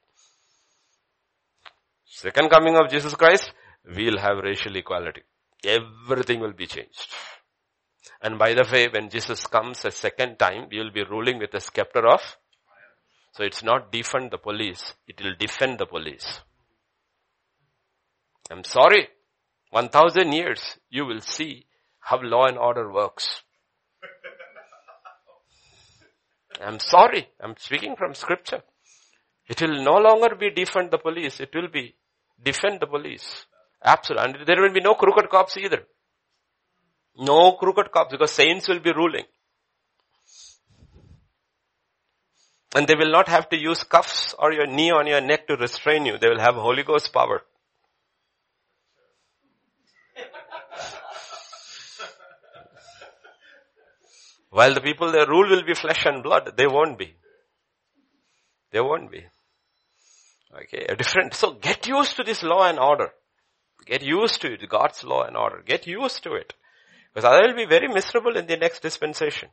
[2.04, 3.52] Second coming of Jesus Christ,
[3.84, 5.22] we'll have racial equality.
[5.64, 7.08] Everything will be changed.
[8.22, 11.54] And by the way, when Jesus comes a second time, we will be ruling with
[11.54, 12.36] a scepter of.
[13.32, 16.40] So it's not defund the police, it will defend the police.
[18.50, 19.08] I'm sorry.
[19.70, 21.66] 1000 years, you will see
[22.00, 23.42] how law and order works.
[26.60, 27.28] I'm sorry.
[27.40, 28.62] I'm speaking from scripture.
[29.48, 31.40] It will no longer be defend the police.
[31.40, 31.94] It will be
[32.42, 33.46] defend the police.
[33.82, 34.40] Absolutely.
[34.40, 35.82] And there will be no crooked cops either.
[37.16, 39.24] No crooked cops because saints will be ruling.
[42.74, 45.56] And they will not have to use cuffs or your knee on your neck to
[45.56, 46.18] restrain you.
[46.18, 47.42] They will have Holy Ghost power.
[54.50, 57.16] While the people they rule will be flesh and blood, they won't be.
[58.70, 59.24] They won't be.
[60.52, 63.10] Okay, a different, so get used to this law and order.
[63.86, 65.62] Get used to it, God's law and order.
[65.64, 66.54] Get used to it.
[67.12, 69.48] Because I will be very miserable in the next dispensation.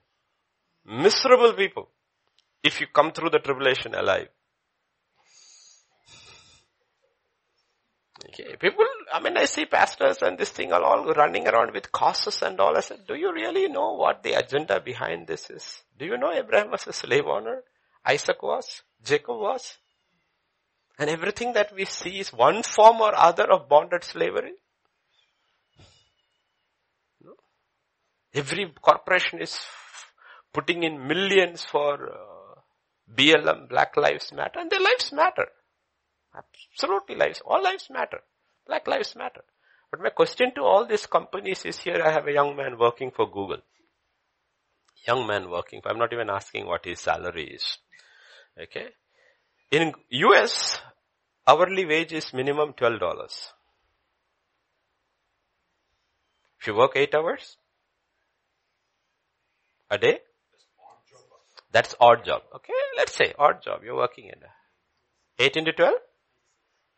[0.86, 1.90] Miserable people.
[2.64, 4.28] If you come through the tribulation alive.
[8.30, 11.92] Okay, people, I mean, I see pastors and this thing are all running around with
[11.92, 12.76] causes and all.
[12.76, 15.84] I said, do you really know what the agenda behind this is?
[15.98, 17.64] Do you know Abraham was a slave owner?
[18.06, 18.82] Isaac was?
[19.04, 19.78] Jacob was?
[21.00, 24.54] And everything that we see is one form or other of bonded slavery.
[27.24, 27.36] No?
[28.34, 29.60] Every corporation is
[30.54, 32.62] putting in millions for uh,
[33.16, 35.48] BLM, Black Lives Matter, and their lives matter.
[36.36, 38.22] Absolutely lives, all lives matter.
[38.66, 39.42] Black lives matter.
[39.92, 43.12] But my question to all these companies is here I have a young man working
[43.12, 43.62] for Google.
[45.08, 47.78] Young man working, I'm not even asking what his salary is.
[48.62, 48.90] Okay.
[49.70, 50.80] In US,
[51.46, 53.52] hourly wage is minimum $12.
[56.60, 57.58] If you work 8 hours
[59.90, 60.20] a day,
[61.72, 62.44] that's odd job.
[62.56, 63.82] Okay, let's say odd job.
[63.84, 64.36] You're working in
[65.38, 65.94] 8 into 12?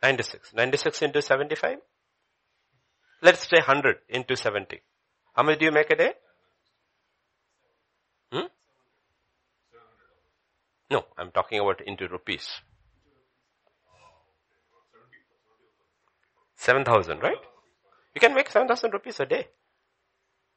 [0.03, 0.53] 96.
[0.53, 1.77] 96 into 75?
[3.21, 4.79] Let's say 100 into 70.
[5.33, 6.13] How much do you make a day?
[8.31, 8.47] Hmm?
[10.91, 12.47] No, I'm talking about into rupees.
[16.55, 17.37] 7,000, right?
[18.13, 19.47] You can make 7,000 rupees a day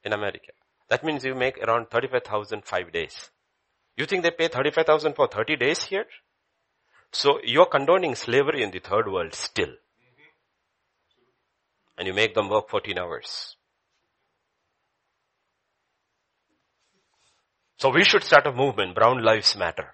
[0.04, 0.52] in America.
[0.88, 3.30] That means you make around 35,000 five days.
[3.96, 6.06] You think they pay 35,000 for 30 days here?
[7.12, 9.74] So you're condoning slavery in the third world still.
[11.98, 13.56] And you make them work 14 hours.
[17.76, 19.92] So we should start a movement, Brown Lives Matter.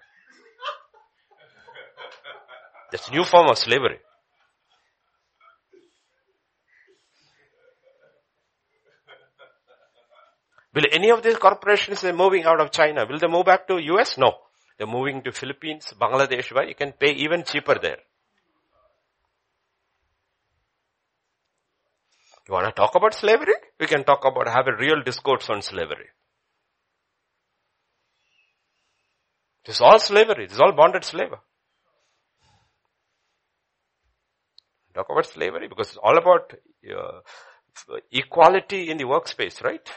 [2.91, 3.99] That's a new form of slavery.
[10.73, 13.05] Will any of these corporations they moving out of China?
[13.09, 14.17] Will they move back to US?
[14.17, 14.33] No.
[14.77, 17.97] They're moving to Philippines, Bangladesh, where you can pay even cheaper there.
[22.47, 23.53] You want to talk about slavery?
[23.79, 26.07] We can talk about, have a real discourse on slavery.
[29.65, 30.45] This is all slavery.
[30.45, 31.37] This is all bonded slavery.
[34.99, 36.53] Talk about slavery because it's all about
[36.93, 37.19] uh,
[38.11, 39.89] equality in the workspace, right?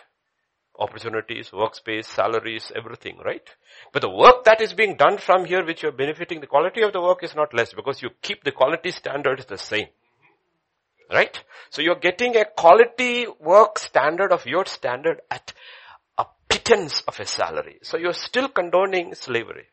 [0.78, 3.48] opportunities, workspace, salaries, everything, right?
[3.92, 6.92] But the work that is being done from here, which you're benefiting, the quality of
[6.92, 9.88] the work is not less because you keep the quality standards the same.
[11.10, 11.38] Right?
[11.70, 15.52] So you're getting a quality work standard of your standard at
[16.16, 17.80] a pittance of a salary.
[17.82, 19.66] So you're still condoning slavery.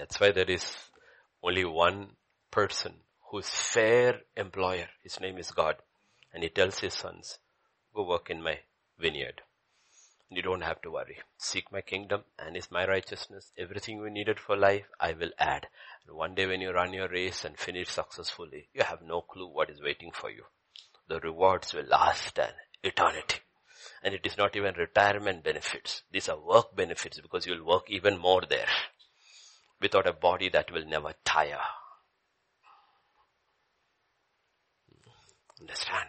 [0.00, 0.64] That's why there is
[1.42, 2.12] only one
[2.50, 2.94] person
[3.30, 4.88] who's fair employer.
[5.02, 5.76] His name is God.
[6.32, 7.38] And he tells his sons,
[7.94, 8.60] go work in my
[8.98, 9.42] vineyard.
[10.30, 11.18] You don't have to worry.
[11.36, 13.52] Seek my kingdom and is my righteousness.
[13.58, 15.66] Everything you needed for life, I will add.
[16.06, 19.48] And one day when you run your race and finish successfully, you have no clue
[19.48, 20.44] what is waiting for you.
[21.08, 23.40] The rewards will last an eternity.
[24.02, 26.04] And it is not even retirement benefits.
[26.10, 28.68] These are work benefits because you'll work even more there
[29.80, 31.58] without a body that will never tire.
[35.60, 36.08] Understand?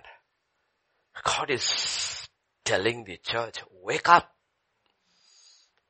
[1.23, 2.27] God is
[2.63, 4.31] telling the church, wake up.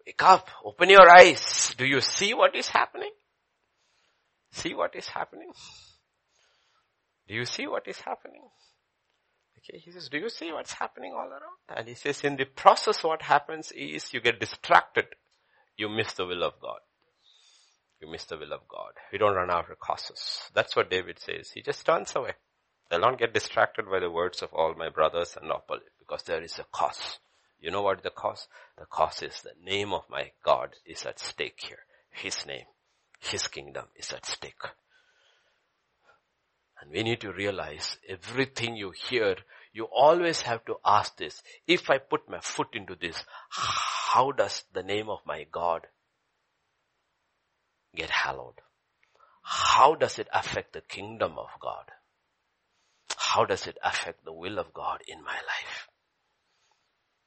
[0.05, 0.49] Wake up.
[0.65, 1.75] Open your eyes.
[1.77, 3.11] Do you see what is happening?
[4.51, 5.51] See what is happening?
[7.27, 8.41] Do you see what is happening?
[9.59, 11.77] Okay, he says, do you see what's happening all around?
[11.77, 15.05] And he says, in the process what happens is you get distracted.
[15.77, 16.79] You miss the will of God
[18.01, 18.93] you miss the will of God.
[19.11, 20.41] We don't run after causes.
[20.53, 21.51] That's what David says.
[21.51, 22.33] He just turns away.
[22.89, 25.69] They'll not get distracted by the words of all my brothers and not
[25.99, 27.19] because there is a cause.
[27.59, 28.47] You know what the cause?
[28.77, 31.85] The cause is the name of my God is at stake here.
[32.09, 32.65] His name,
[33.19, 34.63] His kingdom is at stake.
[36.81, 39.37] And we need to realize everything you hear,
[39.71, 41.43] you always have to ask this.
[41.67, 45.85] If I put my foot into this, how does the name of my God
[47.95, 48.61] get hallowed?
[49.43, 51.91] How does it affect the kingdom of God?
[53.17, 55.87] How does it affect the will of God in my life?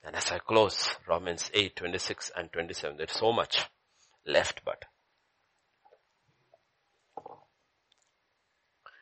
[0.03, 3.69] And as I close Romans 8, 26 and 27, there's so much
[4.27, 4.85] left but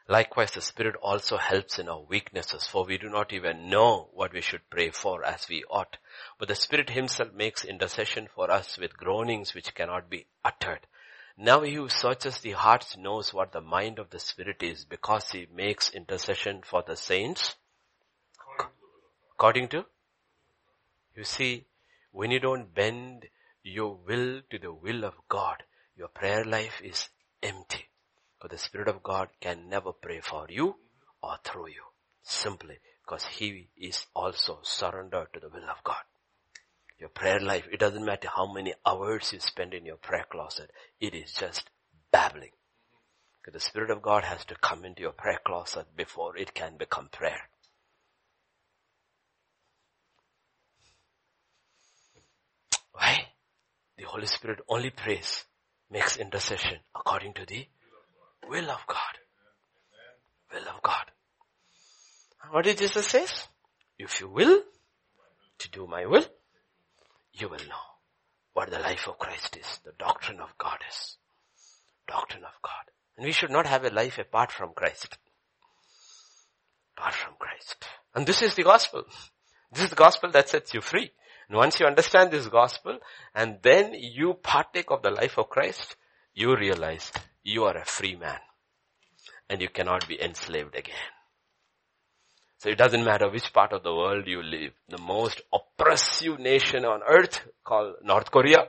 [0.09, 4.33] Likewise, the Spirit also helps in our weaknesses, for we do not even know what
[4.35, 5.97] we should pray for as we ought.
[6.39, 10.87] But the Spirit Himself makes intercession for us with groanings which cannot be uttered.
[11.37, 15.31] Now he who searches the hearts knows what the mind of the Spirit is because
[15.31, 17.57] he makes intercession for the saints.
[19.33, 19.87] According to?
[21.17, 21.67] You see,
[22.11, 23.27] when you don't bend
[23.63, 25.63] your will to the will of God,
[25.97, 27.09] your prayer life is
[27.43, 27.89] empty.
[28.39, 30.77] Because the Spirit of God can never pray for you
[31.23, 31.83] or through you.
[32.23, 36.03] Simply because He is also surrendered to the will of God.
[37.03, 40.71] Your prayer life, it doesn't matter how many hours you spend in your prayer closet.
[41.01, 41.69] It is just
[42.13, 42.51] babbling.
[42.53, 42.99] Mm-hmm.
[43.43, 46.77] Because the Spirit of God has to come into your prayer closet before it can
[46.79, 47.41] become prayer.
[52.93, 53.27] Why?
[53.99, 55.45] The Holy Spirit only prays,
[55.91, 57.67] makes intercession according to the
[58.49, 59.19] will of God.
[60.53, 61.11] Will of God.
[62.53, 63.27] What did Jesus say?
[63.99, 64.63] If you will
[65.59, 66.27] to do my will,
[67.33, 67.87] you will know
[68.53, 71.17] what the life of Christ is, the doctrine of God is.
[72.07, 72.91] Doctrine of God.
[73.17, 75.19] And we should not have a life apart from Christ.
[76.97, 77.85] Apart from Christ.
[78.15, 79.05] And this is the gospel.
[79.73, 81.13] This is the gospel that sets you free.
[81.49, 82.99] And once you understand this gospel
[83.35, 85.97] and then you partake of the life of Christ,
[86.35, 87.11] you realize
[87.43, 88.39] you are a free man
[89.49, 91.12] and you cannot be enslaved again.
[92.63, 94.71] So it doesn't matter which part of the world you live.
[94.89, 98.69] The most oppressive nation on earth called North Korea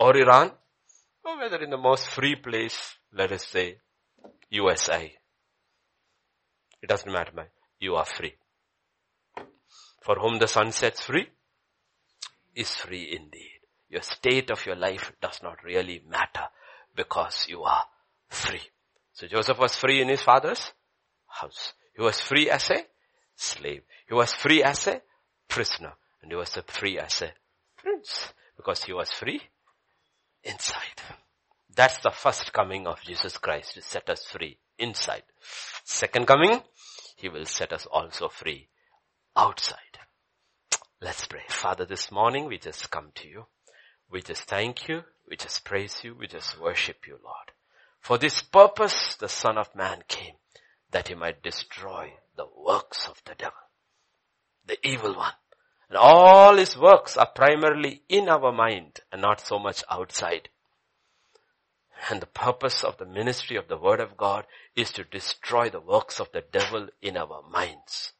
[0.00, 0.50] or Iran
[1.24, 3.76] or whether in the most free place, let us say
[4.50, 5.04] USA.
[6.82, 7.46] It doesn't matter, man.
[7.78, 8.34] You are free.
[10.02, 11.28] For whom the Son sets free
[12.56, 13.60] is free indeed.
[13.88, 16.48] Your state of your life does not really matter
[16.96, 17.84] because you are
[18.26, 18.62] free.
[19.12, 20.72] So Joseph was free in his father's
[21.28, 21.74] house.
[21.94, 22.84] He was free as a
[23.36, 23.82] slave.
[24.08, 25.00] He was free as a
[25.48, 25.94] prisoner.
[26.22, 27.32] And he was free as a
[27.76, 29.42] prince because he was free
[30.42, 31.00] inside.
[31.74, 35.24] That's the first coming of Jesus Christ to set us free inside.
[35.84, 36.62] Second coming,
[37.16, 38.68] he will set us also free
[39.36, 39.78] outside.
[41.00, 41.42] Let's pray.
[41.48, 43.46] Father, this morning we just come to you.
[44.10, 45.02] We just thank you.
[45.28, 46.14] We just praise you.
[46.18, 47.52] We just worship you, Lord.
[48.00, 50.34] For this purpose, the Son of Man came
[50.94, 53.58] that he might destroy the works of the devil,
[54.64, 55.32] the evil one.
[55.88, 60.50] And all his works are primarily in our mind and not so much outside.
[62.08, 64.46] And the purpose of the ministry of the word of God
[64.76, 68.12] is to destroy the works of the devil in our minds.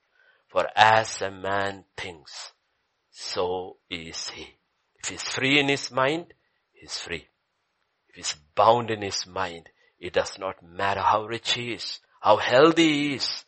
[0.49, 2.55] For as a man thinks,
[3.13, 4.49] so is he.
[4.97, 6.35] If he's free in his mind,
[6.73, 7.29] he's free.
[8.09, 9.69] If he's bound in his mind,
[10.01, 13.45] it does not matter how rich he is, how healthy he is.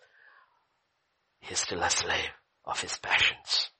[1.40, 2.31] He's still a slave
[2.66, 3.70] of his passions.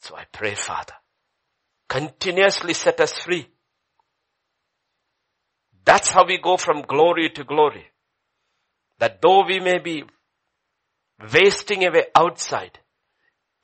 [0.00, 0.92] So I pray, Father,
[1.88, 3.48] continuously set us free.
[5.86, 7.86] That's how we go from glory to glory.
[8.98, 10.04] That though we may be
[11.32, 12.78] wasting away outside,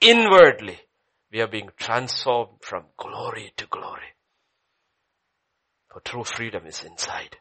[0.00, 0.78] inwardly,
[1.30, 4.14] we are being transformed from glory to glory.
[5.92, 7.36] For true freedom is inside.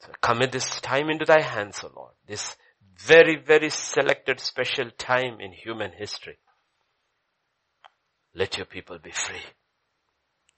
[0.00, 2.14] So commit this time into thy hands, O Lord.
[2.26, 2.56] This
[2.98, 6.38] very, very selected special time in human history.
[8.34, 9.44] Let your people be free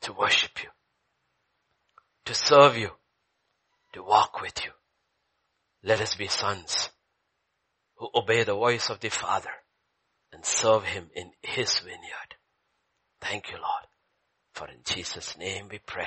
[0.02, 0.69] to worship you,
[2.27, 2.90] to serve you,
[3.94, 4.73] to walk with you.
[5.82, 6.90] Let us be sons
[7.97, 9.51] who obey the voice of the Father
[10.32, 12.36] and serve Him in His vineyard.
[13.20, 13.86] Thank you, Lord.
[14.52, 16.06] For in Jesus' name we pray.